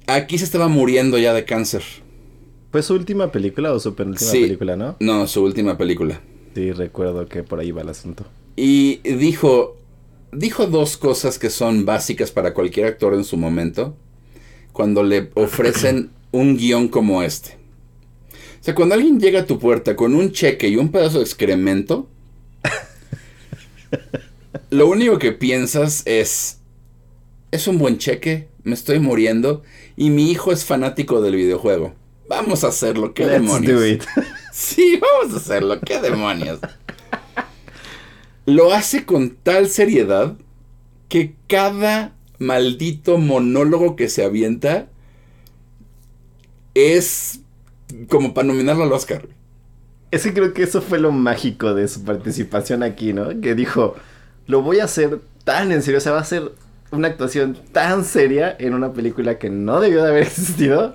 Aquí 0.09 0.39
se 0.39 0.45
estaba 0.45 0.69
muriendo 0.69 1.19
ya 1.19 1.35
de 1.35 1.45
cáncer. 1.45 1.83
¿Fue 2.73 2.83
su 2.83 2.95
última 2.95 3.31
película 3.31 3.73
o 3.73 3.79
su 3.79 3.95
penúltima 3.95 4.31
Sí. 4.31 4.41
película, 4.41 4.75
no? 4.75 4.97
No, 5.01 5.27
su 5.27 5.43
última 5.43 5.77
película. 5.77 6.21
Sí, 6.55 6.73
recuerdo 6.73 7.29
que 7.29 7.43
por 7.43 7.61
ahí 7.61 7.73
va 7.73 7.83
el 7.83 7.91
asunto. 7.91 8.25
Y 8.57 8.97
dijo, 9.17 9.77
dijo 10.33 10.67
dos 10.67 10.97
cosas 10.97 11.39
que 11.39 11.51
son 11.51 11.85
básicas 11.85 12.31
para 12.31 12.55
cualquier 12.55 12.87
actor 12.87 13.13
en 13.15 13.25
su 13.25 13.37
momento 13.37 13.95
cuando 14.73 15.03
le 15.03 15.31
ofrecen 15.35 16.11
un 16.33 16.57
guion 16.57 16.89
como 16.89 17.23
este. 17.23 17.59
O 18.61 18.65
sea, 18.65 18.75
cuando 18.75 18.95
alguien 18.95 19.21
llega 19.21 19.41
a 19.41 19.47
tu 19.47 19.59
puerta 19.59 19.95
con 19.95 20.15
un 20.15 20.33
cheque 20.33 20.69
y 20.69 20.77
un 20.77 20.91
pedazo 20.91 21.19
de 21.19 21.25
excremento, 21.25 22.09
lo 24.71 24.89
único 24.89 25.19
que 25.19 25.33
piensas 25.33 26.03
es, 26.07 26.59
es 27.51 27.69
un 27.69 27.79
buen 27.79 27.99
cheque, 27.99 28.48
me 28.69 28.75
estoy 28.75 29.01
muriendo 29.01 29.63
y 29.97 30.11
mi 30.11 30.31
hijo 30.31 30.53
es 30.53 30.65
fanático 30.65 31.21
del 31.21 31.35
videojuego. 31.37 31.95
Vamos 32.29 32.63
a 32.63 32.69
hacerlo, 32.69 33.15
qué 33.15 33.25
Let's 33.25 33.33
demonios. 33.41 33.81
do 33.81 33.87
it. 33.87 34.05
Sí, 34.53 35.01
vamos 35.01 35.35
a 35.35 35.37
hacerlo, 35.39 35.79
qué 35.81 36.01
demonios. 36.01 36.59
Lo 38.45 38.73
hace 38.73 39.05
con 39.05 39.37
tal 39.37 39.69
seriedad 39.69 40.37
que 41.09 41.35
cada 41.47 42.15
maldito 42.39 43.19
monólogo 43.19 43.95
que 43.95 44.09
se 44.09 44.25
avienta 44.25 44.89
es 46.75 47.41
como 48.09 48.35
para 48.35 48.49
nominarlo 48.49 48.85
al 48.85 48.93
Oscar. 48.93 49.29
Ese 50.11 50.33
creo 50.33 50.55
que 50.55 50.63
eso 50.63 50.81
fue 50.81 50.99
lo 50.99 51.13
mágico 51.13 51.75
de 51.75 51.87
su 51.87 52.05
participación 52.05 52.83
aquí, 52.83 53.13
¿no? 53.13 53.41
Que 53.41 53.55
dijo, 53.55 53.95
lo 54.47 54.63
voy 54.63 54.81
a 54.81 54.85
hacer 54.85 55.21
tan 55.45 55.71
en 55.73 55.83
serio, 55.83 55.99
o 55.99 56.01
sea, 56.01 56.13
va 56.13 56.21
a 56.21 56.25
ser 56.25 56.53
una 56.91 57.09
actuación 57.09 57.59
tan 57.73 58.05
seria 58.05 58.57
en 58.59 58.75
una 58.75 58.93
película 58.93 59.39
que 59.39 59.51
no 59.51 59.81
debió 59.81 60.03
de 60.03 60.11
haber 60.11 60.23
existido, 60.27 60.95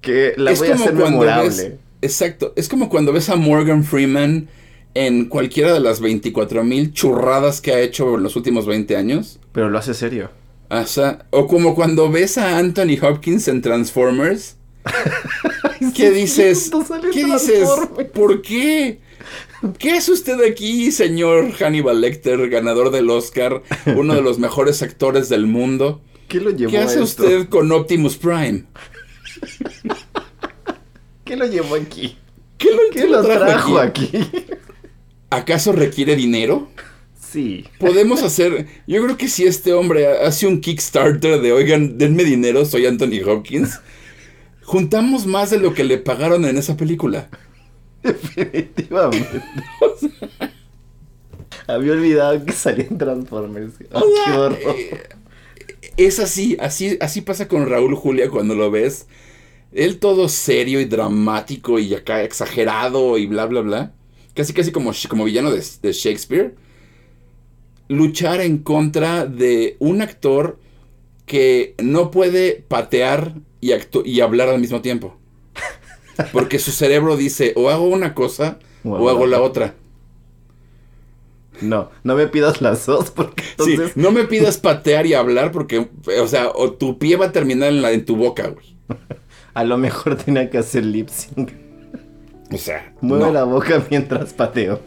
que 0.00 0.34
la 0.36 0.52
voy 0.52 0.68
a 0.68 0.74
hacer 0.74 0.94
memorable. 0.94 1.48
ves, 1.48 1.72
exacto, 2.02 2.52
es 2.56 2.68
como 2.68 2.88
cuando 2.88 3.12
ves 3.12 3.28
a 3.28 3.36
Morgan 3.36 3.84
Freeman 3.84 4.48
en 4.94 5.26
cualquiera 5.26 5.72
de 5.74 5.80
las 5.80 6.00
24 6.00 6.64
mil 6.64 6.92
churradas 6.92 7.60
que 7.60 7.72
ha 7.72 7.80
hecho 7.80 8.14
en 8.14 8.22
los 8.22 8.34
últimos 8.34 8.66
20 8.66 8.96
años. 8.96 9.38
Pero 9.52 9.68
lo 9.68 9.78
hace 9.78 9.92
serio. 9.92 10.30
O, 10.70 10.86
sea, 10.86 11.26
o 11.30 11.46
como 11.46 11.74
cuando 11.74 12.10
ves 12.10 12.38
a 12.38 12.58
Anthony 12.58 12.98
Hopkins 13.00 13.46
en 13.48 13.60
Transformers. 13.60 14.56
¿Qué 15.94 16.10
dices? 16.10 16.70
¿Qué 17.12 17.24
dices? 17.24 17.68
¿Por 18.14 18.40
qué? 18.40 19.00
¿Qué 19.78 19.92
hace 19.92 20.12
usted 20.12 20.40
aquí, 20.44 20.92
señor 20.92 21.52
Hannibal 21.52 22.00
Lecter, 22.00 22.48
ganador 22.48 22.90
del 22.90 23.08
Oscar, 23.10 23.62
uno 23.86 24.14
de 24.14 24.22
los 24.22 24.38
mejores 24.38 24.82
actores 24.82 25.28
del 25.28 25.46
mundo? 25.46 26.02
¿Qué 26.28 26.40
lo 26.40 26.50
llevó 26.50 26.70
¿Qué 26.70 26.78
hace 26.78 27.00
a 27.00 27.04
esto? 27.04 27.22
usted 27.24 27.48
con 27.48 27.70
Optimus 27.72 28.16
Prime? 28.16 28.64
¿Qué 31.24 31.36
lo 31.36 31.46
llevó 31.46 31.74
aquí? 31.76 32.16
¿Qué 32.58 32.70
lo, 32.70 32.78
¿Qué 32.92 33.06
lo 33.06 33.22
trajo 33.22 33.78
aquí? 33.78 34.10
¿Acaso 35.30 35.72
requiere 35.72 36.16
dinero? 36.16 36.68
Sí. 37.20 37.64
Podemos 37.78 38.22
hacer. 38.22 38.66
Yo 38.86 39.02
creo 39.04 39.16
que 39.16 39.28
si 39.28 39.44
este 39.44 39.72
hombre 39.72 40.06
hace 40.06 40.46
un 40.46 40.60
Kickstarter 40.60 41.40
de 41.40 41.52
oigan, 41.52 41.98
denme 41.98 42.24
dinero, 42.24 42.64
soy 42.64 42.86
Anthony 42.86 43.20
Hopkins. 43.26 43.80
Juntamos 44.62 45.26
más 45.26 45.50
de 45.50 45.58
lo 45.58 45.74
que 45.74 45.84
le 45.84 45.98
pagaron 45.98 46.44
en 46.44 46.56
esa 46.56 46.76
película. 46.76 47.28
Definitivamente. 48.06 49.42
Había 51.66 51.92
olvidado 51.92 52.44
que 52.44 52.52
salía 52.52 52.86
en 52.86 52.98
Transformers. 52.98 53.74
Oh, 53.92 54.00
O 54.00 54.10
sea, 54.10 54.24
qué 54.24 54.32
horror. 54.32 54.86
eh, 54.90 55.08
Es 55.96 56.20
así, 56.20 56.56
así, 56.60 56.98
así 57.00 57.22
pasa 57.22 57.48
con 57.48 57.68
Raúl 57.68 57.94
Julia 57.96 58.30
cuando 58.30 58.54
lo 58.54 58.70
ves. 58.70 59.06
Él 59.72 59.98
todo 60.00 60.28
serio 60.28 60.80
y 60.80 60.86
dramático 60.86 61.78
y 61.80 61.94
acá 61.94 62.22
exagerado 62.24 63.18
y 63.18 63.26
bla, 63.26 63.46
bla, 63.46 63.60
bla. 63.62 63.94
Casi, 64.34 64.52
casi 64.54 64.72
como, 64.72 64.92
como 65.08 65.24
villano 65.24 65.50
de, 65.52 65.64
de 65.82 65.92
Shakespeare. 65.92 66.56
Luchar 67.88 68.40
en 68.40 68.58
contra 68.58 69.26
de 69.26 69.76
un 69.78 70.02
actor 70.02 70.58
que 71.26 71.74
no 71.82 72.10
puede 72.10 72.64
patear 72.68 73.34
y, 73.60 73.72
y 74.04 74.20
hablar 74.20 74.48
al 74.50 74.60
mismo 74.60 74.82
tiempo. 74.82 75.18
Porque 76.32 76.58
su 76.58 76.70
cerebro 76.70 77.16
dice, 77.16 77.52
o 77.56 77.70
hago 77.70 77.84
una 77.84 78.14
cosa 78.14 78.58
o 78.84 79.08
hago 79.08 79.26
la 79.26 79.40
otra. 79.42 79.74
No, 81.60 81.90
no 82.04 82.16
me 82.16 82.26
pidas 82.26 82.60
las 82.60 82.84
dos 82.84 83.10
porque 83.10 83.42
Sí, 83.58 83.72
entonces... 83.72 83.96
no 83.96 84.10
me 84.10 84.24
pidas 84.24 84.58
patear 84.58 85.06
y 85.06 85.14
hablar 85.14 85.52
porque, 85.52 85.88
o 86.20 86.28
sea, 86.28 86.50
o 86.54 86.72
tu 86.72 86.98
pie 86.98 87.16
va 87.16 87.26
a 87.26 87.32
terminar 87.32 87.70
en, 87.70 87.80
la, 87.80 87.92
en 87.92 88.04
tu 88.04 88.16
boca, 88.16 88.48
güey. 88.48 88.76
A 89.54 89.64
lo 89.64 89.78
mejor 89.78 90.16
tenía 90.16 90.50
que 90.50 90.58
hacer 90.58 90.84
lip 90.84 91.08
sync. 91.08 91.50
O 92.52 92.58
sea, 92.58 92.94
Mueve 93.00 93.24
no. 93.24 93.32
la 93.32 93.44
boca 93.44 93.82
mientras 93.90 94.34
pateo. 94.34 94.80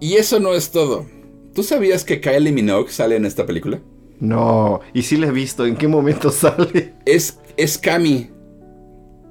Y 0.00 0.16
eso 0.16 0.38
no 0.38 0.54
es 0.54 0.70
todo. 0.70 1.06
¿Tú 1.54 1.62
sabías 1.62 2.04
que 2.04 2.20
Kylie 2.20 2.52
Minogue 2.52 2.90
sale 2.90 3.16
en 3.16 3.24
esta 3.24 3.46
película? 3.46 3.80
No, 4.20 4.80
y 4.92 5.02
sí 5.02 5.16
la 5.16 5.28
he 5.28 5.30
visto. 5.30 5.64
¿En 5.64 5.76
qué 5.76 5.88
momento 5.88 6.30
sale? 6.30 6.92
Es, 7.06 7.38
es 7.56 7.78
Cami. 7.78 8.30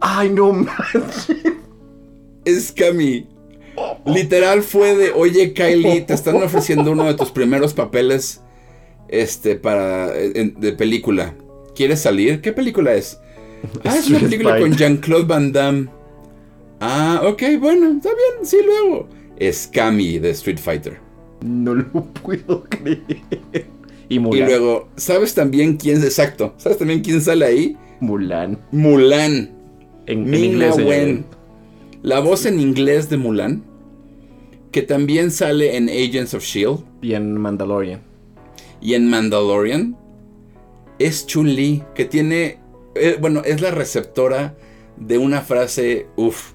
Ay, 0.07 0.29
no 0.29 0.53
manches. 0.53 1.27
Es 2.45 2.71
Cami. 2.71 3.27
Literal 4.05 4.61
fue 4.61 4.95
de, 4.95 5.11
oye 5.11 5.53
Kylie, 5.53 6.01
te 6.01 6.13
están 6.13 6.35
ofreciendo 6.43 6.91
uno 6.91 7.05
de 7.05 7.15
tus 7.15 7.31
primeros 7.31 7.73
papeles 7.73 8.41
este, 9.09 9.55
para, 9.55 10.15
en- 10.15 10.53
de 10.59 10.73
película. 10.73 11.33
¿Quieres 11.75 12.01
salir? 12.01 12.39
¿Qué 12.41 12.53
película 12.53 12.93
es? 12.93 13.19
Ah, 13.83 13.95
es 13.97 14.07
una 14.09 14.19
película 14.19 14.59
con. 14.59 14.73
Jean-Claude 14.77 15.25
Van 15.25 15.51
Damme. 15.51 15.87
Ah, 16.79 17.21
ok, 17.25 17.41
bueno, 17.59 17.89
está 17.97 18.09
bien, 18.09 18.45
sí, 18.45 18.57
luego. 18.63 19.09
Es 19.37 19.65
Cami 19.73 20.19
de 20.19 20.29
Street 20.29 20.59
Fighter. 20.59 20.99
No 21.43 21.73
lo 21.73 21.89
puedo 22.13 22.63
creer. 22.69 23.01
Y 24.07 24.15
Y 24.15 24.19
Mulan. 24.19 24.47
luego, 24.47 24.89
¿sabes 24.97 25.33
también 25.33 25.77
quién 25.77 25.97
es 25.97 26.03
exacto? 26.03 26.53
¿Sabes 26.57 26.77
también 26.77 27.01
quién 27.01 27.19
sale 27.21 27.43
ahí? 27.43 27.77
Mulan. 28.01 28.59
Mulan. 28.71 29.54
En, 30.07 30.33
en 30.33 30.43
inglés. 30.43 30.75
Wen. 30.77 31.25
La 32.01 32.19
voz 32.19 32.45
en 32.45 32.59
inglés 32.59 33.09
de 33.09 33.17
Mulan. 33.17 33.63
Que 34.71 34.81
también 34.81 35.31
sale 35.31 35.77
en 35.77 35.87
Agents 35.89 36.33
of 36.33 36.43
Shield 36.43 36.79
Y 37.01 37.13
en 37.13 37.37
Mandalorian. 37.37 38.01
y 38.81 38.93
en 38.93 39.09
Mandalorian. 39.09 39.97
Es 40.99 41.25
Chun-Li, 41.27 41.83
que 41.93 42.05
tiene. 42.05 42.59
eh, 42.95 43.17
bueno, 43.19 43.41
es 43.45 43.61
la 43.61 43.71
receptora 43.71 44.55
de 44.97 45.17
una 45.17 45.41
frase. 45.41 46.07
Uff, 46.15 46.53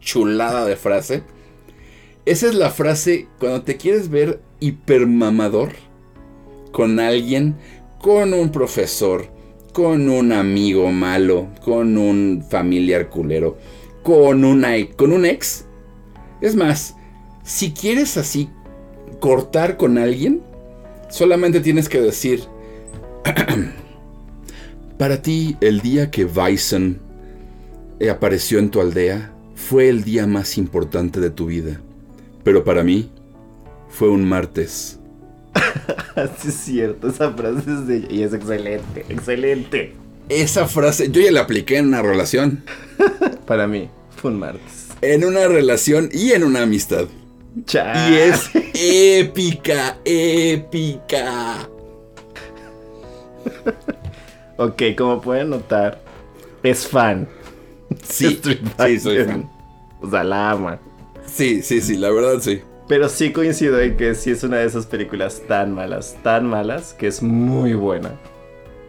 chulada 0.00 0.64
de 0.66 0.76
frase. 0.76 1.22
Esa 2.26 2.48
es 2.48 2.54
la 2.54 2.70
frase 2.70 3.28
cuando 3.38 3.62
te 3.62 3.76
quieres 3.76 4.08
ver 4.08 4.40
hipermamador 4.60 5.72
con 6.72 6.98
alguien, 6.98 7.56
con 8.00 8.32
un 8.34 8.50
profesor, 8.50 9.28
con 9.74 10.08
un 10.08 10.30
amigo 10.30 10.92
malo, 10.92 11.48
con 11.64 11.98
un 11.98 12.46
familiar 12.48 13.10
culero, 13.10 13.58
con, 14.04 14.44
una, 14.44 14.70
con 14.96 15.12
un 15.12 15.26
ex. 15.26 15.64
Es 16.40 16.54
más, 16.54 16.94
si 17.42 17.72
quieres 17.72 18.16
así 18.16 18.48
cortar 19.18 19.76
con 19.76 19.98
alguien, 19.98 20.42
solamente 21.10 21.58
tienes 21.58 21.88
que 21.88 22.00
decir, 22.00 22.44
para 24.96 25.20
ti 25.20 25.56
el 25.60 25.80
día 25.80 26.08
que 26.08 26.24
Bison 26.24 27.00
apareció 28.08 28.60
en 28.60 28.70
tu 28.70 28.80
aldea 28.80 29.32
fue 29.56 29.88
el 29.88 30.04
día 30.04 30.28
más 30.28 30.56
importante 30.56 31.18
de 31.18 31.30
tu 31.30 31.46
vida, 31.46 31.80
pero 32.44 32.62
para 32.62 32.84
mí 32.84 33.10
fue 33.88 34.08
un 34.08 34.24
martes. 34.24 35.00
sí 36.38 36.48
es 36.48 36.54
cierto, 36.54 37.08
esa 37.08 37.32
frase 37.32 37.58
es 37.70 37.86
de 37.86 38.06
y 38.10 38.22
es 38.22 38.32
excelente, 38.32 39.04
excelente. 39.08 39.94
Esa 40.28 40.66
frase, 40.66 41.10
yo 41.10 41.20
ya 41.20 41.32
la 41.32 41.42
apliqué 41.42 41.76
en 41.76 41.88
una 41.88 42.02
relación. 42.02 42.64
para 43.46 43.66
mí, 43.66 43.90
fue 44.16 44.30
un 44.30 44.38
martes. 44.38 44.88
En 45.02 45.24
una 45.24 45.46
relación 45.48 46.08
y 46.12 46.32
en 46.32 46.44
una 46.44 46.62
amistad. 46.62 47.06
Y 47.56 48.14
es 48.14 48.50
épica, 48.74 49.98
épica. 50.04 51.68
ok, 54.56 54.82
como 54.96 55.20
pueden 55.20 55.50
notar, 55.50 56.00
es 56.62 56.86
fan. 56.86 57.28
Sí, 58.02 58.40
sí, 58.42 58.98
soy 58.98 59.24
fan. 59.24 59.50
O 60.00 60.10
sea, 60.10 60.24
la 60.24 60.50
ama. 60.50 60.80
Sí, 61.26 61.62
sí, 61.62 61.80
sí, 61.80 61.96
la 61.96 62.10
verdad 62.10 62.40
sí. 62.40 62.62
Pero 62.86 63.08
sí 63.08 63.32
coincido 63.32 63.80
en 63.80 63.96
que 63.96 64.14
sí 64.14 64.30
es 64.30 64.42
una 64.42 64.58
de 64.58 64.66
esas 64.66 64.86
películas 64.86 65.42
tan 65.48 65.74
malas, 65.74 66.16
tan 66.22 66.46
malas, 66.46 66.92
que 66.92 67.06
es 67.06 67.22
muy 67.22 67.74
buena. 67.74 68.12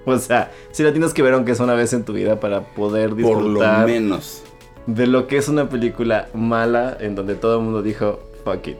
O 0.05 0.17
sea, 0.19 0.51
si 0.71 0.83
la 0.83 0.91
tienes 0.91 1.13
que 1.13 1.21
ver 1.21 1.33
aunque 1.33 1.53
es 1.53 1.59
una 1.59 1.73
vez 1.73 1.93
en 1.93 2.03
tu 2.03 2.13
vida 2.13 2.39
para 2.39 2.61
poder 2.61 3.15
disfrutar. 3.15 3.43
Por 3.43 3.51
lo 3.51 3.87
menos. 3.87 4.43
De 4.85 5.07
lo 5.07 5.27
que 5.27 5.37
es 5.37 5.47
una 5.47 5.69
película 5.69 6.27
mala 6.33 6.95
en 6.99 7.15
donde 7.15 7.35
todo 7.35 7.57
el 7.57 7.63
mundo 7.63 7.81
dijo, 7.81 8.19
fuck 8.43 8.67
it. 8.67 8.77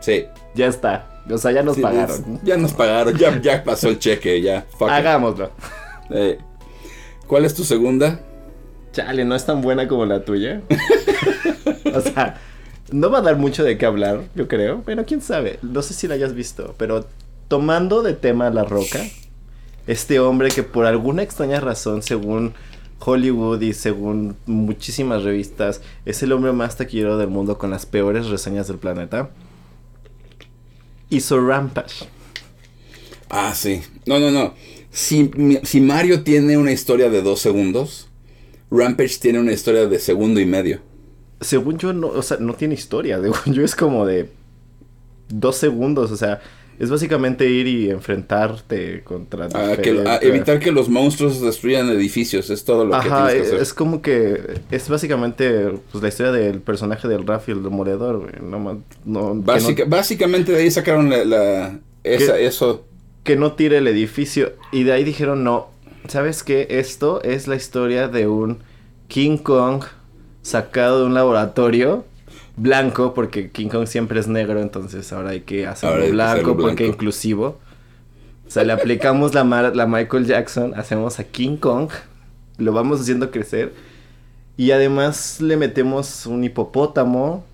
Sí. 0.00 0.26
ya 0.54 0.66
está. 0.66 1.08
O 1.30 1.38
sea, 1.38 1.52
ya 1.52 1.62
nos 1.62 1.78
pagaron. 1.78 2.40
Ya 2.42 2.56
nos 2.56 2.72
pagaron, 2.72 3.16
ya, 3.16 3.40
ya 3.40 3.62
pasó 3.62 3.88
el 3.90 3.98
cheque, 3.98 4.40
ya. 4.40 4.66
Hagámoslo. 4.80 5.50
Eh, 6.10 6.38
¿Cuál 7.28 7.44
es 7.44 7.54
tu 7.54 7.62
segunda? 7.62 8.20
Chale, 8.92 9.24
no 9.24 9.34
es 9.34 9.46
tan 9.46 9.62
buena 9.62 9.86
como 9.86 10.04
la 10.04 10.24
tuya. 10.24 10.62
o 11.94 12.00
sea, 12.00 12.40
no 12.92 13.10
va 13.10 13.18
a 13.18 13.22
dar 13.22 13.36
mucho 13.36 13.64
de 13.64 13.78
qué 13.78 13.86
hablar, 13.86 14.24
yo 14.34 14.48
creo. 14.48 14.82
Pero 14.84 15.04
quién 15.04 15.20
sabe. 15.20 15.58
No 15.62 15.82
sé 15.82 15.94
si 15.94 16.06
la 16.06 16.14
hayas 16.14 16.34
visto. 16.34 16.74
Pero 16.78 17.06
tomando 17.48 18.02
de 18.02 18.14
tema 18.14 18.50
La 18.50 18.64
Roca, 18.64 19.00
este 19.86 20.20
hombre 20.20 20.50
que 20.50 20.62
por 20.62 20.86
alguna 20.86 21.22
extraña 21.22 21.60
razón, 21.60 22.02
según 22.02 22.54
Hollywood 22.98 23.60
y 23.60 23.72
según 23.72 24.36
muchísimas 24.46 25.24
revistas, 25.24 25.80
es 26.04 26.22
el 26.22 26.32
hombre 26.32 26.52
más 26.52 26.76
taquillero 26.76 27.18
del 27.18 27.28
mundo 27.28 27.58
con 27.58 27.70
las 27.70 27.86
peores 27.86 28.28
reseñas 28.28 28.68
del 28.68 28.78
planeta. 28.78 29.30
Hizo 31.10 31.46
Rampage. 31.46 32.06
Ah, 33.28 33.54
sí. 33.54 33.82
No, 34.06 34.18
no, 34.18 34.30
no. 34.30 34.54
Si, 34.90 35.30
si 35.64 35.80
Mario 35.80 36.22
tiene 36.22 36.56
una 36.56 36.72
historia 36.72 37.10
de 37.10 37.22
dos 37.22 37.40
segundos, 37.40 38.08
Rampage 38.70 39.18
tiene 39.18 39.40
una 39.40 39.52
historia 39.52 39.86
de 39.86 39.98
segundo 39.98 40.40
y 40.40 40.46
medio. 40.46 40.80
Según 41.42 41.78
yo, 41.78 41.92
no, 41.92 42.08
o 42.08 42.22
sea, 42.22 42.38
no 42.40 42.54
tiene 42.54 42.74
historia. 42.74 43.20
Según 43.22 43.54
yo 43.54 43.64
es 43.64 43.76
como 43.76 44.06
de 44.06 44.30
dos 45.28 45.56
segundos. 45.56 46.10
O 46.10 46.16
sea, 46.16 46.40
es 46.78 46.90
básicamente 46.90 47.48
ir 47.48 47.68
y 47.68 47.90
enfrentarte 47.90 49.02
contra... 49.04 49.48
Ah, 49.54 50.18
evitar 50.20 50.58
que 50.58 50.72
los 50.72 50.88
monstruos 50.88 51.40
destruyan 51.40 51.88
edificios, 51.88 52.50
es 52.50 52.64
todo 52.64 52.84
lo 52.84 52.98
que 52.98 53.08
tienes 53.08 53.32
que 53.34 53.40
hacer. 53.40 53.60
Es 53.60 53.72
como 53.72 54.02
que 54.02 54.60
es 54.70 54.88
básicamente 54.88 55.70
pues, 55.92 56.02
la 56.02 56.08
historia 56.08 56.32
del 56.32 56.60
personaje 56.60 57.06
del 57.08 57.26
Rafi, 57.26 57.52
el 57.52 57.62
demoledor, 57.62 58.18
güey. 58.18 58.32
No, 58.42 58.82
no, 59.04 59.34
Básicamente 59.86 60.52
de 60.52 60.58
ahí 60.58 60.70
sacaron 60.70 61.10
la, 61.10 61.78
esa, 62.02 62.38
eso. 62.38 62.84
Que 63.22 63.36
no 63.36 63.52
tire 63.52 63.78
el 63.78 63.86
edificio. 63.86 64.54
Y 64.72 64.82
de 64.82 64.92
ahí 64.92 65.04
dijeron, 65.04 65.44
no, 65.44 65.68
¿sabes 66.08 66.42
qué? 66.42 66.66
Esto 66.70 67.22
es 67.22 67.46
la 67.46 67.54
historia 67.54 68.08
de 68.08 68.26
un 68.26 68.58
King 69.06 69.36
Kong 69.36 69.84
sacado 70.42 71.00
de 71.00 71.06
un 71.06 71.14
laboratorio 71.14 72.04
blanco, 72.56 73.14
porque 73.14 73.50
King 73.50 73.68
Kong 73.68 73.86
siempre 73.86 74.20
es 74.20 74.28
negro, 74.28 74.60
entonces 74.60 75.12
ahora 75.12 75.30
hay 75.30 75.40
que 75.40 75.66
hacerlo 75.66 76.10
blanco, 76.10 76.56
porque 76.56 76.86
inclusivo. 76.86 77.58
O 78.46 78.50
sea, 78.50 78.64
le 78.64 78.72
aplicamos 78.72 79.32
la, 79.34 79.44
la 79.44 79.86
Michael 79.86 80.26
Jackson, 80.26 80.74
hacemos 80.76 81.18
a 81.18 81.24
King 81.24 81.56
Kong, 81.56 81.88
lo 82.58 82.72
vamos 82.72 83.00
haciendo 83.00 83.30
crecer. 83.30 83.72
Y 84.58 84.72
además 84.72 85.40
le 85.40 85.56
metemos 85.56 86.26
un 86.26 86.44
hipopótamo, 86.44 87.44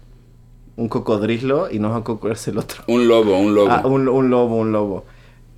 un 0.77 0.89
cocodrilo 0.89 1.71
y 1.71 1.79
no 1.79 2.03
cuál 2.03 2.33
es 2.33 2.49
el 2.49 2.59
otro. 2.59 2.83
Un 2.89 3.07
lobo, 3.07 3.39
un 3.39 3.55
lobo. 3.55 3.71
Ah, 3.71 3.87
un, 3.87 4.09
un, 4.09 4.31
lobo, 4.31 4.57
un 4.57 4.73
lobo. 4.73 5.05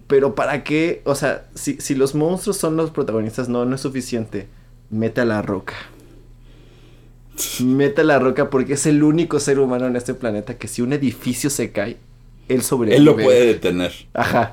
Pero 0.07 0.35
¿para 0.35 0.63
qué? 0.65 1.01
O 1.05 1.15
sea, 1.15 1.47
si, 1.55 1.81
si 1.81 1.95
los 1.95 2.15
monstruos 2.15 2.59
son 2.59 2.77
los 2.77 2.91
protagonistas, 2.91 3.49
no, 3.49 3.65
no 3.65 3.75
es 3.75 3.81
suficiente. 3.81 4.49
Mete 4.91 5.23
a 5.23 5.25
la 5.25 5.41
roca. 5.41 5.75
Mete 7.61 8.05
la 8.05 8.19
roca 8.19 8.51
porque 8.51 8.75
es 8.75 8.87
el 8.87 9.03
único 9.03 9.41
ser 9.41 9.59
humano 9.59 9.87
en 9.87 9.97
este 9.97 10.15
planeta 10.15 10.57
que 10.59 10.69
si 10.69 10.83
un 10.83 10.93
edificio 10.93 11.51
se 11.51 11.73
cae, 11.73 11.97
él 12.49 12.63
sobrevive. 12.63 12.97
Él 12.97 13.05
lo 13.05 13.17
puede 13.17 13.47
detener. 13.47 13.93
Ajá. 14.15 14.51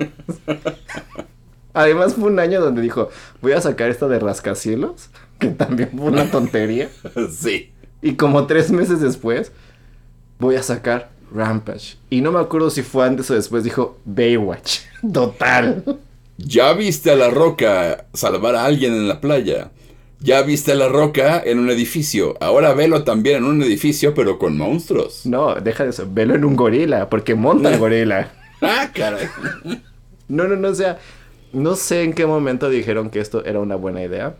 Además 1.74 2.14
fue 2.14 2.30
un 2.30 2.38
año 2.38 2.60
donde 2.60 2.82
dijo, 2.82 3.08
voy 3.40 3.52
a 3.52 3.60
sacar 3.60 3.90
esta 3.90 4.08
de 4.08 4.18
rascacielos, 4.18 5.10
que 5.38 5.48
también 5.48 5.90
fue 5.96 6.06
una 6.06 6.30
tontería. 6.30 6.88
sí. 7.30 7.70
Y 8.02 8.14
como 8.14 8.46
tres 8.46 8.70
meses 8.70 9.00
después, 9.00 9.52
voy 10.38 10.56
a 10.56 10.62
sacar 10.62 11.10
Rampage. 11.32 11.96
Y 12.10 12.20
no 12.20 12.32
me 12.32 12.40
acuerdo 12.40 12.70
si 12.70 12.82
fue 12.82 13.06
antes 13.06 13.30
o 13.30 13.34
después, 13.34 13.64
dijo 13.64 13.98
Baywatch. 14.04 14.80
Total. 15.12 15.84
Ya 16.38 16.72
viste 16.72 17.10
a 17.10 17.16
la 17.16 17.30
roca 17.30 18.06
salvar 18.14 18.54
a 18.54 18.64
alguien 18.64 18.94
en 18.94 19.08
la 19.08 19.20
playa. 19.20 19.70
Ya 20.20 20.42
viste 20.42 20.74
la 20.74 20.88
roca 20.88 21.40
en 21.44 21.58
un 21.60 21.70
edificio. 21.70 22.36
Ahora 22.40 22.74
velo 22.74 23.04
también 23.04 23.38
en 23.38 23.44
un 23.44 23.62
edificio, 23.62 24.14
pero 24.14 24.38
con 24.38 24.56
monstruos. 24.56 25.24
No, 25.26 25.54
deja 25.54 25.84
de 25.84 25.90
eso. 25.90 26.06
Velo 26.10 26.34
en 26.34 26.44
un 26.44 26.56
gorila, 26.56 27.08
porque 27.08 27.34
monta 27.34 27.72
el 27.72 27.78
gorila. 27.78 28.32
ah, 28.60 28.90
caray. 28.92 29.28
no, 30.28 30.48
no, 30.48 30.56
no, 30.56 30.68
o 30.68 30.74
sea, 30.74 30.98
no 31.52 31.76
sé 31.76 32.02
en 32.02 32.14
qué 32.14 32.26
momento 32.26 32.68
dijeron 32.68 33.10
que 33.10 33.20
esto 33.20 33.44
era 33.44 33.60
una 33.60 33.76
buena 33.76 34.02
idea. 34.02 34.34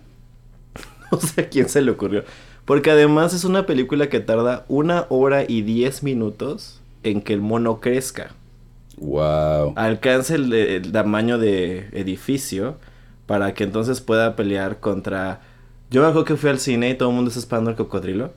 No 1.10 1.18
sé 1.18 1.40
a 1.40 1.48
quién 1.48 1.70
se 1.70 1.80
le 1.80 1.90
ocurrió. 1.90 2.24
Porque 2.66 2.90
además 2.90 3.32
es 3.32 3.44
una 3.44 3.64
película 3.64 4.10
que 4.10 4.20
tarda 4.20 4.66
una 4.68 5.06
hora 5.08 5.44
y 5.48 5.62
diez 5.62 6.02
minutos 6.02 6.82
en 7.02 7.22
que 7.22 7.32
el 7.32 7.40
mono 7.40 7.80
crezca. 7.80 8.32
Wow. 8.98 9.72
Alcance 9.76 10.34
el, 10.34 10.52
el 10.52 10.92
tamaño 10.92 11.38
de 11.38 11.88
edificio 11.92 12.76
para 13.24 13.54
que 13.54 13.64
entonces 13.64 14.02
pueda 14.02 14.36
pelear 14.36 14.80
contra 14.80 15.40
yo 15.90 16.02
me 16.02 16.08
acuerdo 16.08 16.24
que 16.24 16.36
fui 16.36 16.50
al 16.50 16.58
cine 16.58 16.90
y 16.90 16.94
todo 16.94 17.08
el 17.08 17.14
mundo 17.14 17.28
está 17.28 17.40
esperando 17.40 17.70
al 17.70 17.76
cocodrilo. 17.76 18.32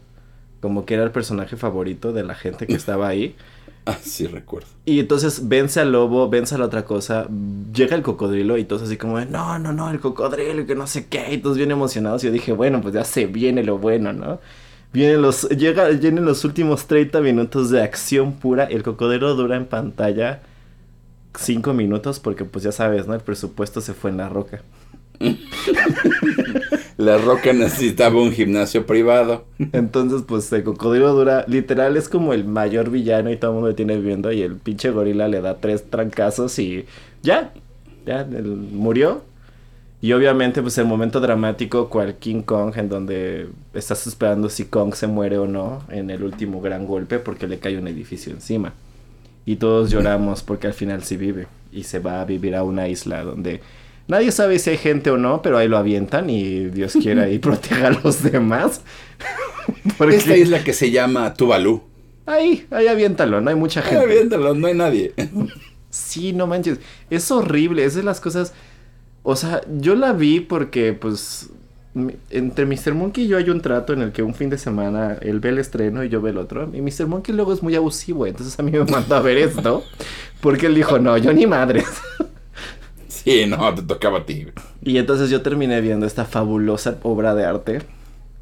Como 0.61 0.85
que 0.85 0.93
era 0.93 1.03
el 1.03 1.11
personaje 1.11 1.57
favorito 1.57 2.13
de 2.13 2.23
la 2.23 2.35
gente 2.35 2.67
que 2.67 2.75
estaba 2.75 3.07
ahí. 3.07 3.35
ah, 3.85 3.97
sí, 4.01 4.27
recuerdo. 4.27 4.67
Y 4.85 4.99
entonces 4.99 5.47
vence 5.49 5.79
al 5.79 5.91
lobo, 5.91 6.29
vence 6.29 6.55
a 6.55 6.59
la 6.59 6.65
otra 6.65 6.85
cosa, 6.85 7.27
llega 7.73 7.95
el 7.95 8.03
cocodrilo 8.03 8.57
y 8.57 8.63
todos 8.63 8.83
así 8.83 8.95
como, 8.95 9.19
no, 9.21 9.59
no, 9.59 9.73
no, 9.73 9.89
el 9.89 9.99
cocodrilo 9.99 10.61
y 10.61 10.65
que 10.65 10.75
no 10.75 10.87
sé 10.87 11.07
qué. 11.07 11.33
Y 11.33 11.39
todos 11.39 11.57
bien 11.57 11.71
emocionados. 11.71 12.23
Y 12.23 12.27
yo 12.27 12.33
dije, 12.33 12.51
bueno, 12.53 12.79
pues 12.81 12.93
ya 12.93 13.03
se 13.03 13.25
viene 13.25 13.63
lo 13.63 13.79
bueno, 13.79 14.13
¿no? 14.13 14.39
Vienen 14.93 15.21
los, 15.21 15.47
llega, 15.49 15.87
vienen 15.89 16.25
los 16.25 16.43
últimos 16.45 16.85
30 16.85 17.21
minutos 17.21 17.69
de 17.69 17.81
acción 17.81 18.33
pura. 18.33 18.65
El 18.65 18.83
cocodrilo 18.83 19.35
dura 19.35 19.55
en 19.55 19.65
pantalla 19.65 20.41
5 21.37 21.73
minutos 21.73 22.19
porque 22.19 22.45
pues 22.45 22.63
ya 22.63 22.71
sabes, 22.71 23.07
¿no? 23.07 23.13
El 23.13 23.21
presupuesto 23.21 23.81
se 23.81 23.93
fue 23.93 24.11
en 24.11 24.17
la 24.17 24.29
roca. 24.29 24.61
La 27.01 27.17
Roca 27.17 27.51
necesitaba 27.53 28.21
un 28.21 28.31
gimnasio 28.31 28.85
privado. 28.85 29.45
Entonces, 29.73 30.21
pues 30.27 30.51
el 30.53 30.63
cocodrilo 30.63 31.13
dura, 31.13 31.45
literal 31.47 31.97
es 31.97 32.07
como 32.07 32.33
el 32.33 32.45
mayor 32.45 32.89
villano 32.89 33.31
y 33.31 33.37
todo 33.37 33.51
el 33.51 33.55
mundo 33.55 33.69
lo 33.69 33.75
tiene 33.75 33.97
viendo 33.97 34.31
y 34.31 34.41
el 34.41 34.55
pinche 34.55 34.91
gorila 34.91 35.27
le 35.27 35.41
da 35.41 35.57
tres 35.57 35.89
trancazos 35.89 36.57
y 36.59 36.85
ya, 37.23 37.53
ya, 38.05 38.27
murió. 38.71 39.23
Y 40.03 40.13
obviamente, 40.13 40.61
pues 40.61 40.77
el 40.79 40.85
momento 40.85 41.19
dramático, 41.19 41.89
cual 41.89 42.15
King 42.15 42.41
Kong, 42.41 42.73
en 42.75 42.89
donde 42.89 43.49
estás 43.73 44.07
esperando 44.07 44.49
si 44.49 44.65
Kong 44.65 44.95
se 44.95 45.05
muere 45.05 45.37
o 45.37 45.47
no 45.47 45.83
en 45.89 46.09
el 46.09 46.23
último 46.23 46.59
gran 46.61 46.87
golpe 46.87 47.19
porque 47.19 47.47
le 47.47 47.59
cae 47.59 47.77
un 47.77 47.87
edificio 47.87 48.31
encima. 48.31 48.73
Y 49.45 49.57
todos 49.57 49.91
lloramos 49.91 50.43
porque 50.43 50.67
al 50.67 50.73
final 50.73 51.03
sí 51.03 51.17
vive 51.17 51.47
y 51.71 51.83
se 51.83 51.99
va 51.99 52.21
a 52.21 52.25
vivir 52.25 52.55
a 52.55 52.63
una 52.63 52.87
isla 52.87 53.23
donde 53.23 53.61
Nadie 54.11 54.33
sabe 54.33 54.59
si 54.59 54.71
hay 54.71 54.77
gente 54.77 55.09
o 55.09 55.15
no, 55.15 55.41
pero 55.41 55.57
ahí 55.57 55.69
lo 55.69 55.77
avientan 55.77 56.29
y 56.29 56.65
Dios 56.65 56.97
quiera 57.01 57.23
ahí 57.23 57.39
proteja 57.39 57.87
a 57.87 57.91
los 57.91 58.21
demás. 58.21 58.81
Porque... 59.97 60.17
Esta 60.17 60.35
isla 60.35 60.65
que 60.65 60.73
se 60.73 60.91
llama 60.91 61.33
Tuvalu. 61.33 61.81
Ahí, 62.25 62.67
ahí 62.71 62.87
aviéntalo, 62.87 63.39
no 63.39 63.49
hay 63.49 63.55
mucha 63.55 63.81
gente. 63.81 63.99
Ahí 63.99 64.03
aviéntalo, 64.03 64.53
no 64.53 64.67
hay 64.67 64.73
nadie. 64.73 65.13
sí, 65.89 66.33
no 66.33 66.45
manches. 66.45 66.79
Es 67.09 67.31
horrible, 67.31 67.85
es 67.85 67.95
de 67.95 68.03
las 68.03 68.19
cosas 68.19 68.51
O 69.23 69.37
sea, 69.37 69.61
yo 69.79 69.95
la 69.95 70.11
vi 70.11 70.41
porque, 70.41 70.91
pues, 70.91 71.49
entre 72.31 72.65
Mr. 72.65 72.93
Monkey 72.93 73.23
y 73.23 73.27
yo 73.29 73.37
hay 73.37 73.49
un 73.49 73.61
trato 73.61 73.93
en 73.93 74.01
el 74.01 74.11
que 74.11 74.23
un 74.23 74.35
fin 74.35 74.49
de 74.49 74.57
semana 74.57 75.19
él 75.21 75.39
ve 75.39 75.49
el 75.49 75.57
estreno 75.59 76.03
y 76.03 76.09
yo 76.09 76.21
ve 76.21 76.31
el 76.31 76.37
otro. 76.37 76.69
Y 76.73 76.81
Mr. 76.81 77.07
Monkey 77.07 77.33
luego 77.33 77.53
es 77.53 77.63
muy 77.63 77.77
abusivo, 77.77 78.27
entonces 78.27 78.59
a 78.59 78.61
mí 78.61 78.71
me 78.71 78.83
mandó 78.83 79.15
a 79.15 79.21
ver 79.21 79.37
esto. 79.37 79.85
Porque 80.41 80.65
él 80.65 80.75
dijo, 80.75 80.99
no, 80.99 81.17
yo 81.17 81.31
ni 81.31 81.47
madres. 81.47 81.85
Sí, 83.23 83.45
no, 83.45 83.73
te 83.75 83.83
tocaba 83.83 84.19
a 84.19 84.25
ti. 84.25 84.47
Y 84.81 84.97
entonces 84.97 85.29
yo 85.29 85.41
terminé 85.41 85.79
viendo 85.81 86.05
esta 86.05 86.25
fabulosa 86.25 86.97
obra 87.03 87.35
de 87.35 87.45
arte 87.45 87.81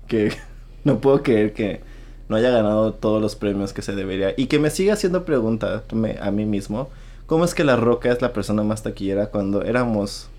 que 0.07 0.31
no 0.83 0.99
puedo 0.99 1.21
creer 1.21 1.53
que 1.53 1.81
no 2.29 2.37
haya 2.37 2.49
ganado 2.49 2.93
todos 2.93 3.21
los 3.21 3.35
premios 3.35 3.73
que 3.73 3.81
se 3.81 3.93
debería. 3.93 4.33
Y 4.37 4.47
que 4.47 4.59
me 4.59 4.69
siga 4.69 4.93
haciendo 4.93 5.25
preguntas 5.25 5.83
a 6.21 6.31
mí 6.31 6.45
mismo. 6.45 6.89
¿Cómo 7.25 7.43
es 7.43 7.53
que 7.53 7.63
La 7.63 7.75
Roca 7.75 8.11
es 8.11 8.21
la 8.21 8.33
persona 8.33 8.63
más 8.63 8.83
taquillera 8.83 9.27
cuando 9.27 9.63
éramos 9.63 10.29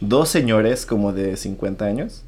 dos 0.00 0.28
señores 0.28 0.86
como 0.86 1.12
de 1.12 1.36
50 1.36 1.84
años? 1.84 2.24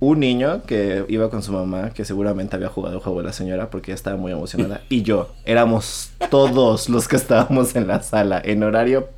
Un 0.00 0.20
niño 0.20 0.62
que 0.64 1.04
iba 1.08 1.30
con 1.30 1.42
su 1.42 1.52
mamá, 1.52 1.90
que 1.90 2.04
seguramente 2.04 2.56
había 2.56 2.68
jugado 2.68 2.96
el 2.96 3.00
juego 3.00 3.20
de 3.20 3.26
la 3.26 3.32
señora 3.32 3.70
porque 3.70 3.92
estaba 3.92 4.16
muy 4.16 4.32
emocionada. 4.32 4.80
Y 4.88 5.02
yo, 5.02 5.30
éramos 5.44 6.10
todos 6.30 6.88
los 6.88 7.06
que 7.06 7.16
estábamos 7.16 7.76
en 7.76 7.86
la 7.86 8.02
sala 8.02 8.42
en 8.44 8.62
horario 8.62 9.08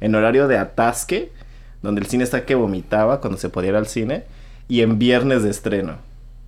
en 0.00 0.14
horario 0.14 0.48
de 0.48 0.58
atasque, 0.58 1.32
donde 1.82 2.00
el 2.00 2.06
cine 2.06 2.24
está 2.24 2.44
que 2.44 2.54
vomitaba 2.54 3.20
cuando 3.20 3.38
se 3.38 3.48
podía 3.48 3.70
ir 3.70 3.76
al 3.76 3.86
cine, 3.86 4.24
y 4.68 4.80
en 4.82 4.98
viernes 4.98 5.42
de 5.42 5.50
estreno. 5.50 5.98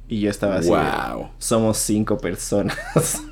Y 0.09 0.21
yo 0.21 0.31
estaba 0.31 0.57
así. 0.57 0.71
Wow. 0.71 1.29
Somos 1.39 1.79
cinco 1.79 2.19
personas. 2.19 3.23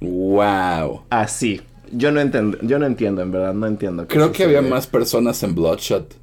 wow. 0.00 1.02
Así. 1.10 1.62
Yo 1.90 2.10
no 2.10 2.20
entiendo, 2.20 2.58
yo 2.62 2.78
no 2.78 2.86
entiendo, 2.86 3.22
en 3.22 3.30
verdad, 3.30 3.54
no 3.54 3.66
entiendo. 3.66 4.06
Creo 4.08 4.32
que 4.32 4.44
había 4.44 4.62
más 4.62 4.86
personas 4.86 5.42
en 5.42 5.54
Bloodshot. 5.54 6.16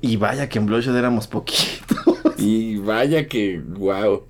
Y 0.00 0.16
vaya 0.16 0.48
que 0.48 0.58
en 0.58 0.66
Bloodshot 0.66 0.94
éramos 0.94 1.26
poquitos. 1.26 1.98
y 2.38 2.76
vaya 2.76 3.26
que, 3.26 3.60
wow. 3.60 4.22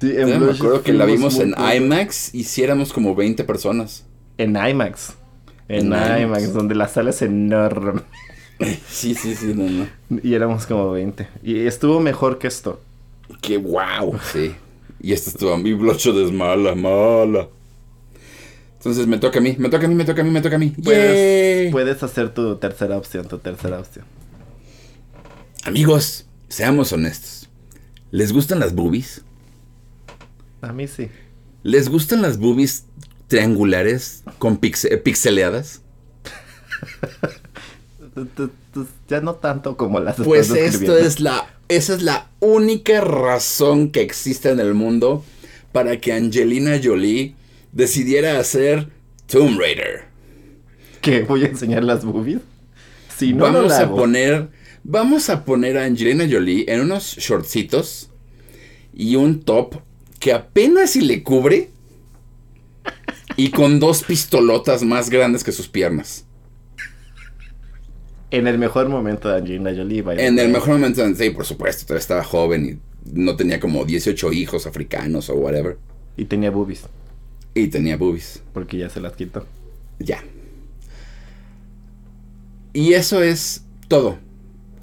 Sí, 0.00 0.12
en 0.16 0.40
me 0.44 0.50
acuerdo 0.50 0.82
que 0.82 0.92
la 0.92 1.04
vimos 1.06 1.38
en 1.38 1.54
IMAX 1.56 2.34
y 2.34 2.44
sí 2.44 2.62
éramos 2.62 2.92
como 2.92 3.14
20 3.14 3.44
personas. 3.44 4.04
En 4.36 4.56
IMAX. 4.56 5.14
En, 5.68 5.86
IMAX, 5.86 6.52
donde 6.52 6.74
la 6.74 6.88
sala 6.88 7.10
es 7.10 7.22
enorme. 7.22 8.02
Sí, 8.88 9.16
sí, 9.16 9.34
sí, 9.34 9.54
no, 9.56 9.68
no. 9.68 10.20
Y 10.22 10.34
éramos 10.34 10.66
como 10.66 10.92
20. 10.92 11.26
Y 11.42 11.66
estuvo 11.66 11.98
mejor 11.98 12.38
que 12.38 12.46
esto. 12.46 12.80
¡Qué 13.40 13.56
wow! 13.56 14.16
Sí. 14.32 14.54
Y 15.00 15.12
esto 15.12 15.30
estuvo 15.30 15.56
mi 15.58 15.72
blocho 15.72 16.12
de 16.12 16.30
mala, 16.30 16.76
mala. 16.76 17.48
Entonces 18.76 19.06
me 19.08 19.18
toca 19.18 19.40
a 19.40 19.42
mí, 19.42 19.56
me 19.58 19.68
toca 19.68 19.86
a 19.86 19.88
mí, 19.88 19.94
me 19.96 20.04
toca 20.04 20.22
a 20.22 20.24
mí, 20.24 20.30
me 20.30 20.40
toca 20.40 20.56
a 20.56 20.58
mí. 20.58 20.74
Puedes, 20.82 21.72
puedes 21.72 22.02
hacer 22.02 22.32
tu 22.34 22.56
tercera 22.56 22.96
opción, 22.96 23.26
tu 23.26 23.38
tercera 23.38 23.80
opción. 23.80 24.04
Amigos, 25.64 26.26
seamos 26.48 26.92
honestos. 26.92 27.48
¿Les 28.10 28.32
gustan 28.32 28.60
las 28.60 28.74
boobies? 28.74 29.22
A 30.60 30.72
mí 30.72 30.86
sí. 30.86 31.08
¿Les 31.62 31.88
gustan 31.88 32.22
las 32.22 32.38
boobies 32.38 32.86
triangulares 33.32 34.24
con 34.38 34.58
pixeleadas? 34.58 35.80
ya 39.08 39.22
no 39.22 39.36
tanto 39.36 39.78
como 39.78 40.00
las 40.00 40.16
Pues 40.16 40.50
esto 40.50 40.98
es 40.98 41.18
la 41.20 41.46
esa 41.68 41.94
es 41.94 42.02
la 42.02 42.28
única 42.40 43.00
razón 43.00 43.90
que 43.90 44.02
existe 44.02 44.50
en 44.50 44.60
el 44.60 44.74
mundo 44.74 45.24
para 45.72 45.98
que 45.98 46.12
Angelina 46.12 46.78
Jolie 46.82 47.34
decidiera 47.72 48.38
hacer 48.38 48.88
Tomb 49.28 49.58
Raider. 49.58 50.02
¿Qué? 51.00 51.22
¿Voy 51.22 51.44
a 51.44 51.46
enseñar 51.46 51.84
las 51.84 52.04
boobies? 52.04 52.40
Si 53.16 53.32
no, 53.32 53.44
vamos 53.44 53.72
a 53.72 53.88
poner 53.88 54.50
vamos 54.84 55.30
a 55.30 55.46
poner 55.46 55.78
a 55.78 55.86
Angelina 55.86 56.28
Jolie 56.30 56.66
en 56.68 56.82
unos 56.82 57.16
shortcitos 57.16 58.10
y 58.92 59.16
un 59.16 59.40
top 59.40 59.76
que 60.20 60.34
apenas 60.34 60.90
si 60.90 61.00
le 61.00 61.22
cubre 61.22 61.71
y 63.36 63.50
con 63.50 63.80
dos 63.80 64.02
pistolotas 64.02 64.82
más 64.82 65.10
grandes 65.10 65.44
que 65.44 65.52
sus 65.52 65.68
piernas. 65.68 66.26
En 68.30 68.46
el 68.46 68.58
mejor 68.58 68.88
momento 68.88 69.28
de 69.28 69.36
Angelina 69.36 69.72
Jolie. 69.76 70.02
En 70.16 70.38
el 70.38 70.48
mejor 70.48 70.70
momento, 70.70 71.02
sí, 71.14 71.30
por 71.30 71.44
supuesto. 71.44 71.84
Todavía 71.84 72.00
estaba 72.00 72.24
joven 72.24 72.64
y 72.66 73.12
no 73.12 73.36
tenía 73.36 73.60
como 73.60 73.84
18 73.84 74.32
hijos 74.32 74.66
africanos 74.66 75.28
o 75.28 75.34
whatever. 75.34 75.76
Y 76.16 76.24
tenía 76.24 76.50
boobies. 76.50 76.84
Y 77.54 77.68
tenía 77.68 77.98
boobies. 77.98 78.42
Porque 78.54 78.78
ya 78.78 78.88
se 78.88 79.00
las 79.00 79.12
quitó. 79.12 79.46
Ya. 79.98 80.24
Y 82.72 82.94
eso 82.94 83.22
es 83.22 83.64
todo 83.88 84.18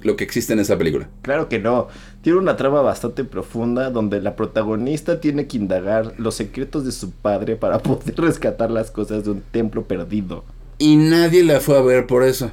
lo 0.00 0.16
que 0.16 0.24
existe 0.24 0.52
en 0.52 0.60
esa 0.60 0.78
película. 0.78 1.08
Claro 1.22 1.48
que 1.48 1.58
no. 1.58 1.88
Tiene 2.22 2.38
una 2.38 2.56
trama 2.56 2.82
bastante 2.82 3.24
profunda 3.24 3.88
donde 3.88 4.20
la 4.20 4.36
protagonista 4.36 5.20
tiene 5.20 5.46
que 5.46 5.56
indagar 5.56 6.14
los 6.18 6.34
secretos 6.34 6.84
de 6.84 6.92
su 6.92 7.10
padre 7.12 7.56
para 7.56 7.78
poder 7.82 8.14
rescatar 8.16 8.70
las 8.70 8.90
cosas 8.90 9.24
de 9.24 9.30
un 9.30 9.40
templo 9.40 9.84
perdido. 9.84 10.44
Y 10.78 10.96
nadie 10.96 11.44
la 11.44 11.60
fue 11.60 11.78
a 11.78 11.82
ver 11.82 12.06
por 12.06 12.22
eso. 12.22 12.50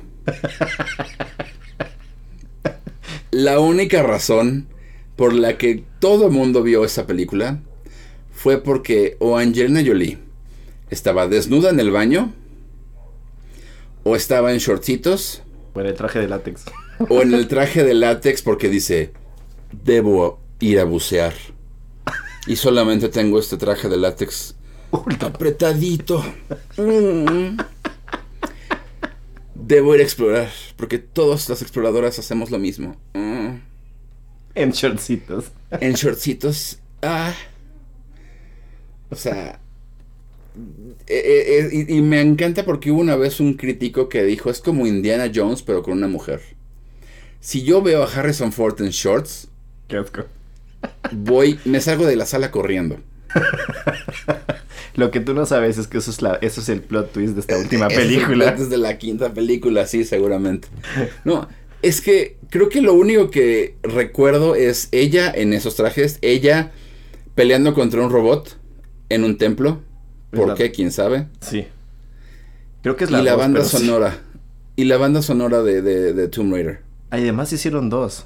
la 3.32 3.60
única 3.60 4.04
razón 4.04 4.68
por 5.16 5.34
la 5.34 5.58
que 5.58 5.84
todo 6.00 6.28
el 6.28 6.32
mundo 6.32 6.64
vio 6.64 6.86
esa 6.86 7.06
película 7.06 7.60
fue 8.32 8.62
porque 8.62 9.18
o 9.20 9.38
Angelina 9.38 9.84
Jolie 9.86 10.20
estaba 10.90 11.28
desnuda 11.28 11.72
en 11.72 11.80
el 11.80 11.92
baño 11.92 12.34
o 14.04 14.16
estaba 14.16 14.54
en 14.54 14.60
shortcitos 14.60 15.42
o 15.74 15.82
en 15.82 15.88
el 15.88 15.96
traje 15.96 16.20
de 16.20 16.28
látex 16.28 16.66
o 17.10 17.22
en 17.22 17.34
el 17.34 17.48
traje 17.48 17.84
de 17.84 17.94
látex 17.94 18.42
porque 18.42 18.70
dice 18.70 19.12
debo 19.72 20.40
ir 20.60 20.80
a 20.80 20.84
bucear 20.84 21.34
y 22.48 22.56
solamente 22.56 23.10
tengo 23.10 23.40
este 23.40 23.58
traje 23.58 23.90
de 23.90 23.98
látex 23.98 24.56
apretadito 25.20 26.24
mm 26.78 27.58
debo 29.68 29.94
ir 29.96 30.02
a 30.02 30.04
explorar, 30.04 30.50
porque 30.78 30.98
todas 30.98 31.50
las 31.50 31.62
exploradoras 31.62 32.18
hacemos 32.18 32.50
lo 32.52 32.58
mismo. 32.58 32.96
Mm. 33.14 33.58
En 34.56 34.72
shortcitos. 34.72 35.52
En 35.72 35.94
shortcitos. 35.94 36.80
Ah. 37.02 37.34
O 39.10 39.16
sea. 39.16 39.60
Eh, 41.06 41.22
eh, 41.24 41.70
eh, 41.72 41.86
y, 41.88 42.02
me 42.02 42.20
encanta 42.20 42.66
porque 42.66 42.90
hubo 42.90 43.00
una 43.00 43.16
vez 43.16 43.40
un 43.40 43.54
crítico 43.54 44.10
que 44.10 44.24
dijo, 44.24 44.50
es 44.50 44.60
como 44.60 44.88
Indiana 44.88 45.32
Jones, 45.34 45.62
pero 45.62 45.84
con 45.84 45.94
una 45.94 46.08
mujer. 46.08 46.42
Si 47.40 47.62
yo 47.62 47.84
veo 47.84 48.02
a 48.02 48.08
Harrison 48.12 48.52
Ford 48.52 48.82
en 48.82 48.90
shorts, 48.90 49.50
Qué 49.88 49.98
asco. 49.98 50.26
voy, 51.12 51.60
me 51.66 51.82
salgo 51.82 52.06
de 52.06 52.16
la 52.16 52.26
sala 52.26 52.52
corriendo. 52.52 52.98
Lo 54.96 55.12
que 55.12 55.20
tú 55.20 55.34
no 55.34 55.46
sabes 55.46 55.78
es 55.78 55.88
que 55.88 56.00
eso 56.00 56.10
es, 56.10 56.22
la, 56.22 56.36
eso 56.42 56.60
es 56.60 56.70
el 56.70 56.82
plot 56.82 57.12
twist 57.12 57.34
de 57.36 57.42
esta 57.42 57.58
última 57.58 57.88
película. 57.88 58.50
Es 58.50 58.70
de 58.70 58.78
la 58.78 58.98
quinta 58.98 59.34
película, 59.34 59.86
sí, 59.86 60.04
seguramente. 60.04 60.68
No, 61.24 61.48
es 61.82 62.02
que 62.02 62.38
creo 62.50 62.70
que 62.70 62.82
lo 62.82 62.94
único 62.94 63.30
que 63.30 63.76
recuerdo 63.84 64.56
es 64.56 64.90
ella 64.92 65.32
en 65.34 65.54
esos 65.54 65.76
trajes, 65.76 66.18
ella 66.22 66.72
peleando 67.36 67.74
contra 67.74 68.02
un 68.02 68.10
robot 68.12 68.58
en 69.10 69.24
un 69.24 69.38
templo. 69.38 69.82
¿Por 70.32 70.56
qué? 70.56 70.72
¿Quién 70.72 70.92
sabe? 70.92 71.28
Sí. 71.42 71.68
Creo 72.82 72.96
que 72.96 73.04
es 73.04 73.12
la 73.12 73.22
Y 73.22 73.24
la 73.24 73.36
banda 73.36 73.64
sonora. 73.64 74.20
Y 74.76 74.86
la 74.86 74.98
banda 74.98 75.22
sonora 75.22 75.62
de, 75.62 75.82
de, 75.82 76.14
de 76.14 76.28
Tomb 76.28 76.54
Raider. 76.54 76.82
Además 77.10 77.54
hicieron 77.54 77.90
dos. 77.90 78.26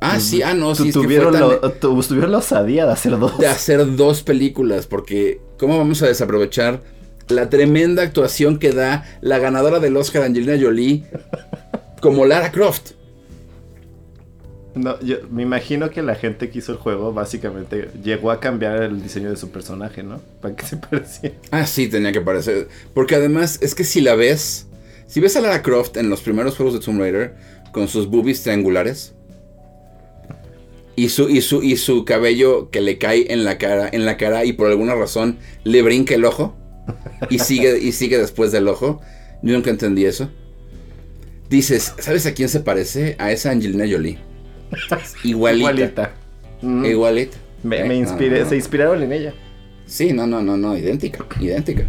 Ah, 0.00 0.20
sí, 0.20 0.42
ah, 0.42 0.54
no, 0.54 0.74
sí. 0.74 0.92
tuvieron, 0.92 1.34
tuvieron 1.80 2.32
la 2.32 2.38
osadía 2.38 2.86
de 2.86 2.92
hacer 2.92 3.18
dos. 3.18 3.36
De 3.38 3.48
hacer 3.48 3.96
dos 3.96 4.22
películas, 4.22 4.86
porque 4.86 5.40
¿cómo 5.58 5.76
vamos 5.76 6.02
a 6.02 6.06
desaprovechar 6.06 6.80
la 7.28 7.50
tremenda 7.50 8.02
actuación 8.02 8.58
que 8.58 8.72
da 8.72 9.04
la 9.20 9.38
ganadora 9.38 9.80
del 9.80 9.96
Oscar, 9.96 10.22
Angelina 10.22 10.56
Jolie, 10.60 11.04
como 12.00 12.26
Lara 12.26 12.52
Croft? 12.52 12.92
No, 14.74 15.00
yo 15.00 15.16
me 15.30 15.42
imagino 15.42 15.90
que 15.90 16.02
la 16.02 16.14
gente 16.14 16.50
que 16.50 16.60
hizo 16.60 16.70
el 16.70 16.78
juego 16.78 17.12
básicamente 17.12 17.90
llegó 18.02 18.30
a 18.30 18.38
cambiar 18.38 18.82
el 18.82 19.02
diseño 19.02 19.30
de 19.30 19.36
su 19.36 19.50
personaje, 19.50 20.04
¿no? 20.04 20.20
Para 20.40 20.54
que 20.54 20.64
se 20.64 20.76
pareciera. 20.90 21.34
Ah, 21.50 21.66
sí, 21.66 21.88
tenía 21.88 22.12
que 22.12 22.20
parecer. 22.20 22.68
Porque 22.94 23.16
además, 23.16 23.58
es 23.62 23.74
que 23.74 23.82
si 23.82 24.00
la 24.00 24.14
ves, 24.14 24.68
si 25.08 25.18
ves 25.18 25.34
a 25.36 25.40
Lara 25.40 25.62
Croft 25.62 25.96
en 25.96 26.08
los 26.08 26.20
primeros 26.20 26.56
juegos 26.56 26.74
de 26.74 26.80
Tomb 26.80 27.00
Raider, 27.00 27.34
con 27.72 27.88
sus 27.88 28.06
boobies 28.06 28.42
triangulares, 28.44 29.14
y 30.98 31.10
su, 31.10 31.28
y 31.28 31.40
su, 31.42 31.62
y 31.62 31.76
su 31.76 32.04
cabello 32.04 32.70
que 32.70 32.80
le 32.80 32.98
cae 32.98 33.32
en 33.32 33.44
la 33.44 33.56
cara, 33.56 33.88
en 33.90 34.04
la 34.04 34.16
cara 34.16 34.44
y 34.44 34.52
por 34.52 34.68
alguna 34.68 34.96
razón 34.96 35.38
le 35.62 35.80
brinca 35.82 36.14
el 36.14 36.24
ojo 36.24 36.56
y 37.30 37.38
sigue, 37.38 37.78
y 37.78 37.92
sigue 37.92 38.18
después 38.18 38.50
del 38.50 38.66
ojo. 38.66 39.00
Yo 39.42 39.54
nunca 39.54 39.70
entendí 39.70 40.04
eso. 40.04 40.28
Dices, 41.48 41.94
¿sabes 42.00 42.26
a 42.26 42.34
quién 42.34 42.48
se 42.48 42.58
parece? 42.58 43.14
A 43.20 43.30
esa 43.30 43.52
Angelina 43.52 43.84
Jolie. 43.88 44.18
Igualita. 45.22 46.14
Igualita. 46.62 47.36
Me, 47.62 47.84
me 47.84 47.94
inspiré, 47.94 48.44
se 48.44 48.56
inspiraron 48.56 49.00
en 49.00 49.12
ella. 49.12 49.34
Sí, 49.86 50.12
no, 50.12 50.26
no, 50.26 50.42
no, 50.42 50.56
no, 50.56 50.76
idéntica, 50.76 51.24
idéntica. 51.40 51.86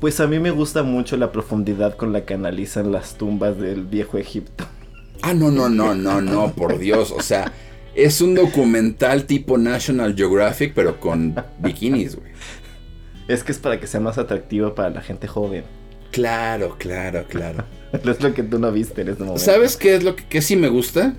Pues 0.00 0.18
a 0.18 0.26
mí 0.26 0.40
me 0.40 0.50
gusta 0.50 0.82
mucho 0.82 1.16
la 1.16 1.30
profundidad 1.30 1.96
con 1.96 2.12
la 2.12 2.24
que 2.24 2.34
analizan 2.34 2.90
las 2.90 3.16
tumbas 3.16 3.58
del 3.58 3.84
viejo 3.84 4.18
Egipto. 4.18 4.66
Ah, 5.22 5.32
no, 5.32 5.50
no, 5.50 5.68
no, 5.68 5.94
no, 5.94 6.20
no, 6.20 6.52
por 6.52 6.78
Dios. 6.78 7.12
O 7.12 7.22
sea, 7.22 7.52
es 7.96 8.20
un 8.20 8.34
documental 8.34 9.24
tipo 9.24 9.56
National 9.56 10.14
Geographic, 10.14 10.74
pero 10.74 11.00
con 11.00 11.34
bikinis, 11.58 12.16
güey. 12.16 12.30
Es 13.26 13.42
que 13.42 13.52
es 13.52 13.58
para 13.58 13.80
que 13.80 13.86
sea 13.86 14.00
más 14.00 14.18
atractivo 14.18 14.74
para 14.74 14.90
la 14.90 15.00
gente 15.00 15.26
joven. 15.26 15.64
Claro, 16.12 16.76
claro, 16.78 17.24
claro. 17.26 17.64
es 17.92 18.22
lo 18.22 18.34
que 18.34 18.42
tú 18.42 18.58
no 18.58 18.70
viste 18.70 19.00
en 19.00 19.08
este 19.08 19.24
momento. 19.24 19.42
¿Sabes 19.42 19.76
qué 19.76 19.96
es 19.96 20.04
lo 20.04 20.14
que, 20.14 20.42
sí 20.42 20.56
me 20.56 20.68
gusta? 20.68 21.14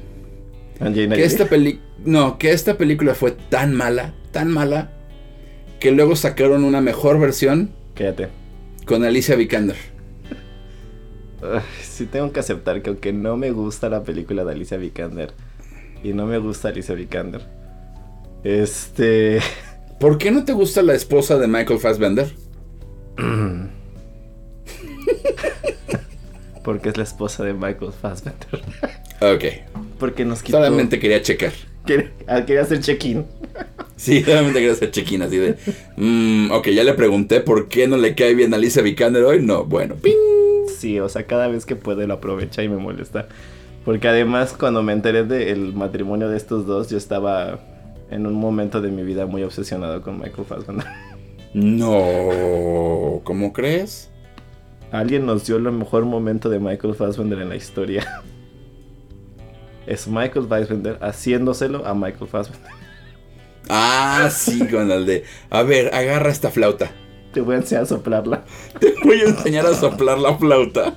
que 0.80 1.24
esta 1.24 1.46
peli 1.46 1.82
no, 2.06 2.38
que 2.38 2.52
esta 2.52 2.78
película 2.78 3.16
fue 3.16 3.32
tan 3.32 3.74
mala, 3.74 4.14
tan 4.32 4.52
mala, 4.52 4.92
que 5.80 5.92
luego 5.92 6.16
sacaron 6.16 6.64
una 6.64 6.80
mejor 6.80 7.20
versión. 7.20 7.72
Quédate. 7.96 8.30
Con 8.86 9.04
Alicia 9.04 9.36
Vikander. 9.36 9.76
sí 11.82 12.06
tengo 12.06 12.32
que 12.32 12.40
aceptar 12.40 12.84
que 12.84 12.92
aunque 12.92 13.14
no 13.14 13.36
me 13.36 13.50
gusta 13.50 13.90
la 13.90 14.04
película 14.04 14.46
de 14.46 14.52
Alicia 14.52 14.78
Vikander 14.78 15.34
y 16.04 16.14
no 16.14 16.26
me 16.26 16.38
gusta 16.38 16.70
Alicia 16.70 16.96
Vikander, 16.96 17.42
este... 18.44 19.40
¿Por 20.00 20.18
qué 20.20 20.32
no 20.32 20.46
te 20.46 20.54
gusta 20.54 20.84
la 20.84 20.94
esposa 20.94 21.38
de 21.40 21.48
Michael 21.48 21.80
Fassbender? 21.80 22.32
Porque 26.64 26.90
es 26.90 26.98
la 26.98 27.04
esposa 27.04 27.44
de 27.44 27.54
Michael 27.54 27.92
Fassbender. 28.00 28.62
ok. 29.22 29.44
Porque 29.98 30.24
nos 30.24 30.44
quitó... 30.44 30.58
Solamente 30.58 31.00
quería 31.00 31.22
checar. 31.22 31.54
Ah, 32.28 32.46
quería, 32.46 32.62
hacer 32.62 32.80
check-in. 32.82 33.26
Sí, 33.96 34.22
solamente 34.22 34.60
quería 34.60 34.74
hacer 34.74 34.92
check-in 34.92 35.24
así 35.24 35.38
de... 35.38 35.58
Mm, 35.96 36.52
ok, 36.52 36.68
ya 36.68 36.84
le 36.84 36.94
pregunté 36.94 37.42
por 37.42 37.68
qué 37.68 37.88
no 37.88 37.98
le 37.98 38.14
cae 38.14 38.36
bien 38.36 38.54
a 38.54 38.58
Alicia 38.58 38.84
Vikander 38.84 39.24
hoy. 39.24 39.42
No, 39.42 39.66
bueno. 39.66 39.96
¡Ping! 39.96 40.14
Sí, 40.78 41.00
o 41.00 41.10
sea, 41.10 41.26
cada 41.26 41.48
vez 41.48 41.66
que 41.66 41.76
puede 41.76 42.06
lo 42.06 42.14
aprovecha 42.14 42.62
y 42.62 42.70
me 42.70 42.78
molesta. 42.78 43.28
Porque 43.88 44.10
además 44.10 44.54
cuando 44.60 44.84
me 44.84 44.92
enteré 44.92 45.24
del 45.24 45.74
matrimonio 45.74 46.28
de 46.28 46.36
estos 46.36 46.66
dos, 46.66 46.90
yo 46.90 46.98
estaba 46.98 47.58
en 48.12 48.28
un 48.28 48.34
momento 48.34 48.82
de 48.82 48.92
mi 48.92 49.02
vida 49.02 49.28
muy 49.28 49.44
obsesionado 49.44 50.02
con 50.02 50.20
Michael 50.20 50.46
Fassbender. 50.46 50.86
No, 51.54 53.22
¿cómo 53.24 53.54
crees? 53.54 54.10
Alguien 54.92 55.26
nos 55.26 55.48
dio 55.48 55.56
el 55.56 55.72
mejor 55.72 56.04
momento 56.04 56.50
de 56.50 56.60
Michael 56.60 56.96
Fassbender 56.96 57.40
en 57.40 57.48
la 57.48 57.56
historia. 57.56 58.24
Es 59.88 60.06
Michael 60.06 60.48
Fassbender 60.50 60.98
haciéndoselo 61.00 61.88
a 61.88 61.94
Michael 61.94 62.28
Fassbender. 62.28 62.72
Ah, 63.70 64.28
sí, 64.30 64.68
con 64.68 64.92
el 64.92 65.06
de. 65.06 65.24
A 65.50 65.64
ver, 65.64 65.96
agarra 65.96 66.30
esta 66.30 66.52
flauta. 66.52 66.92
Te 67.32 67.40
voy 67.40 67.56
a 67.56 67.60
enseñar 67.60 67.84
a 67.84 67.88
soplarla. 67.88 68.44
Te 68.82 68.94
voy 69.06 69.22
a 69.22 69.30
enseñar 69.30 69.66
a 69.66 69.74
soplar 69.74 70.20
la 70.20 70.38
flauta. 70.38 70.94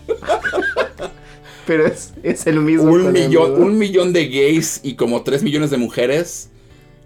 Pero 1.67 1.87
es, 1.87 2.47
el 2.47 2.61
mismo. 2.61 2.91
Un 2.91 3.13
millón, 3.13 3.63
un 3.63 3.79
millón 3.79 4.13
de 4.13 4.29
gays 4.29 4.81
y 4.83 4.95
como 4.95 5.23
tres 5.23 5.43
millones 5.43 5.71
de 5.71 5.77
mujeres 5.77 6.51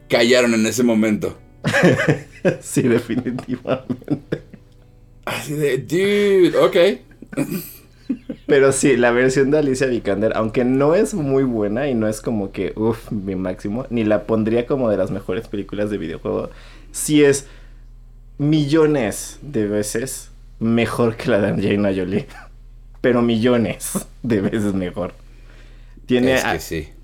callaron 0.08 0.54
en 0.54 0.66
ese 0.66 0.82
momento. 0.82 1.36
sí, 2.60 2.82
definitivamente. 2.82 4.42
Así 5.24 5.54
de, 5.54 5.78
dude, 5.78 6.58
ok. 6.58 6.76
Pero 8.46 8.72
sí, 8.72 8.96
la 8.96 9.10
versión 9.10 9.50
de 9.50 9.58
Alicia 9.58 9.86
Vikander, 9.86 10.32
aunque 10.36 10.64
no 10.64 10.94
es 10.94 11.14
muy 11.14 11.44
buena 11.44 11.88
y 11.88 11.94
no 11.94 12.06
es 12.06 12.20
como 12.20 12.52
que, 12.52 12.72
uff, 12.76 13.10
mi 13.10 13.34
máximo, 13.34 13.86
ni 13.88 14.04
la 14.04 14.24
pondría 14.24 14.66
como 14.66 14.90
de 14.90 14.98
las 14.98 15.10
mejores 15.10 15.48
películas 15.48 15.88
de 15.90 15.96
videojuego, 15.96 16.50
sí 16.92 17.24
es 17.24 17.46
millones 18.36 19.38
de 19.40 19.66
veces 19.66 20.30
mejor 20.60 21.16
que 21.16 21.30
la 21.30 21.40
de 21.40 21.48
Angelina 21.48 21.90
Jolie. 21.94 22.26
Pero 23.04 23.20
millones 23.20 24.06
de 24.22 24.40
veces 24.40 24.72
mejor. 24.72 25.12
Tiene, 26.06 26.40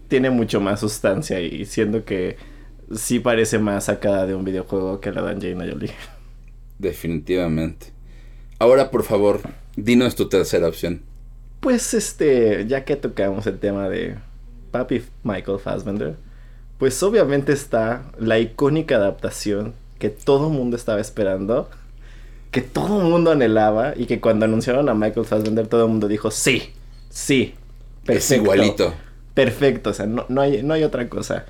tiene 0.08 0.30
mucho 0.30 0.58
más 0.58 0.80
sustancia 0.80 1.40
y 1.40 1.66
siendo 1.66 2.06
que 2.06 2.38
sí 2.96 3.20
parece 3.20 3.58
más 3.58 3.84
sacada 3.84 4.24
de 4.24 4.34
un 4.34 4.42
videojuego 4.42 4.98
que 4.98 5.12
la 5.12 5.20
de 5.20 5.32
Angelina 5.32 5.66
Jolie. 5.70 5.92
Definitivamente. 6.78 7.88
Ahora, 8.58 8.90
por 8.90 9.02
favor, 9.02 9.42
dinos 9.76 10.16
tu 10.16 10.26
tercera 10.30 10.68
opción. 10.68 11.02
Pues 11.60 11.92
este, 11.92 12.66
ya 12.66 12.86
que 12.86 12.96
tocamos 12.96 13.46
el 13.46 13.58
tema 13.58 13.90
de 13.90 14.16
Papi 14.70 15.02
Michael 15.22 15.58
Fassbender, 15.58 16.16
pues 16.78 17.02
obviamente 17.02 17.52
está 17.52 18.10
la 18.18 18.38
icónica 18.38 18.96
adaptación 18.96 19.74
que 19.98 20.08
todo 20.08 20.46
el 20.46 20.54
mundo 20.54 20.76
estaba 20.76 20.98
esperando, 20.98 21.68
que 22.50 22.60
todo 22.60 23.00
el 23.02 23.08
mundo 23.08 23.30
anhelaba 23.30 23.94
y 23.96 24.06
que 24.06 24.20
cuando 24.20 24.44
anunciaron 24.44 24.88
a 24.88 24.94
Michael 24.94 25.26
Fassbender 25.26 25.68
todo 25.68 25.84
el 25.84 25.90
mundo 25.90 26.08
dijo, 26.08 26.30
sí, 26.30 26.70
sí, 27.08 27.54
perfecto. 28.04 28.34
Es 28.34 28.40
igualito. 28.42 28.94
Perfecto, 29.34 29.90
o 29.90 29.94
sea, 29.94 30.06
no, 30.06 30.26
hay, 30.40 30.62
no 30.62 30.74
hay 30.74 30.82
otra 30.82 31.08
cosa. 31.08 31.46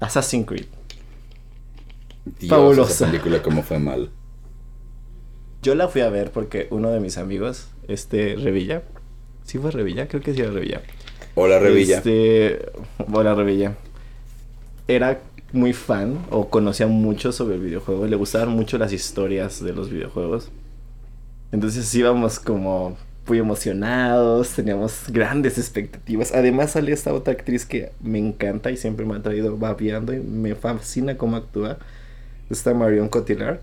Assassin's 0.00 0.46
Creed. 0.46 0.66
Dios, 2.40 2.50
Fabulosa. 2.50 2.92
Esa 2.92 3.06
película 3.06 3.42
como 3.42 3.62
fue 3.62 3.78
mal. 3.78 4.10
Yo 5.62 5.74
la 5.74 5.88
fui 5.88 6.00
a 6.00 6.10
ver 6.10 6.32
porque 6.32 6.66
uno 6.70 6.90
de 6.90 7.00
mis 7.00 7.18
amigos, 7.18 7.68
este 7.88 8.36
Revilla, 8.36 8.82
¿sí 9.44 9.58
fue 9.58 9.70
Revilla? 9.70 10.08
Creo 10.08 10.22
que 10.22 10.34
sí 10.34 10.40
era 10.40 10.50
Revilla. 10.50 10.82
Hola 11.36 11.58
Revilla. 11.58 11.98
Este, 11.98 12.66
hola 13.12 13.34
Revilla. 13.34 13.76
Era 14.88 15.20
muy 15.52 15.72
fan 15.72 16.18
o 16.30 16.48
conocía 16.48 16.86
mucho 16.86 17.32
sobre 17.32 17.56
el 17.56 17.60
videojuego, 17.60 18.06
le 18.06 18.16
gustaban 18.16 18.50
mucho 18.50 18.78
las 18.78 18.92
historias 18.92 19.62
de 19.62 19.72
los 19.72 19.90
videojuegos. 19.90 20.50
Entonces 21.52 21.94
íbamos 21.94 22.38
como 22.38 22.96
muy 23.26 23.38
emocionados, 23.38 24.50
teníamos 24.50 25.04
grandes 25.08 25.58
expectativas. 25.58 26.32
Además 26.32 26.72
sale 26.72 26.92
esta 26.92 27.12
otra 27.12 27.32
actriz 27.32 27.64
que 27.66 27.92
me 28.00 28.18
encanta 28.18 28.70
y 28.70 28.76
siempre 28.76 29.04
me 29.04 29.16
ha 29.16 29.22
traído 29.22 29.56
babeando 29.56 30.12
y 30.12 30.20
me 30.20 30.54
fascina 30.54 31.16
cómo 31.16 31.36
actúa. 31.36 31.78
Esta 32.50 32.74
Marion 32.74 33.08
Cotillard. 33.08 33.60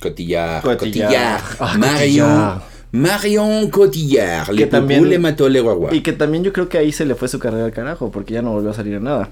Cotillard. 0.00 0.62
Cotillard. 0.62 1.42
Ah, 1.60 1.76
Marion. 1.78 2.62
Marion 2.92 3.70
Cotillard. 3.70 4.50
Le 4.50 4.66
también, 4.66 5.08
le 5.08 5.18
mató 5.18 5.48
guagua. 5.50 5.94
Y 5.94 6.00
que 6.00 6.12
también 6.12 6.44
yo 6.44 6.52
creo 6.52 6.68
que 6.68 6.78
ahí 6.78 6.92
se 6.92 7.04
le 7.04 7.14
fue 7.14 7.28
su 7.28 7.38
carrera 7.38 7.66
al 7.66 7.72
carajo, 7.72 8.10
porque 8.10 8.34
ya 8.34 8.42
no 8.42 8.52
volvió 8.52 8.70
a 8.70 8.74
salir 8.74 8.94
en 8.94 9.04
nada. 9.04 9.30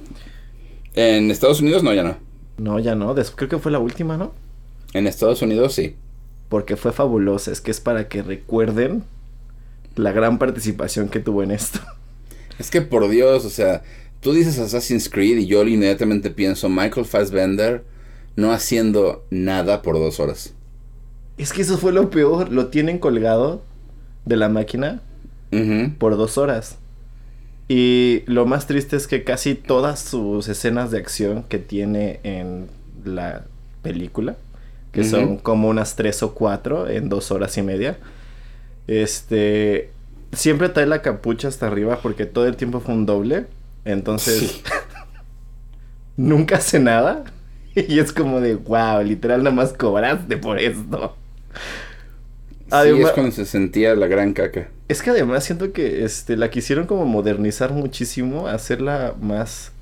En 0.94 1.30
Estados 1.30 1.60
Unidos 1.60 1.82
no, 1.82 1.94
ya 1.94 2.02
no. 2.02 2.16
No, 2.58 2.78
ya 2.78 2.94
no. 2.94 3.14
creo 3.14 3.48
que 3.48 3.58
fue 3.58 3.72
la 3.72 3.78
última, 3.78 4.16
¿no? 4.16 4.32
En 4.92 5.06
Estados 5.06 5.42
Unidos 5.42 5.74
sí. 5.74 5.96
Porque 6.48 6.76
fue 6.76 6.92
fabulosa. 6.92 7.50
Es 7.50 7.60
que 7.60 7.70
es 7.70 7.80
para 7.80 8.08
que 8.08 8.22
recuerden 8.22 9.04
la 9.96 10.12
gran 10.12 10.38
participación 10.38 11.08
que 11.08 11.20
tuvo 11.20 11.42
en 11.42 11.50
esto. 11.50 11.80
Es 12.58 12.70
que 12.70 12.82
por 12.82 13.08
Dios, 13.08 13.44
o 13.44 13.50
sea, 13.50 13.82
tú 14.20 14.32
dices 14.32 14.58
Assassin's 14.58 15.08
Creed 15.08 15.38
y 15.38 15.46
yo 15.46 15.62
inmediatamente 15.64 16.30
pienso 16.30 16.68
Michael 16.68 17.06
Fassbender 17.06 17.84
no 18.36 18.52
haciendo 18.52 19.24
nada 19.30 19.82
por 19.82 19.96
dos 19.96 20.20
horas. 20.20 20.54
Es 21.38 21.52
que 21.52 21.62
eso 21.62 21.78
fue 21.78 21.92
lo 21.92 22.10
peor. 22.10 22.52
Lo 22.52 22.68
tienen 22.68 22.98
colgado 22.98 23.62
de 24.24 24.36
la 24.36 24.48
máquina 24.48 25.02
por 25.98 26.16
dos 26.16 26.38
horas. 26.38 26.78
Y 27.68 28.22
lo 28.26 28.44
más 28.46 28.66
triste 28.66 28.96
es 28.96 29.06
que 29.06 29.24
casi 29.24 29.54
todas 29.54 30.00
sus 30.00 30.48
escenas 30.48 30.90
de 30.90 30.98
acción 30.98 31.44
que 31.44 31.58
tiene 31.58 32.20
en 32.22 32.68
la 33.04 33.44
película, 33.82 34.36
que 34.92 35.04
son 35.04 35.38
como 35.38 35.68
unas 35.68 35.96
tres 35.96 36.22
o 36.22 36.34
cuatro 36.34 36.88
en 36.88 37.08
dos 37.08 37.30
horas 37.30 37.56
y 37.56 37.62
media, 37.62 37.98
este, 38.86 39.90
siempre 40.32 40.68
trae 40.68 40.86
la 40.86 41.02
capucha 41.02 41.48
hasta 41.48 41.66
arriba 41.66 42.00
porque 42.02 42.26
todo 42.26 42.46
el 42.46 42.56
tiempo 42.56 42.80
fue 42.80 42.94
un 42.94 43.06
doble. 43.06 43.46
Entonces, 43.84 44.60
nunca 46.16 46.56
hace 46.56 46.78
nada. 46.78 47.24
Y 47.74 47.98
es 48.00 48.12
como 48.12 48.42
de, 48.42 48.54
wow, 48.56 49.02
literal 49.02 49.42
nada 49.42 49.56
más 49.56 49.72
cobraste 49.72 50.36
por 50.36 50.58
esto. 50.58 51.16
Además, 52.72 53.00
sí, 53.00 53.06
es 53.06 53.12
cuando 53.12 53.32
se 53.32 53.44
sentía 53.44 53.94
la 53.94 54.06
gran 54.06 54.32
caca. 54.32 54.68
Es 54.88 55.02
que 55.02 55.10
además 55.10 55.44
siento 55.44 55.72
que 55.72 56.04
este, 56.04 56.36
la 56.36 56.50
quisieron 56.50 56.86
como 56.86 57.04
modernizar 57.04 57.72
muchísimo, 57.72 58.48
hacerla 58.48 59.14
más 59.20 59.72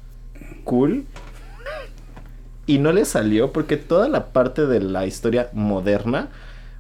cool. 0.65 1.05
Y 2.67 2.79
no 2.79 2.93
le 2.93 3.05
salió 3.05 3.53
porque 3.53 3.77
toda 3.77 4.09
la 4.09 4.33
parte 4.33 4.67
de 4.67 4.81
la 4.81 5.07
historia 5.07 5.51
moderna, 5.53 6.29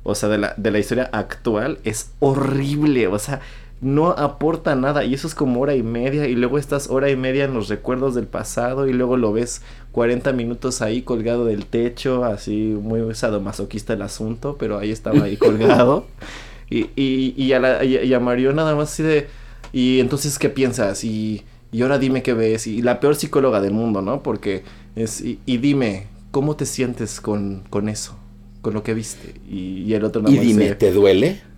o 0.02 0.14
sea, 0.14 0.28
de 0.28 0.38
la, 0.38 0.54
de 0.56 0.70
la 0.70 0.78
historia 0.78 1.08
actual, 1.12 1.78
es 1.84 2.10
horrible. 2.18 3.06
O 3.06 3.18
sea, 3.18 3.40
no 3.80 4.10
aporta 4.10 4.74
nada 4.74 5.04
y 5.04 5.14
eso 5.14 5.26
es 5.26 5.34
como 5.34 5.60
hora 5.60 5.74
y 5.74 5.82
media 5.82 6.26
y 6.26 6.34
luego 6.34 6.58
estás 6.58 6.90
hora 6.90 7.08
y 7.08 7.16
media 7.16 7.44
en 7.44 7.54
los 7.54 7.68
recuerdos 7.68 8.14
del 8.14 8.26
pasado 8.26 8.86
y 8.86 8.92
luego 8.92 9.16
lo 9.16 9.32
ves 9.32 9.62
40 9.92 10.32
minutos 10.32 10.82
ahí 10.82 11.02
colgado 11.02 11.44
del 11.44 11.66
techo, 11.66 12.24
así 12.24 12.76
muy 12.80 13.14
sadomasoquista 13.14 13.94
el 13.94 14.02
asunto, 14.02 14.56
pero 14.58 14.78
ahí 14.78 14.90
estaba 14.90 15.24
ahí 15.24 15.36
colgado. 15.36 16.06
y, 16.70 16.90
y, 16.96 17.34
y, 17.36 17.52
a 17.52 17.60
la, 17.60 17.84
y, 17.84 18.12
a 18.12 18.20
Mario 18.20 18.52
nada 18.52 18.74
más 18.74 18.92
así 18.92 19.02
de, 19.02 19.28
y 19.72 20.00
entonces, 20.00 20.38
¿qué 20.38 20.48
piensas? 20.48 21.04
Y, 21.04 21.42
y 21.72 21.82
ahora 21.82 21.98
dime 21.98 22.22
qué 22.22 22.34
ves. 22.34 22.66
Y 22.66 22.82
la 22.82 23.00
peor 23.00 23.16
psicóloga 23.16 23.60
del 23.60 23.72
mundo, 23.72 24.02
¿no? 24.02 24.22
Porque 24.22 24.62
es, 24.96 25.20
y, 25.20 25.38
dime, 25.44 26.06
¿cómo 26.30 26.56
te 26.56 26.66
sientes 26.66 27.20
con, 27.20 27.62
con 27.70 27.88
eso? 27.88 28.16
con 28.60 28.74
lo 28.74 28.82
que 28.82 28.94
viste. 28.94 29.34
Y, 29.48 29.92
el 29.94 30.04
otro 30.04 30.22
no 30.22 30.30
Y 30.30 30.38
dime, 30.38 30.74
¿te 30.74 30.92
duele? 30.92 31.40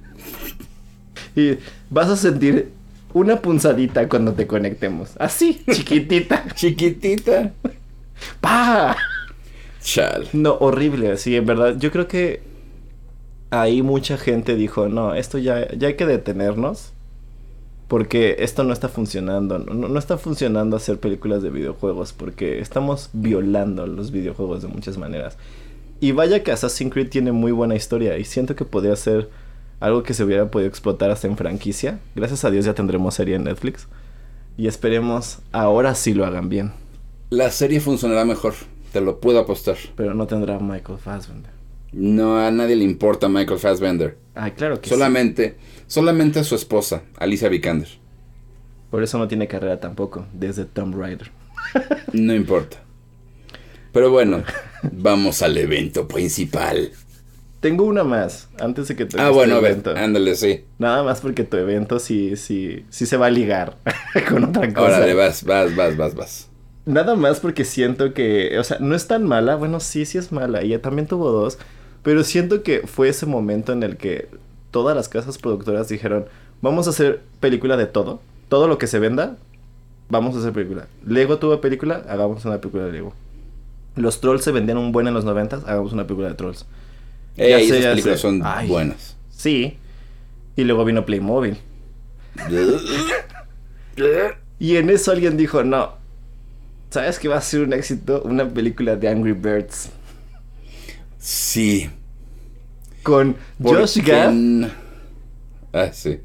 Y 1.34 1.56
vas 1.88 2.10
a 2.10 2.16
sentir 2.16 2.72
una 3.14 3.40
punzadita 3.40 4.06
cuando 4.06 4.34
te 4.34 4.46
conectemos. 4.46 5.12
Así, 5.18 5.62
chiquitita. 5.70 6.44
chiquitita. 6.54 7.52
¡Pah! 8.40 8.96
Chal. 9.82 10.28
No, 10.32 10.56
horrible, 10.60 11.16
sí, 11.16 11.36
en 11.36 11.46
verdad. 11.46 11.76
Yo 11.78 11.90
creo 11.90 12.08
que 12.08 12.42
ahí 13.50 13.82
mucha 13.82 14.16
gente 14.16 14.56
dijo, 14.56 14.88
no, 14.88 15.14
esto 15.14 15.38
ya, 15.38 15.70
ya 15.72 15.88
hay 15.88 15.94
que 15.94 16.06
detenernos. 16.06 16.92
Porque 17.88 18.36
esto 18.38 18.64
no 18.64 18.72
está 18.72 18.88
funcionando. 18.88 19.58
No, 19.58 19.74
no 19.74 19.98
está 19.98 20.16
funcionando 20.16 20.76
hacer 20.76 20.98
películas 20.98 21.42
de 21.42 21.50
videojuegos. 21.50 22.14
Porque 22.14 22.58
estamos 22.60 23.10
violando 23.12 23.86
los 23.86 24.10
videojuegos 24.10 24.62
de 24.62 24.68
muchas 24.68 24.96
maneras. 24.96 25.36
Y 26.00 26.12
vaya 26.12 26.42
que 26.42 26.52
Assassin's 26.52 26.92
Creed 26.92 27.10
tiene 27.10 27.32
muy 27.32 27.52
buena 27.52 27.74
historia. 27.74 28.16
Y 28.16 28.24
siento 28.24 28.56
que 28.56 28.64
podría 28.64 28.96
ser 28.96 29.28
algo 29.78 30.04
que 30.04 30.14
se 30.14 30.24
hubiera 30.24 30.50
podido 30.50 30.68
explotar 30.68 31.10
hasta 31.10 31.26
en 31.26 31.36
franquicia. 31.36 31.98
Gracias 32.14 32.44
a 32.44 32.50
Dios 32.50 32.64
ya 32.64 32.72
tendremos 32.72 33.14
serie 33.14 33.34
en 33.34 33.44
Netflix. 33.44 33.88
Y 34.56 34.68
esperemos 34.68 35.40
ahora 35.52 35.94
sí 35.94 36.14
lo 36.14 36.24
hagan 36.24 36.48
bien. 36.48 36.72
La 37.32 37.50
serie 37.50 37.80
funcionará 37.80 38.26
mejor, 38.26 38.52
te 38.92 39.00
lo 39.00 39.18
puedo 39.18 39.38
apostar. 39.38 39.78
Pero 39.96 40.12
no 40.12 40.26
tendrá 40.26 40.58
Michael 40.58 40.98
Fassbender. 40.98 41.50
No, 41.90 42.36
a 42.36 42.50
nadie 42.50 42.76
le 42.76 42.84
importa 42.84 43.26
Michael 43.26 43.58
Fassbender. 43.58 44.18
Ay, 44.34 44.50
claro 44.50 44.78
que 44.82 44.90
solamente, 44.90 45.56
sí. 45.58 45.84
Solamente 45.86 46.40
a 46.40 46.44
su 46.44 46.54
esposa, 46.56 47.04
Alicia 47.16 47.48
Vikander. 47.48 47.88
Por 48.90 49.02
eso 49.02 49.16
no 49.16 49.28
tiene 49.28 49.48
carrera 49.48 49.80
tampoco, 49.80 50.26
desde 50.34 50.66
Tomb 50.66 50.94
Raider. 50.94 51.30
no 52.12 52.34
importa. 52.34 52.82
Pero 53.94 54.10
bueno, 54.10 54.44
vamos 54.92 55.40
al 55.40 55.56
evento 55.56 56.06
principal. 56.06 56.92
Tengo 57.60 57.84
una 57.84 58.04
más, 58.04 58.50
antes 58.60 58.88
de 58.88 58.94
que 58.96 59.06
te 59.06 59.18
Ah, 59.18 59.30
bueno, 59.30 59.56
evento. 59.56 59.96
ándale, 59.96 60.34
sí. 60.34 60.66
Nada 60.78 61.02
más 61.02 61.22
porque 61.22 61.44
tu 61.44 61.56
evento 61.56 61.98
sí, 61.98 62.36
sí, 62.36 62.84
sí 62.90 63.06
se 63.06 63.16
va 63.16 63.28
a 63.28 63.30
ligar 63.30 63.78
con 64.28 64.44
otra 64.44 64.70
cosa. 64.70 64.98
Órale, 64.98 65.14
vas, 65.14 65.42
vas, 65.44 65.74
vas, 65.74 65.96
vas, 65.96 66.14
vas. 66.14 66.51
Nada 66.84 67.14
más 67.14 67.40
porque 67.40 67.64
siento 67.64 68.12
que, 68.12 68.58
o 68.58 68.64
sea, 68.64 68.78
no 68.80 68.94
es 68.94 69.06
tan 69.06 69.24
mala, 69.24 69.54
bueno, 69.54 69.78
sí, 69.78 70.04
sí 70.04 70.18
es 70.18 70.32
mala, 70.32 70.62
ella 70.62 70.82
también 70.82 71.06
tuvo 71.06 71.30
dos, 71.30 71.58
pero 72.02 72.24
siento 72.24 72.62
que 72.62 72.80
fue 72.86 73.08
ese 73.08 73.24
momento 73.26 73.72
en 73.72 73.84
el 73.84 73.96
que 73.96 74.28
todas 74.72 74.96
las 74.96 75.08
casas 75.08 75.38
productoras 75.38 75.88
dijeron, 75.88 76.26
vamos 76.60 76.88
a 76.88 76.90
hacer 76.90 77.20
película 77.38 77.76
de 77.76 77.86
todo, 77.86 78.20
todo 78.48 78.66
lo 78.66 78.78
que 78.78 78.88
se 78.88 78.98
venda, 78.98 79.36
vamos 80.08 80.34
a 80.34 80.40
hacer 80.40 80.52
película. 80.52 80.88
Lego 81.06 81.38
tuvo 81.38 81.60
película, 81.60 82.02
hagamos 82.08 82.44
una 82.44 82.60
película 82.60 82.84
de 82.84 82.92
Lego. 82.92 83.14
Los 83.94 84.20
trolls 84.20 84.42
se 84.42 84.50
vendían 84.50 84.78
un 84.78 84.90
buen 84.90 85.06
en 85.06 85.14
los 85.14 85.24
noventas, 85.24 85.62
hagamos 85.66 85.92
una 85.92 86.04
película 86.04 86.28
de 86.28 86.34
trolls. 86.34 86.66
Eh, 87.36 87.62
esas 87.62 87.86
películas 87.86 88.20
son 88.20 88.42
buenas. 88.66 89.16
Sí. 89.30 89.78
Y 90.56 90.64
luego 90.64 90.84
vino 90.84 91.06
Playmobil. 91.06 91.58
y 94.58 94.76
en 94.76 94.90
eso 94.90 95.12
alguien 95.12 95.36
dijo, 95.36 95.62
no. 95.64 96.01
¿Sabes 96.92 97.18
que 97.18 97.26
va 97.26 97.38
a 97.38 97.40
ser 97.40 97.62
un 97.62 97.72
éxito? 97.72 98.20
Una 98.22 98.46
película 98.46 98.96
de 98.96 99.08
Angry 99.08 99.32
Birds. 99.32 99.88
Sí. 101.18 101.88
Con 103.02 103.34
Josh 103.62 104.02
Gad. 104.04 104.68
Ah, 105.72 105.88
sí. 105.90 106.20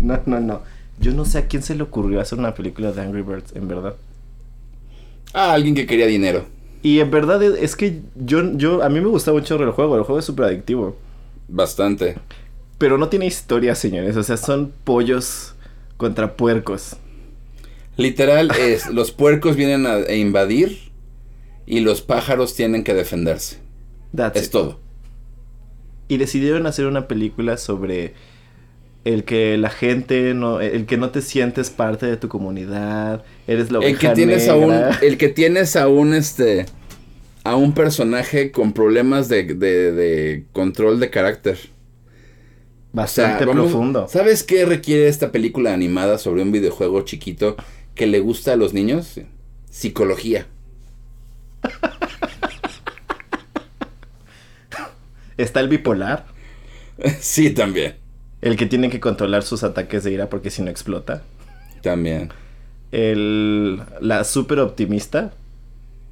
No, 0.00 0.20
no, 0.26 0.40
no. 0.40 0.62
Yo 0.98 1.12
no 1.12 1.24
sé 1.24 1.38
a 1.38 1.46
quién 1.46 1.62
se 1.62 1.76
le 1.76 1.84
ocurrió 1.84 2.20
hacer 2.20 2.36
una 2.36 2.52
película 2.52 2.90
de 2.90 3.00
Angry 3.00 3.22
Birds, 3.22 3.54
en 3.54 3.68
verdad. 3.68 3.94
Ah, 5.32 5.52
alguien 5.52 5.76
que 5.76 5.86
quería 5.86 6.06
dinero. 6.06 6.46
Y 6.82 6.98
en 6.98 7.12
verdad 7.12 7.40
es, 7.40 7.76
que 7.76 8.00
yo, 8.16 8.42
yo, 8.56 8.82
a 8.82 8.88
mí 8.88 9.00
me 9.00 9.06
gusta 9.06 9.32
mucho 9.32 9.54
el 9.54 9.70
juego, 9.70 9.96
el 9.96 10.02
juego 10.02 10.18
es 10.18 10.24
súper 10.24 10.46
adictivo. 10.46 10.96
Bastante. 11.46 12.16
Pero 12.76 12.98
no 12.98 13.08
tiene 13.08 13.26
historia, 13.26 13.76
señores, 13.76 14.16
o 14.16 14.24
sea, 14.24 14.36
son 14.36 14.72
pollos 14.82 15.54
contra 15.96 16.36
puercos. 16.36 16.96
Literal 17.96 18.50
es, 18.60 18.86
los 18.88 19.10
puercos 19.12 19.56
vienen 19.56 19.86
a, 19.86 20.12
invadir 20.12 20.92
y 21.66 21.80
los 21.80 22.02
pájaros 22.02 22.54
tienen 22.54 22.84
que 22.84 22.94
defenderse. 22.94 23.58
es 24.34 24.50
todo. 24.50 24.80
Y 26.08 26.18
decidieron 26.18 26.66
hacer 26.66 26.86
una 26.86 27.08
película 27.08 27.56
sobre 27.56 28.14
el 29.04 29.24
que 29.24 29.56
la 29.56 29.70
gente 29.70 30.34
no, 30.34 30.60
el 30.60 30.86
que 30.86 30.96
no 30.96 31.10
te 31.10 31.22
sientes 31.22 31.70
parte 31.70 32.06
de 32.06 32.16
tu 32.16 32.28
comunidad, 32.28 33.24
eres 33.46 33.72
la 33.72 33.80
el 33.80 33.98
que 33.98 34.10
tienes 34.10 34.48
el 35.02 35.18
que 35.18 35.28
tienes 35.28 35.74
a 35.76 35.88
un 35.88 36.14
este 36.14 36.66
a 37.44 37.56
un 37.56 37.72
personaje 37.72 38.52
con 38.52 38.72
problemas 38.72 39.28
de, 39.28 39.42
de, 39.42 40.44
control 40.52 41.00
de 41.00 41.10
carácter. 41.10 41.58
Bastante 42.92 43.44
profundo. 43.46 44.06
¿Sabes 44.08 44.44
qué 44.44 44.64
requiere 44.64 45.08
esta 45.08 45.32
película 45.32 45.72
animada 45.72 46.18
sobre 46.18 46.42
un 46.42 46.52
videojuego 46.52 47.02
chiquito 47.02 47.56
que 47.94 48.06
le 48.06 48.20
gusta 48.20 48.52
a 48.52 48.56
los 48.56 48.72
niños? 48.72 49.20
Psicología. 49.70 50.46
¿Está 55.36 55.60
el 55.60 55.68
bipolar? 55.68 56.26
sí, 57.20 57.50
también. 57.50 57.96
El 58.40 58.56
que 58.56 58.66
tiene 58.66 58.90
que 58.90 59.00
controlar 59.00 59.42
sus 59.42 59.62
ataques 59.62 60.04
de 60.04 60.12
ira 60.12 60.28
porque 60.28 60.50
si 60.50 60.62
no 60.62 60.70
explota. 60.70 61.22
También. 61.82 62.30
El, 62.90 63.82
la 64.00 64.24
super 64.24 64.58
optimista, 64.58 65.32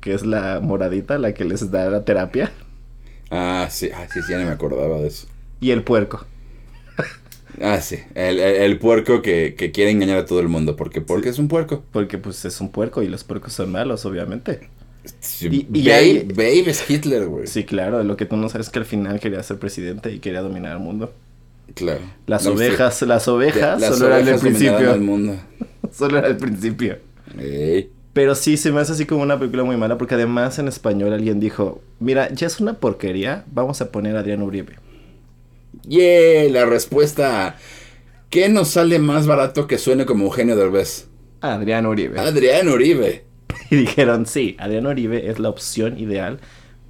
que 0.01 0.15
es 0.15 0.25
la 0.25 0.61
moradita, 0.61 1.19
la 1.19 1.35
que 1.35 1.45
les 1.45 1.71
da 1.71 1.91
la 1.91 2.05
terapia. 2.05 2.53
Ah, 3.31 3.69
sí, 3.71 3.91
ah, 3.95 4.07
sí, 4.13 4.23
sí, 4.23 4.33
ya 4.33 4.39
no 4.39 4.47
me 4.47 4.53
acordaba 4.53 4.99
de 4.99 5.09
eso. 5.09 5.27
Y 5.61 5.71
el 5.71 5.83
puerco. 5.83 6.25
Ah, 7.61 7.81
sí, 7.81 7.99
el, 8.15 8.79
puerco 8.79 9.23
que, 9.23 9.55
quiere 9.73 9.91
engañar 9.91 10.19
a 10.19 10.27
todo 10.27 10.41
el 10.41 10.49
mundo. 10.49 10.77
porque 10.77 11.01
Porque 11.01 11.29
es 11.29 11.39
un 11.39 11.49
puerco. 11.49 11.83
Porque 11.93 12.19
pues 12.19 12.45
es 12.45 12.61
un 12.61 12.71
puerco 12.71 13.03
y 13.03 13.09
los 13.09 13.25
puercos 13.25 13.53
son 13.53 13.73
malos, 13.73 14.05
obviamente. 14.05 14.69
y, 15.41 15.65
Babe, 15.65 16.71
es 16.71 16.89
Hitler, 16.89 17.27
güey. 17.27 17.47
Sí, 17.47 17.65
claro, 17.65 18.03
lo 18.05 18.17
que 18.17 18.27
tú 18.27 18.37
no 18.37 18.49
sabes 18.49 18.69
es 18.69 18.73
que 18.73 18.79
al 18.79 18.85
final 18.85 19.21
quería 19.21 19.43
ser 19.43 19.59
presidente 19.59 20.13
y 20.13 20.19
quería 20.19 20.43
dominar 20.43 20.73
el 20.73 20.83
mundo. 20.83 21.13
Claro. 21.75 22.01
Las 22.27 22.47
ovejas, 22.47 23.03
las 23.03 23.29
ovejas 23.29 23.85
solo 23.97 24.15
eran 24.15 24.29
el 24.29 24.41
principio. 24.41 24.97
mundo. 24.99 25.37
solo 25.93 26.19
era 26.19 26.29
el 26.29 26.37
principio. 26.37 26.99
Pero 28.13 28.35
sí 28.35 28.57
se 28.57 28.73
me 28.73 28.81
hace 28.81 28.93
así 28.93 29.07
como 29.07 29.23
una 29.23 29.39
película 29.39 29.63
muy 29.63 29.77
mala 29.77 29.97
porque 29.97 30.15
además 30.15 30.59
en 30.59 30.67
español 30.67 31.13
alguien 31.13 31.39
dijo, 31.39 31.81
mira, 32.01 32.33
ya 32.33 32.47
es 32.49 32.59
una 32.59 32.75
porquería, 32.75 33.45
vamos 33.53 33.81
a 33.81 33.93
poner 33.93 34.17
a 34.17 34.21
Adrián 34.21 34.43
Uribe. 34.43 34.75
Yeah, 35.87 36.51
la 36.51 36.67
respuesta. 36.67 37.57
¿Qué 38.29 38.49
nos 38.49 38.69
sale 38.69 38.99
más 38.99 39.27
barato 39.27 39.67
que 39.67 39.79
suene 39.79 40.07
como 40.07 40.25
Eugenio 40.25 40.57
Derbez? 40.57 41.09
Adrián 41.41 41.87
Uribe. 41.87 42.19
Adrián 42.19 42.69
Uribe. 42.69 43.25
Y 43.71 43.77
dijeron, 43.77 44.27
sí, 44.27 44.57
Adrián 44.59 44.87
Uribe 44.87 45.31
es 45.31 45.39
la 45.39 45.49
opción 45.49 45.97
ideal 45.99 46.41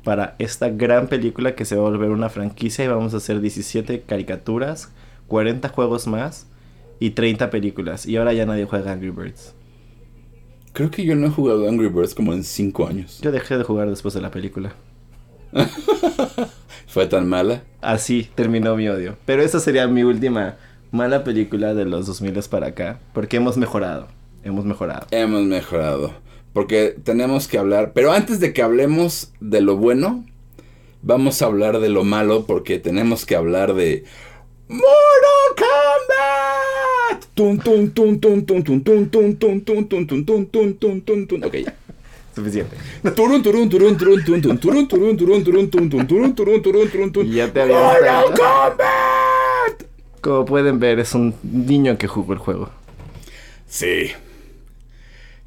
para 0.03 0.35
esta 0.39 0.71
gran 0.71 1.09
película 1.09 1.55
que 1.55 1.67
se 1.67 1.77
va 1.77 1.87
a 1.87 1.91
volver 1.91 2.11
una 2.11 2.31
franquicia 2.31 2.85
y 2.85 2.89
vamos 2.89 3.13
a 3.13 3.19
hacer 3.19 3.41
17 3.41 4.03
caricaturas, 4.03 4.91
40 5.29 5.69
juegos 5.69 6.07
más 6.07 6.47
y 7.01 7.11
30 7.11 7.51
películas. 7.51 8.07
Y 8.07 8.17
ahora 8.17 8.33
ya 8.33 8.47
nadie 8.47 8.65
juega 8.65 8.93
Angry 8.93 9.11
Birds. 9.11 9.55
Creo 10.73 10.91
que 10.91 11.05
yo 11.05 11.17
no 11.17 11.27
he 11.27 11.31
jugado 11.31 11.69
Angry 11.69 11.89
Birds 11.89 12.15
como 12.15 12.33
en 12.33 12.45
5 12.45 12.87
años. 12.87 13.21
Yo 13.21 13.33
dejé 13.33 13.59
de 13.59 13.65
jugar 13.65 13.91
después 13.91 14.15
de 14.15 14.21
la 14.23 14.31
película. 14.31 14.75
¿Fue 16.91 17.07
tan 17.07 17.29
mala? 17.29 17.63
Así 17.81 18.29
terminó 18.35 18.75
mi 18.75 18.89
odio. 18.89 19.17
Pero 19.25 19.43
esa 19.43 19.61
sería 19.61 19.87
mi 19.87 20.03
última 20.03 20.57
mala 20.91 21.23
película 21.23 21.73
de 21.73 21.85
los 21.85 22.07
2000 22.07 22.43
para 22.51 22.67
acá. 22.67 22.99
Porque 23.13 23.37
hemos 23.37 23.57
mejorado. 23.57 24.09
Hemos 24.43 24.65
mejorado. 24.65 25.07
Hemos 25.13 25.43
mejorado. 25.43 26.13
Porque 26.53 26.97
tenemos 27.05 27.47
que 27.47 27.59
hablar. 27.59 27.93
Pero 27.95 28.11
antes 28.11 28.41
de 28.41 28.53
que 28.53 28.63
hablemos 28.63 29.33
de 29.39 29.61
lo 29.61 29.77
bueno, 29.77 30.25
vamos 31.03 31.41
a 31.43 31.47
hablar 31.47 31.79
de 31.79 31.91
lo 31.91 32.03
malo. 32.03 32.45
Porque 32.45 32.81
tenemos 32.81 33.25
que 33.25 33.37
hablar 33.37 33.75
de. 33.75 34.03
¡Mortal 34.67 34.85
Kombat! 35.57 37.25
Ok, 41.45 41.55
ya. 41.55 41.77
Suficiente. 42.35 42.77
Ya 47.25 47.53
te 47.53 47.63
había 47.63 47.81
¡Mortal 47.81 48.25
Kombat! 48.27 49.83
Como 50.21 50.45
pueden 50.45 50.79
ver, 50.79 51.01
es 51.01 51.15
un 51.15 51.35
niño 51.43 51.97
que 51.99 52.07
jugó 52.07 52.33
el 52.33 52.39
juego. 52.39 52.71
Sí. 53.67 54.11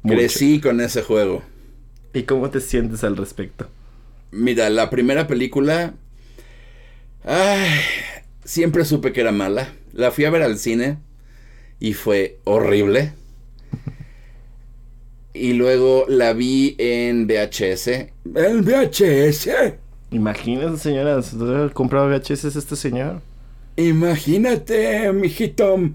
Crecí 0.02 0.60
con 0.60 0.80
ese 0.80 1.02
juego. 1.02 1.42
¿Y 2.12 2.24
cómo 2.24 2.50
te 2.50 2.60
sientes 2.60 3.02
al 3.04 3.16
respecto? 3.16 3.68
Mira, 4.30 4.68
la 4.70 4.90
primera 4.90 5.26
película. 5.26 5.94
Ay, 7.24 7.80
siempre 8.44 8.84
supe 8.84 9.12
que 9.12 9.20
era 9.20 9.32
mala. 9.32 9.72
La 9.92 10.10
fui 10.10 10.24
a 10.24 10.30
ver 10.30 10.42
al 10.42 10.58
cine 10.58 10.98
y 11.80 11.94
fue 11.94 12.38
horrible. 12.44 13.12
Y 15.34 15.52
luego 15.54 16.06
la 16.08 16.32
vi 16.32 16.76
en 16.78 17.26
VHS. 17.26 17.88
¿El 18.36 18.62
VHS? 18.62 19.48
Imagínense, 20.12 20.78
señora, 20.78 21.20
comprado 21.72 22.08
VHS 22.08 22.44
este 22.56 22.76
señor. 22.76 23.20
Imagínate, 23.76 25.12
mijito. 25.12 25.90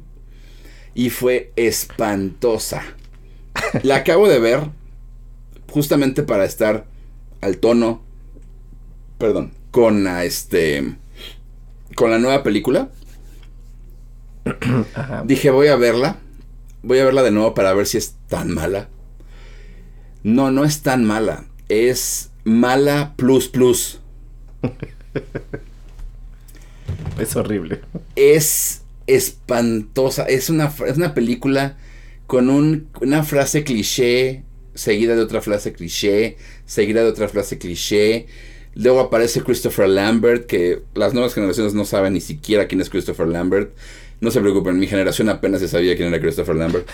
Y 0.94 1.10
fue 1.10 1.54
espantosa. 1.56 2.84
La 3.84 3.98
acabo 3.98 4.28
de 4.28 4.40
ver 4.40 4.60
justamente 5.72 6.24
para 6.24 6.44
estar 6.44 6.86
al 7.40 7.58
tono, 7.60 8.02
perdón, 9.18 9.54
con 9.72 10.04
la, 10.04 10.26
este, 10.26 10.96
con 11.96 12.12
la 12.12 12.20
nueva 12.20 12.44
película. 12.44 12.90
Dije, 15.26 15.50
voy 15.50 15.68
a 15.68 15.78
verla. 15.78 16.18
Voy 16.84 17.00
a 17.00 17.06
verla 17.06 17.24
de 17.24 17.32
nuevo 17.32 17.54
para 17.54 17.74
ver 17.74 17.88
si 17.88 17.98
es 17.98 18.16
tan 18.28 18.52
mala. 18.52 18.90
No, 20.24 20.51
no 20.51 20.65
es 20.65 20.82
tan 20.82 21.05
mala. 21.05 21.45
Es 21.70 22.32
mala 22.43 23.13
plus 23.15 23.47
plus. 23.47 23.99
es 27.20 27.36
horrible. 27.36 27.82
Es 28.15 28.82
espantosa. 29.07 30.24
Es 30.24 30.49
una, 30.49 30.74
es 30.88 30.97
una 30.97 31.13
película 31.13 31.78
con 32.28 32.89
una 33.01 33.24
frase 33.24 33.63
cliché, 33.63 34.43
seguida 34.76 35.15
de 35.15 35.22
otra 35.22 35.41
frase 35.41 35.74
cliché, 35.74 36.38
seguida 36.65 37.01
de 37.01 37.09
otra 37.09 37.28
frase 37.28 37.57
cliché. 37.57 38.28
Luego 38.76 38.99
aparece 38.99 39.41
Christopher 39.41 39.89
Lambert, 39.89 40.45
que 40.45 40.84
las 40.93 41.13
nuevas 41.13 41.34
generaciones 41.34 41.74
no 41.74 41.86
saben 41.86 42.13
ni 42.13 42.22
siquiera 42.22 42.67
quién 42.67 42.82
es 42.82 42.89
Christopher 42.89 43.28
Lambert. 43.28 43.74
No 44.22 44.32
se 44.32 44.41
preocupen, 44.41 44.78
mi 44.78 44.88
generación 44.88 45.30
apenas 45.30 45.61
se 45.61 45.67
sabía 45.67 45.95
quién 45.95 46.09
era 46.09 46.22
Christopher 46.22 46.55
Lambert. 46.55 46.88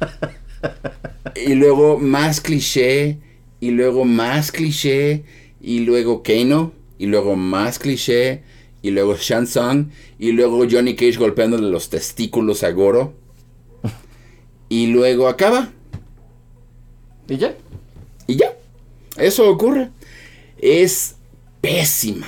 y 1.46 1.54
luego 1.54 1.98
más 1.98 2.40
cliché, 2.40 3.18
y 3.60 3.70
luego 3.70 4.04
más 4.04 4.52
cliché, 4.52 5.24
y 5.60 5.80
luego 5.80 6.22
Kano, 6.22 6.72
y 6.98 7.06
luego 7.06 7.36
más 7.36 7.78
cliché, 7.78 8.42
y 8.82 8.90
luego 8.90 9.16
Shansung, 9.16 9.86
y 10.18 10.32
luego 10.32 10.66
Johnny 10.70 10.94
Cage 10.94 11.16
golpeándole 11.16 11.70
los 11.70 11.90
testículos 11.90 12.62
a 12.62 12.70
Goro. 12.70 13.14
y 14.68 14.86
luego 14.88 15.28
acaba. 15.28 15.70
¿Y 17.28 17.36
ya? 17.36 17.54
Y 18.26 18.36
ya. 18.36 18.52
Eso 19.16 19.48
ocurre. 19.48 19.90
Es 20.58 21.16
pésima. 21.60 22.26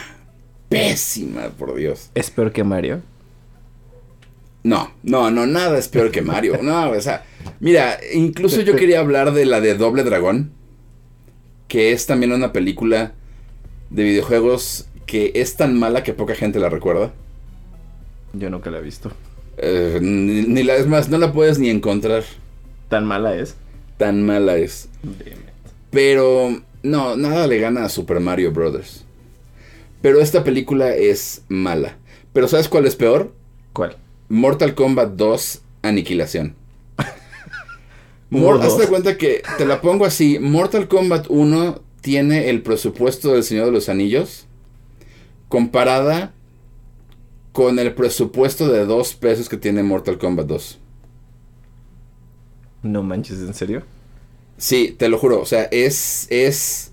Pésima, 0.69 1.49
por 1.51 1.75
Dios. 1.75 2.11
¿Es 2.15 2.31
peor 2.31 2.53
que 2.53 2.65
Mario? 2.65 3.03
No, 4.63 4.93
no, 5.03 5.31
no, 5.31 5.47
nada 5.47 5.79
es 5.79 5.89
peor 5.89 6.11
que 6.11 6.23
Mario. 6.23 6.61
No, 6.63 6.91
o 6.91 7.01
sea, 7.01 7.25
mira, 7.61 7.99
incluso 8.13 8.61
yo 8.61 8.77
quería 8.77 9.01
hablar 9.01 9.33
de 9.33 9.47
la 9.47 9.61
de 9.61 9.75
Doble 9.75 10.05
Dragón, 10.05 10.53
que 11.69 11.93
es 11.93 12.07
también 12.07 12.33
una 12.33 12.53
película 12.53 13.15
de 13.91 14.05
videojuegos 14.05 14.87
que 15.07 15.33
es 15.35 15.57
tan 15.57 15.79
mala 15.79 16.03
que 16.03 16.15
poca 16.15 16.35
gente 16.35 16.59
la 16.59 16.69
recuerda. 16.69 17.13
Yo 18.33 18.51
nunca 18.51 18.71
la 18.71 18.79
he 18.79 18.83
visto. 18.83 19.13
Eh, 19.59 19.99
ni, 20.01 20.63
la 20.63 20.77
es 20.77 20.87
más, 20.87 21.09
no 21.09 21.19
la 21.19 21.33
puedes 21.33 21.59
ni 21.59 21.69
encontrar. 21.69 22.25
¿Tan 22.89 23.05
mala 23.05 23.37
es? 23.37 23.57
Tan 23.99 24.25
mala 24.25 24.57
es. 24.57 24.89
Pero 25.91 26.63
no, 26.83 27.17
nada 27.17 27.47
le 27.47 27.59
gana 27.59 27.85
a 27.85 27.89
Super 27.89 28.21
Mario 28.21 28.53
Brothers. 28.53 29.05
Pero 30.01 30.21
esta 30.21 30.43
película 30.45 30.95
es 30.95 31.43
mala. 31.49 31.97
Pero 32.33 32.49
¿sabes 32.49 32.69
cuál 32.69 32.87
es 32.87 32.97
peor? 32.97 33.33
¿Cuál? 33.73 33.97
Mortal 34.29 34.75
Kombat 34.75 35.13
2 35.13 35.63
Aniquilación. 35.83 36.55
Hazte 38.61 38.87
cuenta 38.89 39.17
que 39.17 39.43
te 39.59 39.67
la 39.67 39.81
pongo 39.81 40.05
así. 40.05 40.39
Mortal 40.39 40.89
Kombat 40.89 41.27
1 41.29 41.81
tiene 42.01 42.49
el 42.51 42.63
presupuesto 42.63 43.33
del 43.33 43.45
Señor 43.45 43.67
de 43.67 43.73
los 43.73 43.89
Anillos 43.89 44.47
comparada 45.49 46.33
con 47.53 47.79
el 47.79 47.93
presupuesto 47.95 48.69
de 48.69 48.87
dos 48.87 49.15
pesos 49.15 49.51
que 49.51 49.59
tiene 49.59 49.83
Mortal 49.83 50.19
Kombat 50.19 50.47
2. 50.47 50.79
No 52.83 53.03
manches, 53.03 53.39
¿en 53.39 53.55
serio? 53.55 53.83
Sí, 54.57 54.95
te 54.97 55.09
lo 55.09 55.19
juro. 55.19 55.41
O 55.41 55.47
sea, 55.47 55.65
es. 55.71 56.27
es. 56.31 56.93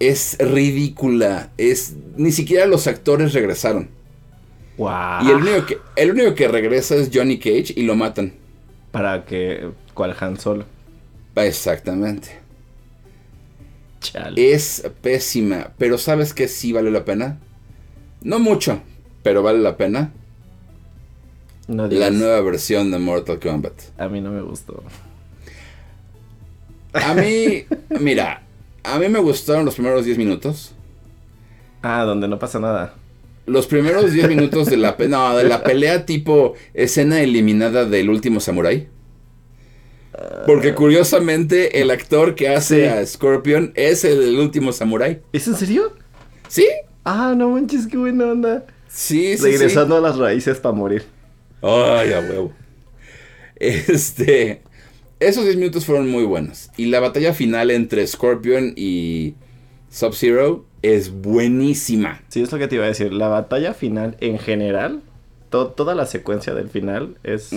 Es 0.00 0.36
ridícula. 0.38 1.52
Es. 1.56 1.94
Ni 2.16 2.32
siquiera 2.32 2.66
los 2.66 2.86
actores 2.86 3.32
regresaron. 3.32 3.88
Y 4.78 5.30
el 5.30 5.36
único, 5.36 5.66
que, 5.66 5.78
el 5.96 6.10
único 6.12 6.34
que 6.34 6.46
regresa 6.46 6.94
es 6.94 7.10
Johnny 7.12 7.38
Cage 7.38 7.74
y 7.76 7.82
lo 7.82 7.96
matan. 7.96 8.34
Para 8.90 9.24
que. 9.24 9.70
¿Cuál 9.98 10.14
Han 10.20 10.38
Solo? 10.38 10.64
Exactamente. 11.34 12.28
Es 14.36 14.88
pésima, 15.02 15.72
pero 15.76 15.98
¿sabes 15.98 16.32
que 16.32 16.46
sí 16.46 16.72
vale 16.72 16.92
la 16.92 17.04
pena? 17.04 17.40
No 18.22 18.38
mucho, 18.38 18.80
pero 19.24 19.42
vale 19.42 19.58
la 19.58 19.76
pena. 19.76 20.12
la 21.66 22.10
nueva 22.10 22.40
versión 22.42 22.92
de 22.92 23.00
Mortal 23.00 23.40
Kombat. 23.40 23.72
A 23.98 24.08
mí 24.08 24.20
no 24.20 24.30
me 24.30 24.40
gustó. 24.40 24.84
A 26.92 27.14
mí, 27.14 27.64
mira, 27.98 28.44
a 28.84 29.00
mí 29.00 29.08
me 29.08 29.18
gustaron 29.18 29.64
los 29.64 29.74
primeros 29.74 30.04
10 30.04 30.16
minutos. 30.16 30.76
Ah, 31.82 32.04
donde 32.04 32.28
no 32.28 32.38
pasa 32.38 32.60
nada. 32.60 32.94
Los 33.46 33.66
primeros 33.66 34.12
10 34.12 34.28
minutos 34.28 34.70
de 34.70 34.76
la, 34.76 34.94
no, 35.08 35.36
de 35.36 35.42
la 35.42 35.64
pelea 35.64 36.06
tipo 36.06 36.54
escena 36.72 37.20
eliminada 37.20 37.84
del 37.84 38.10
último 38.10 38.38
samurai. 38.38 38.86
Porque 40.46 40.74
curiosamente 40.74 41.80
el 41.80 41.90
actor 41.90 42.34
que 42.34 42.48
hace 42.48 42.88
a 42.88 43.04
Scorpion 43.04 43.72
es 43.74 44.04
el 44.04 44.20
del 44.20 44.38
último 44.38 44.72
samurai. 44.72 45.20
¿Es 45.32 45.46
en 45.46 45.54
serio? 45.54 45.92
Sí. 46.48 46.66
Ah, 47.04 47.34
no 47.36 47.50
manches, 47.50 47.86
qué 47.86 47.96
buena 47.96 48.26
onda. 48.26 48.66
Sí, 48.88 49.36
sí. 49.36 49.42
Regresando 49.42 49.96
a 49.96 50.00
las 50.00 50.16
raíces 50.16 50.58
para 50.58 50.74
morir. 50.74 51.04
Ay, 51.62 52.12
a 52.12 52.20
huevo. 52.20 52.52
Este. 53.56 54.62
Esos 55.20 55.44
10 55.44 55.56
minutos 55.56 55.84
fueron 55.84 56.08
muy 56.08 56.24
buenos. 56.24 56.70
Y 56.76 56.86
la 56.86 57.00
batalla 57.00 57.34
final 57.34 57.70
entre 57.70 58.06
Scorpion 58.06 58.72
y 58.76 59.34
Sub-Zero 59.90 60.64
es 60.82 61.10
buenísima. 61.10 62.22
Sí, 62.28 62.40
es 62.40 62.52
lo 62.52 62.58
que 62.58 62.68
te 62.68 62.76
iba 62.76 62.84
a 62.84 62.88
decir. 62.88 63.12
La 63.12 63.28
batalla 63.28 63.74
final 63.74 64.16
en 64.20 64.38
general, 64.38 65.02
toda 65.50 65.94
la 65.94 66.06
secuencia 66.06 66.54
del 66.54 66.68
final 66.68 67.16
es, 67.24 67.50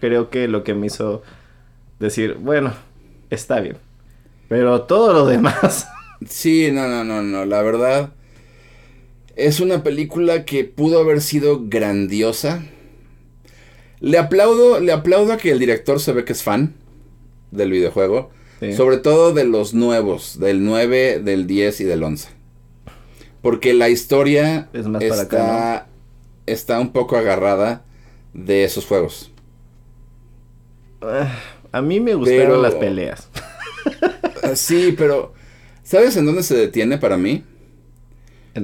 creo 0.00 0.28
que 0.28 0.46
lo 0.46 0.62
que 0.62 0.74
me 0.74 0.88
hizo 0.88 1.22
decir, 2.00 2.34
bueno, 2.34 2.74
está 3.30 3.60
bien. 3.60 3.76
Pero 4.48 4.82
todo 4.82 5.12
lo 5.12 5.26
demás. 5.26 5.86
Sí, 6.28 6.68
no, 6.70 6.86
no, 6.86 7.02
no, 7.02 7.22
no. 7.22 7.46
La 7.46 7.62
verdad, 7.62 8.12
es 9.36 9.58
una 9.60 9.82
película 9.82 10.44
que 10.44 10.64
pudo 10.64 11.00
haber 11.00 11.22
sido 11.22 11.62
grandiosa. 11.66 12.62
Le 14.00 14.18
aplaudo, 14.18 14.80
le 14.80 14.92
aplaudo 14.92 15.32
a 15.32 15.38
que 15.38 15.50
el 15.50 15.58
director 15.58 15.98
se 15.98 16.12
ve 16.12 16.26
que 16.26 16.34
es 16.34 16.42
fan 16.42 16.74
del 17.50 17.70
videojuego. 17.70 18.28
Sobre 18.76 18.98
todo 18.98 19.32
de 19.32 19.44
los 19.44 19.72
nuevos, 19.72 20.38
del 20.38 20.62
9, 20.62 21.20
del 21.20 21.46
10 21.46 21.80
y 21.80 21.84
del 21.84 22.02
11. 22.02 22.28
Porque 23.40 23.72
la 23.72 23.88
historia 23.88 24.68
está, 25.00 25.88
está 26.44 26.78
un 26.78 26.92
poco 26.92 27.16
agarrada 27.16 27.82
de 28.34 28.64
esos 28.64 28.84
juegos. 28.84 29.32
Ah, 31.00 31.32
a 31.72 31.82
mí 31.82 32.00
me 32.00 32.14
gustaron 32.14 32.62
las 32.62 32.74
peleas. 32.74 33.28
Ah, 34.42 34.56
sí, 34.56 34.94
pero 34.96 35.34
¿sabes 35.82 36.16
en 36.16 36.26
dónde 36.26 36.42
se 36.42 36.56
detiene 36.56 36.98
para 36.98 37.16
mí? 37.16 37.44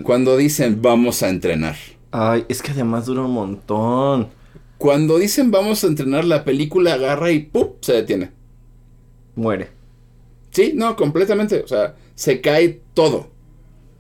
Cuando 0.03 0.37
dicen 0.37 0.81
vamos 0.83 1.23
a 1.23 1.29
entrenar. 1.29 1.77
Ay, 2.11 2.45
es 2.49 2.63
que 2.63 2.73
además 2.73 3.07
dura 3.07 3.23
un 3.23 3.33
montón. 3.33 4.29
Cuando 4.79 5.19
dicen 5.19 5.51
vamos 5.51 5.85
a 5.85 5.87
entrenar, 5.87 6.25
la 6.25 6.45
película 6.45 6.95
agarra 6.95 7.31
y 7.31 7.41
¡pum! 7.41 7.69
se 7.81 7.93
detiene. 7.93 8.31
Muere. 9.35 9.69
Sí, 10.51 10.73
no, 10.75 10.97
completamente. 10.97 11.61
O 11.61 11.69
sea, 11.69 11.95
se 12.15 12.41
cae 12.41 12.81
todo. 12.95 13.29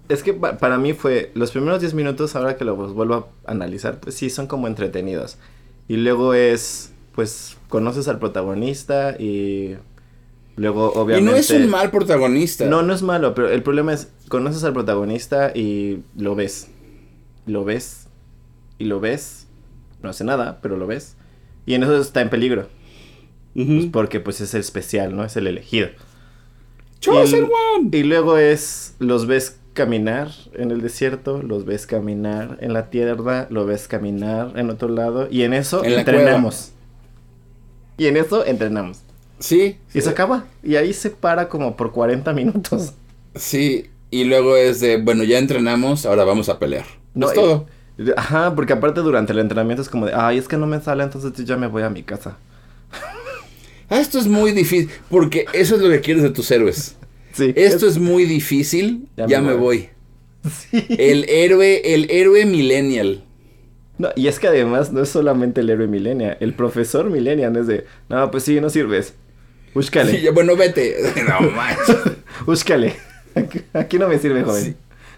Es 0.08 0.22
que 0.22 0.32
para 0.32 0.78
mí 0.78 0.92
fue 0.92 1.30
los 1.34 1.50
primeros 1.50 1.80
10 1.80 1.94
minutos, 1.94 2.36
ahora 2.36 2.56
que 2.56 2.64
lo 2.64 2.76
vuelvo 2.76 3.28
a 3.44 3.50
analizar, 3.50 4.00
pues 4.00 4.14
sí, 4.14 4.30
son 4.30 4.46
como 4.46 4.68
entretenidos. 4.68 5.36
Y 5.88 5.96
luego 5.96 6.32
es, 6.32 6.92
pues, 7.16 7.56
conoces 7.68 8.06
al 8.06 8.20
protagonista 8.20 9.16
y 9.18 9.74
luego 10.54 10.92
obviamente... 10.92 11.28
Y 11.28 11.32
no 11.32 11.36
es 11.36 11.50
un 11.50 11.68
mal 11.68 11.90
protagonista. 11.90 12.66
No, 12.66 12.82
no 12.82 12.94
es 12.94 13.02
malo, 13.02 13.34
pero 13.34 13.48
el 13.48 13.64
problema 13.64 13.92
es, 13.92 14.12
conoces 14.28 14.62
al 14.62 14.72
protagonista 14.72 15.50
y 15.52 16.04
lo 16.16 16.36
ves. 16.36 16.68
Lo 17.46 17.64
ves. 17.64 18.06
Y 18.78 18.84
lo 18.84 19.00
ves. 19.00 19.48
No 20.02 20.10
hace 20.10 20.22
nada, 20.22 20.60
pero 20.62 20.76
lo 20.76 20.86
ves. 20.86 21.16
Y 21.66 21.74
en 21.74 21.82
eso 21.82 22.00
está 22.00 22.20
en 22.20 22.30
peligro. 22.30 22.68
Pues 23.54 23.86
porque 23.90 24.20
pues 24.20 24.40
es 24.42 24.54
el 24.54 24.60
especial, 24.60 25.16
¿no? 25.16 25.24
Es 25.24 25.36
el 25.36 25.46
elegido. 25.46 25.88
Y, 27.00 27.96
y 27.96 28.02
luego 28.02 28.36
es, 28.36 28.94
los 28.98 29.26
ves 29.26 29.58
caminar 29.72 30.30
en 30.54 30.70
el 30.70 30.80
desierto, 30.80 31.42
los 31.42 31.64
ves 31.64 31.86
caminar 31.86 32.58
en 32.60 32.72
la 32.72 32.90
tierra, 32.90 33.46
lo 33.48 33.64
ves 33.64 33.88
caminar 33.88 34.52
en 34.56 34.70
otro 34.70 34.88
lado 34.88 35.28
y 35.30 35.42
en 35.42 35.54
eso 35.54 35.84
entrenamos. 35.84 36.72
Y 37.96 38.06
en 38.06 38.16
eso 38.16 38.44
entrenamos. 38.44 38.98
Sí. 39.38 39.78
Y 39.94 40.00
se 40.00 40.10
acaba. 40.10 40.46
Y 40.62 40.76
ahí 40.76 40.92
se 40.92 41.10
para 41.10 41.48
como 41.48 41.76
por 41.76 41.92
40 41.92 42.32
minutos. 42.32 42.92
Sí. 43.34 43.90
Y 44.10 44.24
luego 44.24 44.56
es 44.56 44.80
de, 44.80 44.98
bueno, 44.98 45.24
ya 45.24 45.38
entrenamos, 45.38 46.06
ahora 46.06 46.24
vamos 46.24 46.48
a 46.48 46.58
pelear. 46.58 46.86
No, 47.14 47.28
es 47.28 47.34
todo. 47.34 47.66
Ajá, 48.16 48.54
porque 48.54 48.72
aparte 48.72 49.00
durante 49.00 49.32
el 49.32 49.38
entrenamiento 49.38 49.82
es 49.82 49.88
como 49.88 50.06
de, 50.06 50.12
ay, 50.14 50.38
es 50.38 50.48
que 50.48 50.56
no 50.56 50.66
me 50.66 50.80
sale, 50.80 51.02
entonces 51.02 51.32
ya 51.44 51.56
me 51.56 51.66
voy 51.66 51.82
a 51.82 51.90
mi 51.90 52.02
casa. 52.02 52.38
Ah, 53.88 54.00
esto 54.00 54.18
es 54.18 54.26
muy 54.26 54.50
difícil, 54.50 54.90
porque 55.08 55.44
eso 55.52 55.76
es 55.76 55.80
lo 55.80 55.88
que 55.88 56.00
quieres 56.00 56.24
de 56.24 56.30
tus 56.30 56.50
héroes. 56.50 56.96
Sí, 57.32 57.52
esto 57.54 57.86
es... 57.86 57.98
muy 57.98 58.24
difícil, 58.24 59.06
ya, 59.16 59.40
me, 59.40 59.54
voy. 59.54 59.90
Sí. 60.70 60.84
El 60.88 61.24
héroe, 61.28 61.94
el 61.94 62.10
héroe 62.10 62.46
millennial. 62.46 63.22
No, 63.98 64.10
y 64.14 64.26
es 64.28 64.38
que 64.38 64.48
además 64.48 64.92
no 64.92 65.02
es 65.02 65.08
solamente 65.08 65.62
el 65.62 65.70
héroe 65.70 65.86
millennial, 65.86 66.36
el 66.40 66.52
profesor 66.52 67.08
millennial 67.08 67.56
es 67.56 67.66
de, 67.66 67.86
no, 68.08 68.30
pues 68.30 68.44
sí, 68.44 68.60
no 68.60 68.68
sirves. 68.68 69.14
Búscale. 69.74 70.18
Sí, 70.18 70.28
bueno, 70.30 70.56
vete. 70.56 70.96
No 71.28 71.50
manches. 71.50 71.96
Búscale. 72.46 72.94
Aquí, 73.74 73.98
no 73.98 74.08
me 74.08 74.18
sirve, 74.18 74.42
joven. 74.42 74.76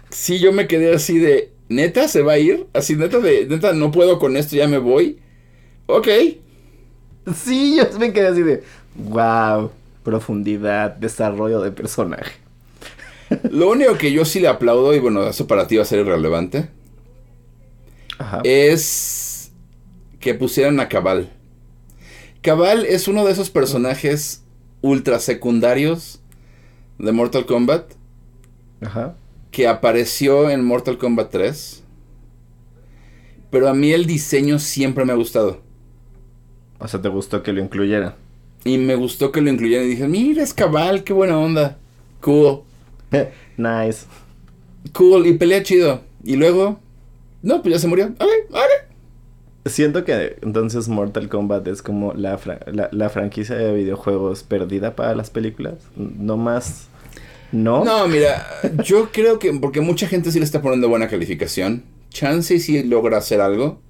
Sí, 0.09 0.39
yo 0.39 0.51
me 0.51 0.67
quedé 0.67 0.93
así 0.93 1.17
de, 1.17 1.51
¿neta 1.69 2.07
se 2.07 2.21
va 2.21 2.33
a 2.33 2.39
ir? 2.39 2.67
Así, 2.73 2.95
neta 2.95 3.19
de, 3.19 3.45
neta 3.47 3.73
no 3.73 3.91
puedo 3.91 4.19
con 4.19 4.35
esto, 4.35 4.55
ya 4.55 4.67
me 4.67 4.77
voy. 4.77 5.19
Ok. 5.85 6.07
Sí, 7.35 7.77
yo 7.77 7.99
me 7.99 8.11
quedé 8.11 8.27
así 8.27 8.41
de, 8.41 8.63
wow, 8.95 9.71
profundidad, 10.03 10.91
desarrollo 10.95 11.61
de 11.61 11.71
personaje. 11.71 12.33
Lo 13.51 13.69
único 13.69 13.97
que 13.97 14.11
yo 14.11 14.25
sí 14.25 14.39
le 14.39 14.47
aplaudo, 14.47 14.93
y 14.93 14.99
bueno, 14.99 15.27
eso 15.27 15.47
para 15.47 15.67
ti 15.67 15.77
va 15.77 15.83
a 15.83 15.85
ser 15.85 15.99
irrelevante, 15.99 16.67
es 18.43 19.51
que 20.19 20.33
pusieran 20.33 20.79
a 20.79 20.89
Cabal. 20.89 21.29
Cabal 22.41 22.85
es 22.85 23.07
uno 23.07 23.25
de 23.25 23.31
esos 23.31 23.49
personajes 23.49 24.43
ultra 24.81 25.19
secundarios 25.19 26.21
de 26.97 27.11
Mortal 27.11 27.45
Kombat. 27.45 27.93
Ajá. 28.81 29.15
Que 29.51 29.67
apareció 29.67 30.49
en 30.49 30.63
Mortal 30.63 30.97
Kombat 30.97 31.31
3. 31.31 31.83
Pero 33.49 33.67
a 33.67 33.73
mí 33.73 33.91
el 33.91 34.05
diseño 34.05 34.59
siempre 34.59 35.05
me 35.05 35.11
ha 35.11 35.15
gustado. 35.15 35.61
O 36.77 36.87
sea, 36.87 37.01
¿te 37.01 37.09
gustó 37.09 37.43
que 37.43 37.51
lo 37.51 37.61
incluyera? 37.61 38.15
Y 38.63 38.77
me 38.77 38.95
gustó 38.95 39.31
que 39.31 39.41
lo 39.41 39.49
incluyeran. 39.49 39.85
Y 39.85 39.89
dije, 39.89 40.07
mira, 40.07 40.43
es 40.43 40.53
cabal, 40.53 41.03
qué 41.03 41.13
buena 41.13 41.37
onda. 41.37 41.77
Cool. 42.21 42.61
nice. 43.57 44.05
Cool, 44.93 45.27
y 45.27 45.33
pelea 45.33 45.63
chido. 45.63 46.01
Y 46.23 46.35
luego, 46.35 46.79
no, 47.41 47.61
pues 47.61 47.75
ya 47.75 47.79
se 47.79 47.87
murió. 47.87 48.07
Ok, 48.19 48.29
ok. 48.51 48.89
Siento 49.65 50.03
que 50.03 50.37
entonces 50.41 50.87
Mortal 50.87 51.29
Kombat 51.29 51.67
es 51.67 51.81
como 51.81 52.13
la, 52.13 52.39
la, 52.91 53.09
franquicia 53.09 53.55
de 53.55 53.73
videojuegos 53.73 54.43
perdida 54.43 54.95
para 54.95 55.15
las 55.15 55.29
películas. 55.29 55.75
No 55.95 56.37
más. 56.37 56.87
¿No? 57.51 57.83
No, 57.83 58.07
mira, 58.07 58.47
yo 58.83 59.09
creo 59.11 59.37
que 59.37 59.53
porque 59.53 59.81
mucha 59.81 60.07
gente 60.07 60.31
sí 60.31 60.39
le 60.39 60.45
está 60.45 60.61
poniendo 60.61 60.87
buena 60.89 61.07
calificación. 61.07 61.83
Chance 62.09 62.59
si 62.59 62.83
logra 62.83 63.17
hacer 63.17 63.41
algo. 63.41 63.81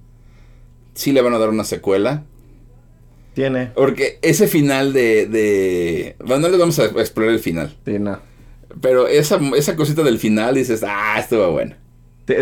Sí 0.94 1.12
le 1.12 1.22
van 1.22 1.34
a 1.34 1.38
dar 1.38 1.48
una 1.48 1.64
secuela. 1.64 2.24
Tiene. 3.34 3.70
Porque 3.74 4.18
ese 4.22 4.48
final 4.48 4.92
de. 4.92 5.26
de... 5.26 6.16
Bueno, 6.18 6.42
no 6.42 6.48
les 6.48 6.58
vamos 6.58 6.78
a 6.78 6.86
explorar 6.86 7.32
el 7.32 7.40
final. 7.40 7.74
Sí, 7.84 7.98
no. 7.98 8.18
Pero 8.80 9.06
esa, 9.06 9.40
esa 9.56 9.76
cosita 9.76 10.02
del 10.02 10.18
final 10.18 10.54
dices, 10.54 10.84
ah, 10.86 11.16
estuvo 11.18 11.50
bueno. 11.52 11.74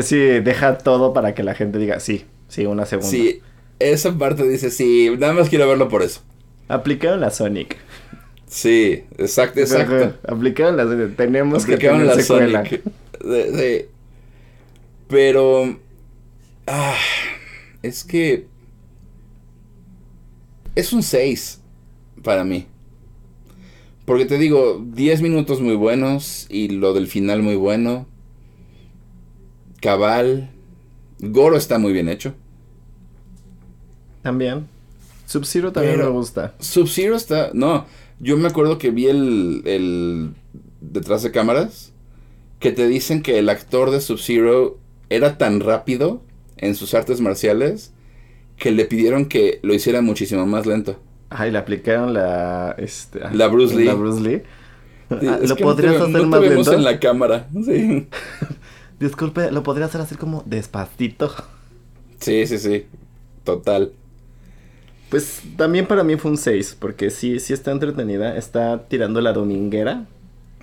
Sí, 0.03 0.19
deja 0.19 0.79
todo 0.79 1.13
para 1.13 1.35
que 1.35 1.43
la 1.43 1.55
gente 1.55 1.79
diga, 1.79 2.01
sí, 2.01 2.25
Sí, 2.49 2.65
una 2.65 2.87
segunda. 2.87 3.11
Sí, 3.11 3.41
esa 3.79 4.17
parte 4.17 4.49
dice, 4.49 4.71
sí, 4.71 5.11
nada 5.19 5.35
más 5.35 5.49
quiero 5.49 5.69
verlo 5.69 5.89
por 5.89 6.03
eso. 6.03 6.23
Aplicaron 6.69 7.21
la 7.21 7.31
Sonic. 7.31 7.77
Sí, 8.47 9.05
exacto, 9.19 9.61
exacto. 9.61 10.15
Aplicaron 10.27 10.77
la 10.77 10.85
Sonic. 10.85 11.17
Tenemos 11.17 11.65
que 11.65 11.77
tener 11.77 12.07
la 12.07 12.21
Sonic. 12.21 12.83
Sí. 13.21 13.87
Pero... 15.09 15.77
Ah, 16.69 16.95
es 17.83 18.05
que... 18.05 18.47
Es 20.77 20.93
un 20.93 21.03
6 21.03 21.61
para 22.23 22.45
mí. 22.45 22.67
Porque 24.05 24.25
te 24.25 24.39
digo, 24.39 24.83
10 24.93 25.21
minutos 25.21 25.61
muy 25.61 25.75
buenos 25.75 26.47
y 26.49 26.69
lo 26.69 26.95
del 26.95 27.09
final 27.09 27.43
muy 27.43 27.57
bueno. 27.57 28.07
Cabal, 29.81 30.51
Goro 31.21 31.57
está 31.57 31.79
muy 31.79 31.93
bien 31.93 32.09
hecho. 32.09 32.35
También. 34.23 34.67
Sub-Zero 35.27 35.73
también 35.73 35.99
me 35.99 36.09
gusta. 36.09 36.55
Sub-Zero 36.59 37.15
está. 37.15 37.51
No, 37.53 37.87
yo 38.19 38.37
me 38.37 38.49
acuerdo 38.49 38.79
que 38.79 38.91
vi 38.91 39.07
el, 39.07 39.63
el. 39.67 40.35
detrás 40.81 41.23
de 41.23 41.31
cámaras. 41.31 41.93
Que 42.61 42.73
te 42.73 42.89
dicen 42.89 43.23
que 43.23 43.39
el 43.39 43.49
actor 43.51 43.91
de 43.91 44.01
Sub-Zero 44.01 44.79
era 45.11 45.39
tan 45.39 45.61
rápido 45.61 46.23
en 46.57 46.75
sus 46.75 46.93
artes 46.95 47.21
marciales 47.21 47.93
que 48.57 48.73
le 48.73 48.85
pidieron 48.85 49.27
que 49.27 49.61
lo 49.63 49.75
hiciera 49.75 50.03
muchísimo 50.03 50.45
más 50.47 50.67
lento. 50.67 50.99
Ay, 51.31 51.51
le 51.51 51.59
aplicaron 51.59 52.15
la. 52.15 52.75
Este, 52.79 53.21
la 53.33 53.47
Bruce 53.49 53.77
Lee. 53.77 53.85
La 53.85 53.95
Bruce 53.95 54.21
Lee. 54.21 54.43
Ah, 55.11 55.39
lo 55.43 55.57
podrías 55.57 56.01
hacer 56.01 56.27
más 56.27 56.41
lento. 56.41 56.73
en 56.73 56.85
la 56.85 56.99
cámara. 56.99 57.49
Sí. 57.65 58.09
Disculpe, 59.01 59.51
¿lo 59.53 59.63
podría 59.63 59.87
hacer 59.87 60.01
así 60.01 60.17
como 60.17 60.43
despacito? 60.47 61.33
Sí, 62.21 62.47
sí, 62.47 62.59
sí. 62.59 62.87
Total. 63.45 63.93
Pues 65.09 65.43
también 65.57 65.87
para 65.87 66.05
mí 66.05 66.17
fue 66.17 66.33
un 66.33 66.37
6, 66.37 66.77
porque 66.79 67.11
sí, 67.11 67.39
sí 67.41 67.53
está 67.53 67.71
entretenida. 67.71 68.37
Está 68.37 68.89
tirando 68.89 69.21
la 69.21 69.33
dominguera. 69.33 70.07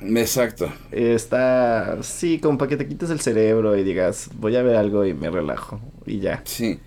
Exacto. 0.02 0.72
Está, 0.92 1.98
sí, 2.04 2.40
como 2.40 2.58
para 2.58 2.70
que 2.70 2.78
te 2.78 2.88
quites 2.88 3.10
el 3.10 3.22
cerebro 3.22 3.78
y 3.78 3.84
digas, 3.84 4.30
voy 4.36 4.56
a 4.56 4.62
ver 4.62 4.76
algo 4.76 5.06
y 5.06 5.14
me 5.14 5.30
relajo. 5.30 5.80
Y 6.06 6.20
ya. 6.20 6.42
Sí. 6.46 6.80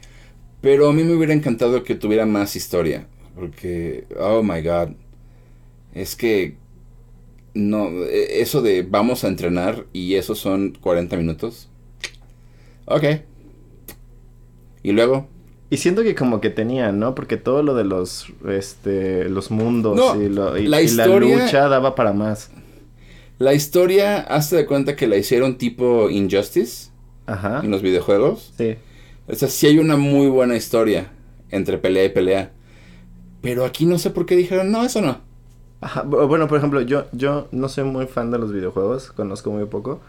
Pero 0.61 0.89
a 0.89 0.93
mí 0.93 1.03
me 1.03 1.15
hubiera 1.15 1.33
encantado 1.33 1.83
que 1.83 1.95
tuviera 1.95 2.27
más 2.27 2.55
historia. 2.57 3.07
Porque, 3.35 4.07
oh 4.19 4.43
my 4.43 4.61
god. 4.63 4.91
Es 5.95 6.15
que 6.15 6.57
no, 7.59 7.89
e, 8.05 8.41
eso 8.41 8.63
de 8.63 8.83
vamos 8.83 9.25
a 9.25 9.29
entrenar 9.29 9.87
y 9.93 10.15
eso 10.15 10.35
son 10.35 10.77
40 10.81 11.17
minutos. 11.17 11.69
Ok. 12.87 13.05
Y 14.83 14.93
luego. 14.93 15.29
Y 15.71 15.77
siento 15.79 16.03
que 16.03 16.15
como 16.15 16.41
que 16.41 16.51
tenía, 16.51 16.93
¿no? 16.93 17.15
Porque 17.15 17.37
todo 17.37 17.63
lo 17.63 17.75
de 17.75 17.85
los, 17.85 18.33
este, 18.49 19.29
los 19.29 19.51
mundos 19.51 20.17
y, 20.17 20.29
la, 20.29 21.07
lucha 21.07 21.69
daba 21.69 21.95
para 21.95 22.13
más. 22.13 22.51
La 23.39 23.53
historia, 23.53 24.19
hazte 24.21 24.57
de 24.57 24.67
cuenta 24.67 24.97
que 24.97 25.07
la 25.07 25.17
hicieron 25.17 25.59
tipo 25.59 26.09
Injustice. 26.09 26.91
Ajá. 27.27 27.61
En 27.63 27.71
los 27.71 27.83
videojuegos. 27.83 28.55
Sí. 28.57 28.77
O 29.27 29.35
sea, 29.35 29.49
sí 29.49 29.67
hay 29.67 29.79
una 29.79 29.97
muy 29.97 30.29
buena 30.29 30.57
historia 30.57 31.13
entre 31.51 31.77
pelea 31.77 32.05
y 32.05 32.09
pelea. 32.09 32.53
Pero 33.43 33.67
aquí 33.67 33.85
no 33.85 33.99
sé 33.99 34.11
por 34.11 34.25
qué 34.25 34.37
dijeron, 34.37 34.71
no, 34.71 34.85
eso 34.85 35.03
no. 35.03 35.28
Bueno, 36.07 36.49
por 36.49 36.59
ejemplo, 36.59 36.81
yo, 36.81 37.05
yo 37.13 37.49
no 37.53 37.69
soy 37.69 37.85
muy 37.85 38.07
fan 38.07 38.31
de 38.31 38.39
los 38.39 38.53
videojuegos, 38.53 39.13
conozco 39.13 39.51
muy 39.51 39.65
poco. 39.67 40.01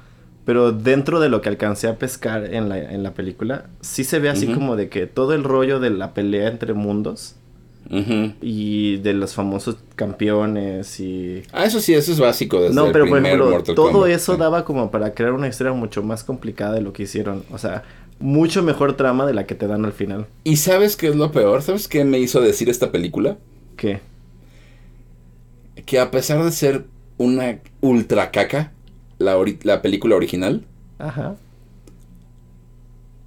Pero 0.45 0.71
dentro 0.71 1.19
de 1.19 1.29
lo 1.29 1.41
que 1.41 1.49
alcancé 1.49 1.87
a 1.87 1.97
pescar 1.97 2.53
en 2.53 2.69
la, 2.69 2.79
en 2.79 3.03
la 3.03 3.13
película, 3.13 3.65
sí 3.81 4.03
se 4.03 4.17
ve 4.17 4.29
así 4.29 4.47
como 4.47 4.75
de 4.75 4.89
que 4.89 5.05
todo 5.05 5.33
el 5.33 5.43
rollo 5.43 5.79
de 5.79 5.91
la 5.91 6.15
pelea 6.15 6.47
entre 6.47 6.73
mundos 6.73 7.35
y 8.41 8.97
de 8.97 9.13
los 9.13 9.33
famosos 9.33 9.77
campeones 9.95 10.99
y... 10.99 11.43
Ah, 11.51 11.65
eso 11.65 11.79
sí, 11.79 11.93
eso 11.93 12.11
es 12.11 12.19
básico. 12.19 12.61
Desde 12.61 12.73
no, 12.73 12.91
pero 12.91 13.07
por 13.07 13.19
ejemplo, 13.19 13.63
todo 13.75 14.07
eso 14.07 14.37
daba 14.37 14.65
como 14.65 14.89
para 14.89 15.13
crear 15.13 15.33
una 15.33 15.47
historia 15.47 15.73
mucho 15.73 16.01
más 16.01 16.23
complicada 16.23 16.73
de 16.73 16.81
lo 16.81 16.93
que 16.93 17.03
hicieron. 17.03 17.43
O 17.51 17.59
sea, 17.59 17.83
mucho 18.19 18.63
mejor 18.63 18.93
trama 18.93 19.25
de 19.25 19.33
la 19.33 19.45
que 19.45 19.55
te 19.55 19.67
dan 19.67 19.85
al 19.85 19.93
final. 19.93 20.25
¿Y 20.43 20.57
sabes 20.57 20.95
qué 20.95 21.09
es 21.09 21.15
lo 21.15 21.31
peor? 21.31 21.61
¿Sabes 21.61 21.87
qué 21.87 22.03
me 22.05 22.17
hizo 22.19 22.41
decir 22.41 22.69
esta 22.69 22.91
película? 22.91 23.37
¿Qué? 23.75 24.01
Que 25.89 25.97
a 25.97 26.11
pesar 26.11 26.43
de 26.43 26.51
ser 26.51 26.85
una 27.17 27.61
ultra 27.81 28.29
caca, 28.29 28.71
la, 29.17 29.35
la 29.63 29.81
película 29.81 30.15
original, 30.15 30.63
Ajá. 30.99 31.35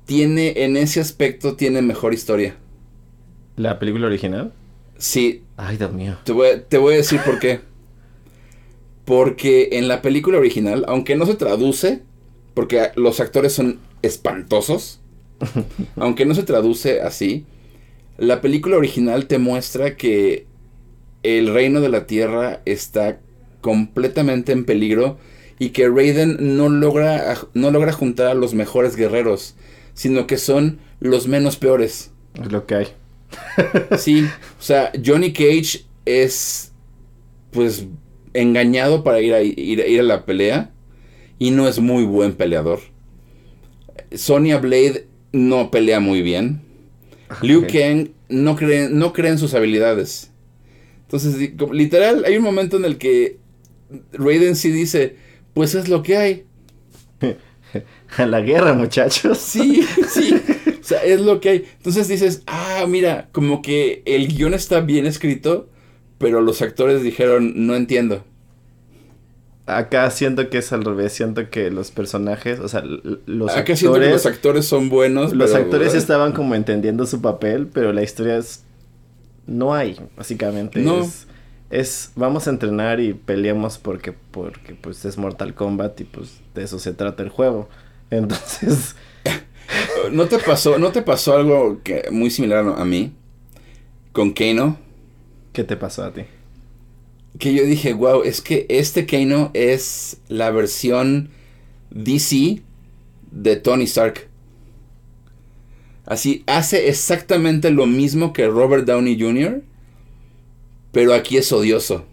tiene, 0.06 0.62
en 0.62 0.76
ese 0.76 1.00
aspecto, 1.00 1.56
tiene 1.56 1.82
mejor 1.82 2.14
historia. 2.14 2.54
¿La 3.56 3.80
película 3.80 4.06
original? 4.06 4.52
Sí. 4.96 5.42
Ay, 5.56 5.76
Dios 5.76 5.92
mío. 5.92 6.18
Te 6.22 6.30
voy, 6.30 6.50
te 6.68 6.78
voy 6.78 6.94
a 6.94 6.98
decir 6.98 7.20
por 7.26 7.40
qué. 7.40 7.62
Porque 9.04 9.70
en 9.72 9.88
la 9.88 10.00
película 10.00 10.38
original, 10.38 10.84
aunque 10.86 11.16
no 11.16 11.26
se 11.26 11.34
traduce, 11.34 12.02
porque 12.54 12.92
los 12.94 13.18
actores 13.18 13.52
son 13.52 13.80
espantosos, 14.02 15.00
aunque 15.96 16.26
no 16.26 16.36
se 16.36 16.44
traduce 16.44 17.00
así, 17.00 17.44
la 18.18 18.40
película 18.40 18.76
original 18.76 19.26
te 19.26 19.38
muestra 19.38 19.96
que 19.96 20.46
el 21.22 21.52
reino 21.52 21.80
de 21.80 21.88
la 21.88 22.06
tierra 22.06 22.60
está 22.64 23.18
completamente 23.60 24.52
en 24.52 24.64
peligro 24.64 25.18
y 25.58 25.70
que 25.70 25.88
Raiden 25.88 26.56
no 26.56 26.68
logra, 26.68 27.36
no 27.54 27.70
logra 27.70 27.92
juntar 27.92 28.26
a 28.26 28.34
los 28.34 28.52
mejores 28.52 28.96
guerreros, 28.96 29.54
sino 29.94 30.26
que 30.26 30.36
son 30.36 30.80
los 30.98 31.28
menos 31.28 31.56
peores. 31.56 32.10
Es 32.34 32.50
lo 32.50 32.66
que 32.66 32.74
hay. 32.74 32.86
sí, 33.96 34.26
o 34.58 34.62
sea, 34.62 34.90
Johnny 35.04 35.32
Cage 35.32 35.84
es 36.04 36.72
pues 37.52 37.86
engañado 38.34 39.04
para 39.04 39.20
ir 39.20 39.34
a, 39.34 39.42
ir, 39.42 40.00
a 40.00 40.02
la 40.02 40.24
pelea 40.24 40.72
y 41.38 41.52
no 41.52 41.68
es 41.68 41.78
muy 41.78 42.02
buen 42.04 42.32
peleador. 42.32 42.80
Sonya 44.12 44.58
Blade 44.58 45.06
no 45.32 45.70
pelea 45.70 46.00
muy 46.00 46.22
bien. 46.22 46.62
Liu 47.40 47.66
Kang 47.66 48.10
no 48.28 48.56
cree, 48.56 48.88
no 48.88 49.12
cree 49.12 49.30
en 49.30 49.38
sus 49.38 49.54
habilidades. 49.54 50.31
Entonces, 51.12 51.52
literal, 51.72 52.24
hay 52.24 52.38
un 52.38 52.42
momento 52.42 52.78
en 52.78 52.86
el 52.86 52.96
que 52.96 53.38
Raiden 54.12 54.56
sí 54.56 54.70
dice, 54.70 55.16
pues 55.52 55.74
es 55.74 55.88
lo 55.90 56.02
que 56.02 56.16
hay. 56.16 56.46
A 58.16 58.24
la 58.26 58.40
guerra, 58.40 58.72
muchachos. 58.72 59.36
Sí, 59.36 59.86
sí. 60.08 60.34
O 60.80 60.84
sea, 60.84 61.04
es 61.04 61.20
lo 61.20 61.38
que 61.38 61.48
hay. 61.50 61.64
Entonces 61.76 62.08
dices, 62.08 62.42
ah, 62.46 62.86
mira, 62.88 63.28
como 63.32 63.60
que 63.60 64.02
el 64.06 64.28
guion 64.28 64.54
está 64.54 64.80
bien 64.80 65.04
escrito, 65.04 65.68
pero 66.16 66.40
los 66.40 66.62
actores 66.62 67.02
dijeron, 67.02 67.66
no 67.66 67.74
entiendo. 67.74 68.24
Acá 69.66 70.10
siento 70.10 70.48
que 70.48 70.58
es 70.58 70.72
al 70.72 70.82
revés, 70.82 71.12
siento 71.12 71.50
que 71.50 71.70
los 71.70 71.90
personajes, 71.90 72.58
o 72.58 72.68
sea, 72.68 72.82
los 72.82 73.50
Acá 73.50 73.60
actores... 73.60 73.78
siento 73.78 74.00
que 74.00 74.10
los 74.10 74.26
actores 74.26 74.64
son 74.64 74.88
buenos. 74.88 75.34
Los 75.34 75.54
actores 75.54 75.94
estaban 75.94 76.32
como 76.32 76.54
entendiendo 76.54 77.04
su 77.04 77.20
papel, 77.20 77.66
pero 77.66 77.92
la 77.92 78.02
historia 78.02 78.38
es... 78.38 78.64
No 79.46 79.74
hay, 79.74 79.98
básicamente. 80.16 80.80
No. 80.80 81.02
Es, 81.02 81.26
es, 81.70 82.12
vamos 82.16 82.46
a 82.46 82.50
entrenar 82.50 83.00
y 83.00 83.14
peleamos 83.14 83.78
porque, 83.78 84.12
porque 84.12 84.74
pues 84.74 85.04
es 85.04 85.18
Mortal 85.18 85.54
Kombat 85.54 86.00
y 86.00 86.04
pues 86.04 86.40
de 86.54 86.64
eso 86.64 86.78
se 86.78 86.92
trata 86.92 87.22
el 87.22 87.28
juego. 87.28 87.68
Entonces... 88.10 88.96
¿No 90.10 90.26
te 90.26 90.38
pasó, 90.38 90.78
¿no 90.78 90.92
te 90.92 91.02
pasó 91.02 91.36
algo 91.36 91.80
que, 91.82 92.08
muy 92.10 92.30
similar 92.30 92.74
a 92.76 92.84
mí? 92.84 93.12
Con 94.12 94.32
Kano. 94.32 94.78
¿Qué 95.52 95.64
te 95.64 95.76
pasó 95.76 96.04
a 96.04 96.12
ti? 96.12 96.22
Que 97.38 97.54
yo 97.54 97.64
dije, 97.64 97.94
wow, 97.94 98.22
es 98.22 98.40
que 98.40 98.66
este 98.68 99.06
Kano 99.06 99.50
es 99.54 100.18
la 100.28 100.50
versión 100.50 101.30
DC 101.90 102.62
de 103.30 103.56
Tony 103.56 103.84
Stark. 103.84 104.28
Así, 106.04 106.42
hace 106.46 106.88
exactamente 106.88 107.70
lo 107.70 107.86
mismo 107.86 108.32
que 108.32 108.48
Robert 108.48 108.84
Downey 108.86 109.20
Jr., 109.20 109.62
pero 110.90 111.14
aquí 111.14 111.36
es 111.36 111.50
odioso. 111.52 112.04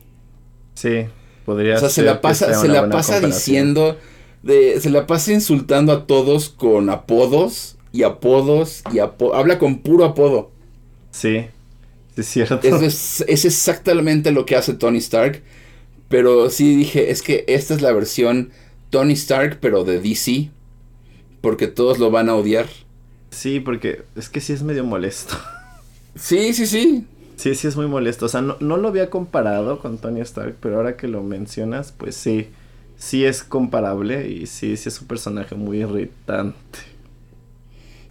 Sí, 0.76 1.06
podría 1.45 1.76
ser. 1.76 1.78
O 1.78 1.80
sea, 1.80 1.90
se 1.90 2.03
la 2.03 2.22
pasa, 2.22 2.53
se 2.53 2.68
la 2.68 2.90
pasa 2.90 3.20
diciendo, 3.20 3.98
de, 4.44 4.80
se 4.80 4.90
la 4.90 5.06
pasa 5.07 5.34
insultando 5.34 5.91
a 5.91 6.07
todos 6.07 6.49
con 6.49 6.90
apodos 6.90 7.78
y 7.91 8.03
apodos 8.03 8.84
y 8.94 8.99
apodos. 8.99 9.36
Habla 9.38 9.60
con 9.60 9.80
puro 9.80 10.06
apodo. 10.06 10.52
Sí, 11.11 11.48
es 12.16 12.28
cierto. 12.28 12.60
Es, 12.64 13.22
es, 13.28 13.45
exactamente 13.45 14.32
lo 14.32 14.45
que 14.45 14.56
hace 14.56 14.74
Tony 14.74 14.99
Stark. 14.99 15.44
Pero 16.07 16.49
sí 16.49 16.76
dije, 16.76 17.11
es 17.11 17.22
que 17.22 17.44
esta 17.48 17.74
es 17.74 17.82
la 17.82 17.91
versión 17.91 18.52
Tony 18.90 19.14
Stark, 19.14 19.60
pero 19.60 19.84
de 19.84 19.99
DC. 19.99 20.49
Porque 21.41 21.68
todos 21.68 21.99
lo 21.99 22.11
van 22.11 22.30
a 22.30 22.36
odiar. 22.36 22.68
Sí, 23.31 23.60
porque 23.60 24.03
es 24.15 24.30
que 24.30 24.41
sí 24.41 24.53
es 24.53 24.64
medio 24.64 24.84
molesto. 24.84 25.35
Sí, 26.15 26.53
sí, 26.53 26.65
sí. 26.65 27.06
Sí, 27.35 27.56
sí 27.56 27.68
es 27.68 27.76
muy 27.76 27.88
molesto. 27.88 28.26
O 28.26 28.30
sea, 28.30 28.41
no, 28.41 28.57
no 28.60 28.77
lo 28.77 28.89
había 28.89 29.10
comparado 29.10 29.80
con 29.80 29.97
Tony 29.97 30.19
Stark, 30.22 30.57
pero 30.60 30.77
ahora 30.77 30.97
que 30.97 31.07
lo 31.07 31.23
mencionas, 31.23 31.91
pues 31.91 32.15
sí. 32.15 32.49
Sí 32.97 33.23
es 33.23 33.43
comparable 33.43 34.27
y 34.30 34.45
sí, 34.45 34.76
sí 34.76 34.89
es 34.89 34.99
un 34.99 35.07
personaje 35.07 35.56
muy 35.56 35.80
irritante. 35.80 36.80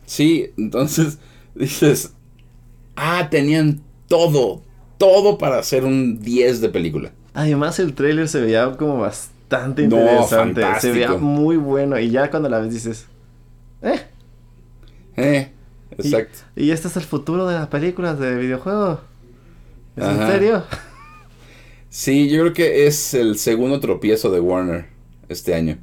Sí, 0.07 0.51
entonces 0.57 1.19
dices, 1.55 2.15
ah, 2.97 3.29
tenían 3.31 3.83
todo, 4.09 4.63
todo 4.97 5.37
para 5.37 5.59
hacer 5.59 5.85
un 5.85 6.21
10 6.23 6.63
de 6.63 6.71
película. 6.71 7.13
Además 7.35 7.79
el 7.79 7.93
tráiler 7.93 8.29
se 8.29 8.41
veía 8.41 8.73
como 8.79 8.99
bastante 8.99 9.83
interesante, 9.83 10.63
se 10.81 10.91
veía 10.91 11.13
muy 11.13 11.57
bueno 11.59 11.99
y 11.99 12.11
ya 12.11 12.31
cuando 12.31 12.49
la 12.49 12.59
ves 12.59 12.73
dices, 12.73 13.07
eh. 13.83 14.01
Eh, 15.19 15.51
exacto. 15.97 16.39
Y, 16.57 16.71
este 16.71 16.89
es 16.89 16.97
el 16.97 17.03
futuro 17.03 17.47
de 17.47 17.55
las 17.55 17.69
películas 17.69 18.19
de 18.19 18.37
videojuegos. 18.37 19.01
¿Es 19.97 20.05
en 20.05 20.27
serio? 20.27 20.65
Sí, 21.91 22.29
yo 22.29 22.41
creo 22.43 22.53
que 22.53 22.87
es 22.87 23.15
el 23.15 23.39
segundo 23.39 23.81
tropiezo 23.81 24.31
de 24.31 24.41
Warner 24.41 24.89
este 25.31 25.55
año. 25.55 25.79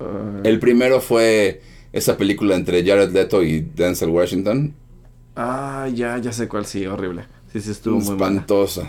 Ah. 0.00 0.40
el 0.42 0.58
primero 0.58 1.00
fue 1.00 1.62
esa 1.92 2.16
película 2.16 2.56
entre 2.56 2.84
Jared 2.84 3.12
Leto 3.12 3.44
y 3.44 3.60
Denzel 3.60 4.08
Washington. 4.08 4.74
Ah, 5.36 5.88
ya, 5.94 6.18
ya 6.18 6.32
sé 6.32 6.48
cuál, 6.48 6.66
sí, 6.66 6.84
horrible. 6.86 7.24
Sí, 7.52 7.60
sí, 7.60 7.70
estuvo 7.70 7.98
muy 7.98 8.16
mala. 8.16 8.32
Espantosa. 8.32 8.88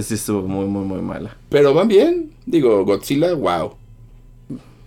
Sí, 0.00 0.14
estuvo 0.14 0.42
muy, 0.48 0.66
muy, 0.66 0.84
muy 0.84 1.02
mala. 1.02 1.36
Pero 1.50 1.74
van 1.74 1.88
bien. 1.88 2.32
Digo, 2.46 2.84
Godzilla, 2.84 3.34
wow. 3.34 3.74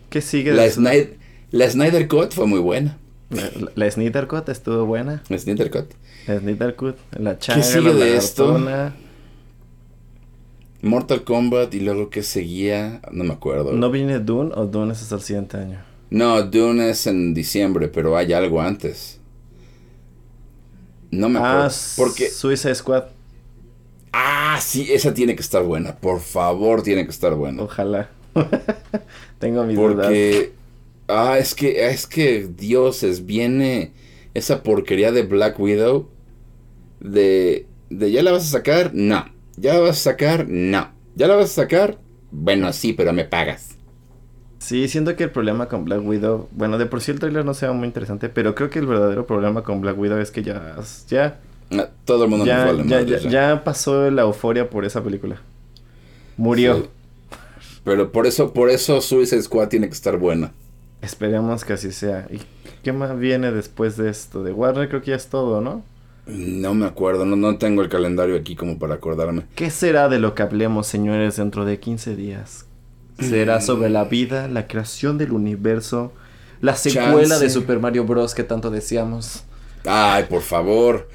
¿Qué 0.09 0.21
sigue? 0.21 0.53
La, 0.53 0.69
Snyder, 0.69 1.17
la 1.51 1.69
Snyder 1.69 2.07
Cut 2.07 2.31
fue 2.31 2.47
muy 2.47 2.59
buena. 2.59 2.97
La, 3.29 3.91
Snyder 3.91 4.27
Cut 4.27 4.47
estuvo 4.49 4.85
buena. 4.85 5.21
La 5.27 5.37
Snyder 5.37 5.69
Cut. 5.69 5.93
La 6.27 6.75
Cut. 6.75 6.95
La 7.11 7.37
changa, 7.37 7.61
¿Qué 7.61 7.67
sigue 7.67 7.93
de 7.93 8.15
esto? 8.15 8.57
Mortal 10.81 11.23
Kombat 11.23 11.73
y 11.73 11.79
luego 11.79 12.09
que 12.09 12.23
seguía, 12.23 13.01
no 13.11 13.23
me 13.23 13.33
acuerdo. 13.33 13.73
¿No 13.73 13.89
viene 13.89 14.19
Dune 14.19 14.51
o 14.55 14.65
Dune 14.65 14.93
es 14.93 15.01
hasta 15.01 15.15
el 15.15 15.21
siguiente 15.21 15.57
año? 15.57 15.79
No, 16.09 16.41
Dune 16.43 16.89
es 16.89 17.07
en 17.07 17.33
diciembre, 17.33 17.87
pero 17.87 18.15
hay 18.15 18.31
algo 18.31 18.61
antes. 18.61 19.19
No 21.11 21.29
me 21.29 21.39
acuerdo. 21.39 21.63
Ah, 21.63 21.71
porque... 21.97 22.29
Suicide 22.29 22.75
Squad. 22.75 23.05
Ah, 24.13 24.59
sí, 24.61 24.87
esa 24.91 25.13
tiene 25.13 25.35
que 25.35 25.41
estar 25.41 25.63
buena. 25.63 25.95
Por 25.95 26.19
favor, 26.21 26.83
tiene 26.83 27.03
que 27.05 27.11
estar 27.11 27.33
buena. 27.33 27.63
Ojalá. 27.63 28.09
Tengo 29.39 29.63
mis 29.63 29.77
Porque... 29.77 30.53
Ah, 31.07 31.37
es 31.39 31.55
que, 31.55 31.87
es 31.87 32.05
que, 32.05 32.47
dioses, 32.47 33.25
viene 33.25 33.93
esa 34.33 34.63
porquería 34.63 35.11
de 35.11 35.23
Black 35.23 35.59
Widow. 35.59 36.09
De, 36.99 37.65
de, 37.89 38.11
¿ya 38.11 38.23
la 38.23 38.31
vas 38.31 38.43
a 38.43 38.57
sacar? 38.57 38.91
No. 38.93 39.25
¿Ya 39.55 39.73
la 39.73 39.79
vas 39.79 39.97
a 39.97 40.11
sacar? 40.11 40.47
No. 40.47 40.91
¿Ya 41.15 41.27
la 41.27 41.35
vas 41.35 41.51
a 41.51 41.61
sacar? 41.61 41.97
Bueno, 42.31 42.73
sí, 42.73 42.93
pero 42.93 43.13
me 43.13 43.25
pagas. 43.25 43.77
Sí, 44.59 44.87
siento 44.87 45.15
que 45.15 45.25
el 45.25 45.31
problema 45.31 45.67
con 45.69 45.85
Black 45.85 46.05
Widow, 46.05 46.49
bueno, 46.51 46.77
de 46.77 46.87
por 46.87 47.01
sí 47.01 47.11
el 47.11 47.19
trailer 47.19 47.45
no 47.45 47.53
sea 47.53 47.71
muy 47.71 47.87
interesante, 47.87 48.27
pero 48.27 48.55
creo 48.55 48.69
que 48.69 48.79
el 48.79 48.87
verdadero 48.87 49.25
problema 49.25 49.63
con 49.63 49.81
Black 49.81 49.97
Widow 49.97 50.17
es 50.17 50.31
que 50.31 50.43
ya, 50.43 50.75
ya, 51.07 51.39
ah, 51.71 51.89
todo 52.05 52.25
el 52.25 52.29
mundo 52.29 52.45
ya, 52.45 52.73
ya, 52.83 53.17
ya, 53.17 53.63
pasó 53.63 54.09
la 54.11 54.23
euforia 54.23 54.69
por 54.69 54.83
esa 54.83 55.03
película. 55.03 55.41
Murió. 56.37 56.87
Pero 57.83 58.11
por 58.11 58.27
eso, 58.27 58.51
por 58.51 58.69
eso 58.69 58.99
Suicide 58.99 59.41
Squad 59.43 59.69
tiene 59.69 59.87
que 59.87 59.93
estar 59.93 60.17
buena. 60.17 60.51
Esperemos 61.01 61.63
que 61.63 61.73
así 61.73 61.91
sea. 61.91 62.27
¿Y 62.29 62.39
qué 62.83 62.91
más 62.91 63.17
viene 63.17 63.51
después 63.51 63.97
de 63.97 64.09
esto? 64.09 64.43
De 64.43 64.51
Warner 64.51 64.89
creo 64.89 65.01
que 65.01 65.11
ya 65.11 65.17
es 65.17 65.27
todo, 65.27 65.61
¿no? 65.61 65.83
No 66.25 66.73
me 66.73 66.85
acuerdo, 66.85 67.25
no, 67.25 67.37
no 67.37 67.57
tengo 67.57 67.81
el 67.81 67.89
calendario 67.89 68.35
aquí 68.35 68.55
como 68.55 68.77
para 68.77 68.95
acordarme. 68.95 69.45
¿Qué 69.55 69.69
será 69.69 70.09
de 70.09 70.19
lo 70.19 70.35
que 70.35 70.43
hablemos, 70.43 70.87
señores, 70.87 71.37
dentro 71.37 71.63
de 71.63 71.79
15 71.79 72.15
días? 72.15 72.65
Será 73.19 73.61
sobre 73.61 73.89
la 73.89 74.03
vida, 74.03 74.47
la 74.47 74.67
creación 74.67 75.17
del 75.17 75.31
universo, 75.31 76.11
la 76.61 76.75
secuela 76.75 77.39
de 77.39 77.49
Super 77.49 77.79
Mario 77.79 78.05
Bros. 78.05 78.35
que 78.35 78.43
tanto 78.43 78.69
deseamos. 78.69 79.43
Ay, 79.85 80.25
por 80.29 80.41
favor. 80.41 81.07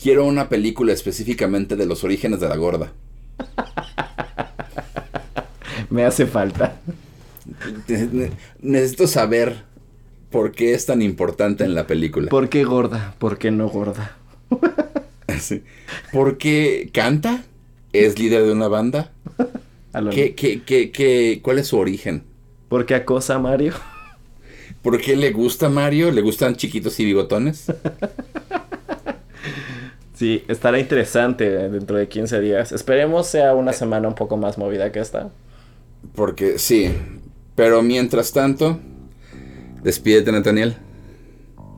Quiero 0.00 0.24
una 0.24 0.48
película 0.48 0.92
específicamente 0.92 1.74
de 1.74 1.86
los 1.86 2.04
orígenes 2.04 2.40
de 2.40 2.48
la 2.48 2.56
gorda. 2.56 2.92
Me 5.90 6.04
hace 6.04 6.26
falta. 6.26 6.76
Necesito 8.60 9.06
saber 9.06 9.68
por 10.30 10.52
qué 10.52 10.74
es 10.74 10.86
tan 10.86 11.02
importante 11.02 11.64
en 11.64 11.74
la 11.74 11.86
película. 11.86 12.28
¿Por 12.28 12.48
qué 12.48 12.64
gorda? 12.64 13.14
¿Por 13.18 13.38
qué 13.38 13.50
no 13.50 13.68
gorda? 13.68 14.16
¿Por 16.12 16.38
qué 16.38 16.90
canta? 16.92 17.44
¿Es 17.92 18.18
líder 18.18 18.44
de 18.44 18.52
una 18.52 18.68
banda? 18.68 19.12
¿Qué, 20.10 20.34
qué, 20.34 20.90
qué, 20.92 21.40
cuál 21.42 21.58
es 21.58 21.68
su 21.68 21.78
origen? 21.78 22.24
¿Por 22.68 22.86
qué 22.86 22.94
acosa 22.94 23.36
a 23.36 23.38
Mario? 23.38 23.74
¿Por 24.82 25.00
qué 25.00 25.16
le 25.16 25.32
gusta 25.32 25.68
Mario? 25.68 26.10
¿Le 26.10 26.20
gustan 26.20 26.56
chiquitos 26.56 26.98
y 27.00 27.04
bigotones? 27.04 27.72
sí, 30.14 30.44
estará 30.48 30.78
interesante 30.78 31.48
dentro 31.68 31.96
de 31.96 32.08
15 32.08 32.40
días. 32.40 32.72
Esperemos 32.72 33.26
sea 33.26 33.54
una 33.54 33.72
semana 33.72 34.08
un 34.08 34.14
poco 34.14 34.36
más 34.36 34.58
movida 34.58 34.92
que 34.92 35.00
esta. 35.00 35.30
Porque 36.14 36.58
sí, 36.58 36.92
pero 37.58 37.82
mientras 37.82 38.30
tanto, 38.30 38.78
despídete 39.82 40.30
Nathaniel. 40.30 40.76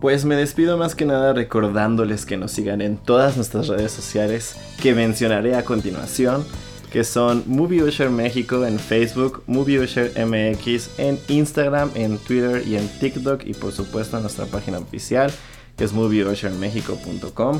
Pues 0.02 0.26
me 0.26 0.36
despido 0.36 0.76
más 0.76 0.94
que 0.94 1.06
nada 1.06 1.32
recordándoles 1.32 2.26
que 2.26 2.36
nos 2.36 2.52
sigan 2.52 2.82
en 2.82 2.98
todas 2.98 3.36
nuestras 3.36 3.68
redes 3.68 3.90
sociales 3.90 4.56
que 4.82 4.94
mencionaré 4.94 5.54
a 5.56 5.64
continuación 5.64 6.44
que 6.92 7.02
son 7.02 7.44
Movie 7.46 7.82
México 8.10 8.66
en 8.66 8.78
Facebook, 8.78 9.42
Movie 9.46 9.78
MX 9.78 10.98
en 10.98 11.18
Instagram, 11.28 11.92
en 11.94 12.18
Twitter 12.18 12.62
y 12.66 12.76
en 12.76 12.86
TikTok 12.86 13.46
y 13.46 13.54
por 13.54 13.72
supuesto 13.72 14.18
en 14.18 14.24
nuestra 14.24 14.44
página 14.44 14.80
oficial 14.80 15.32
que 15.78 15.84
es 15.84 15.94
movieushermexico.com. 15.94 17.58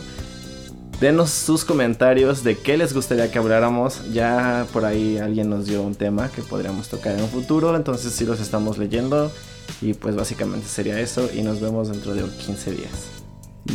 Denos 1.00 1.30
sus 1.30 1.64
comentarios 1.64 2.44
de 2.44 2.58
qué 2.58 2.76
les 2.76 2.92
gustaría 2.92 3.30
que 3.30 3.38
habláramos. 3.38 4.12
Ya 4.12 4.66
por 4.70 4.84
ahí 4.84 5.16
alguien 5.16 5.48
nos 5.48 5.64
dio 5.64 5.80
un 5.80 5.94
tema 5.94 6.30
que 6.30 6.42
podríamos 6.42 6.88
tocar 6.88 7.14
en 7.16 7.22
un 7.22 7.30
futuro. 7.30 7.74
Entonces 7.74 8.12
sí 8.12 8.26
los 8.26 8.38
estamos 8.38 8.76
leyendo. 8.76 9.32
Y 9.80 9.94
pues 9.94 10.14
básicamente 10.14 10.68
sería 10.68 11.00
eso. 11.00 11.30
Y 11.34 11.40
nos 11.40 11.58
vemos 11.58 11.88
dentro 11.88 12.12
de 12.12 12.22
15 12.22 12.72
días. 12.72 12.90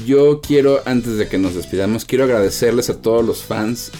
Yo 0.05 0.39
quiero, 0.39 0.81
antes 0.85 1.17
de 1.17 1.27
que 1.27 1.39
nos 1.39 1.55
despidamos, 1.55 2.05
quiero 2.05 2.25
agradecerles 2.25 2.91
a 2.91 3.01
todos 3.01 3.25
los 3.25 3.43
fans 3.43 3.91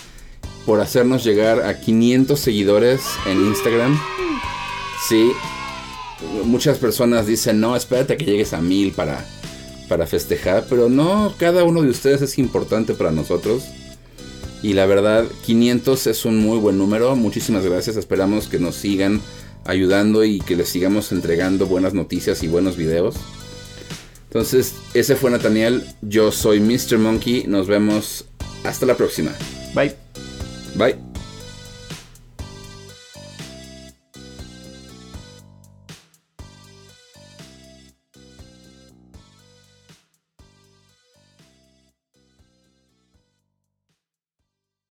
por 0.67 0.79
hacernos 0.79 1.23
llegar 1.23 1.61
a 1.61 1.79
500 1.79 2.39
seguidores 2.39 3.01
en 3.25 3.43
Instagram. 3.47 3.99
Sí, 5.07 5.31
muchas 6.43 6.77
personas 6.77 7.25
dicen, 7.25 7.59
no, 7.59 7.75
espérate 7.75 8.17
que 8.17 8.25
llegues 8.25 8.53
a 8.53 8.61
mil 8.61 8.91
para 8.91 9.25
para 9.87 10.07
festejar, 10.07 10.65
pero 10.69 10.89
no, 10.89 11.33
cada 11.37 11.63
uno 11.63 11.81
de 11.81 11.89
ustedes 11.89 12.21
es 12.21 12.37
importante 12.37 12.93
para 12.93 13.11
nosotros. 13.11 13.63
Y 14.61 14.73
la 14.73 14.85
verdad, 14.85 15.25
500 15.45 16.07
es 16.07 16.25
un 16.25 16.37
muy 16.37 16.57
buen 16.57 16.77
número. 16.77 17.15
Muchísimas 17.15 17.63
gracias. 17.65 17.97
Esperamos 17.97 18.47
que 18.47 18.57
nos 18.57 18.75
sigan 18.75 19.21
ayudando 19.63 20.23
y 20.23 20.39
que 20.39 20.55
les 20.55 20.69
sigamos 20.69 21.11
entregando 21.11 21.67
buenas 21.67 21.93
noticias 21.93 22.41
y 22.41 22.47
buenos 22.47 22.77
videos. 22.77 23.15
Entonces, 24.27 24.73
ese 24.93 25.15
fue 25.15 25.31
Nathaniel. 25.31 25.83
Yo 26.01 26.31
soy 26.31 26.59
Mr. 26.59 26.97
Monkey. 26.97 27.45
Nos 27.47 27.67
vemos 27.67 28.25
hasta 28.63 28.85
la 28.85 28.97
próxima. 28.97 29.31
Bye. 29.73 29.95
Bye. 30.75 31.14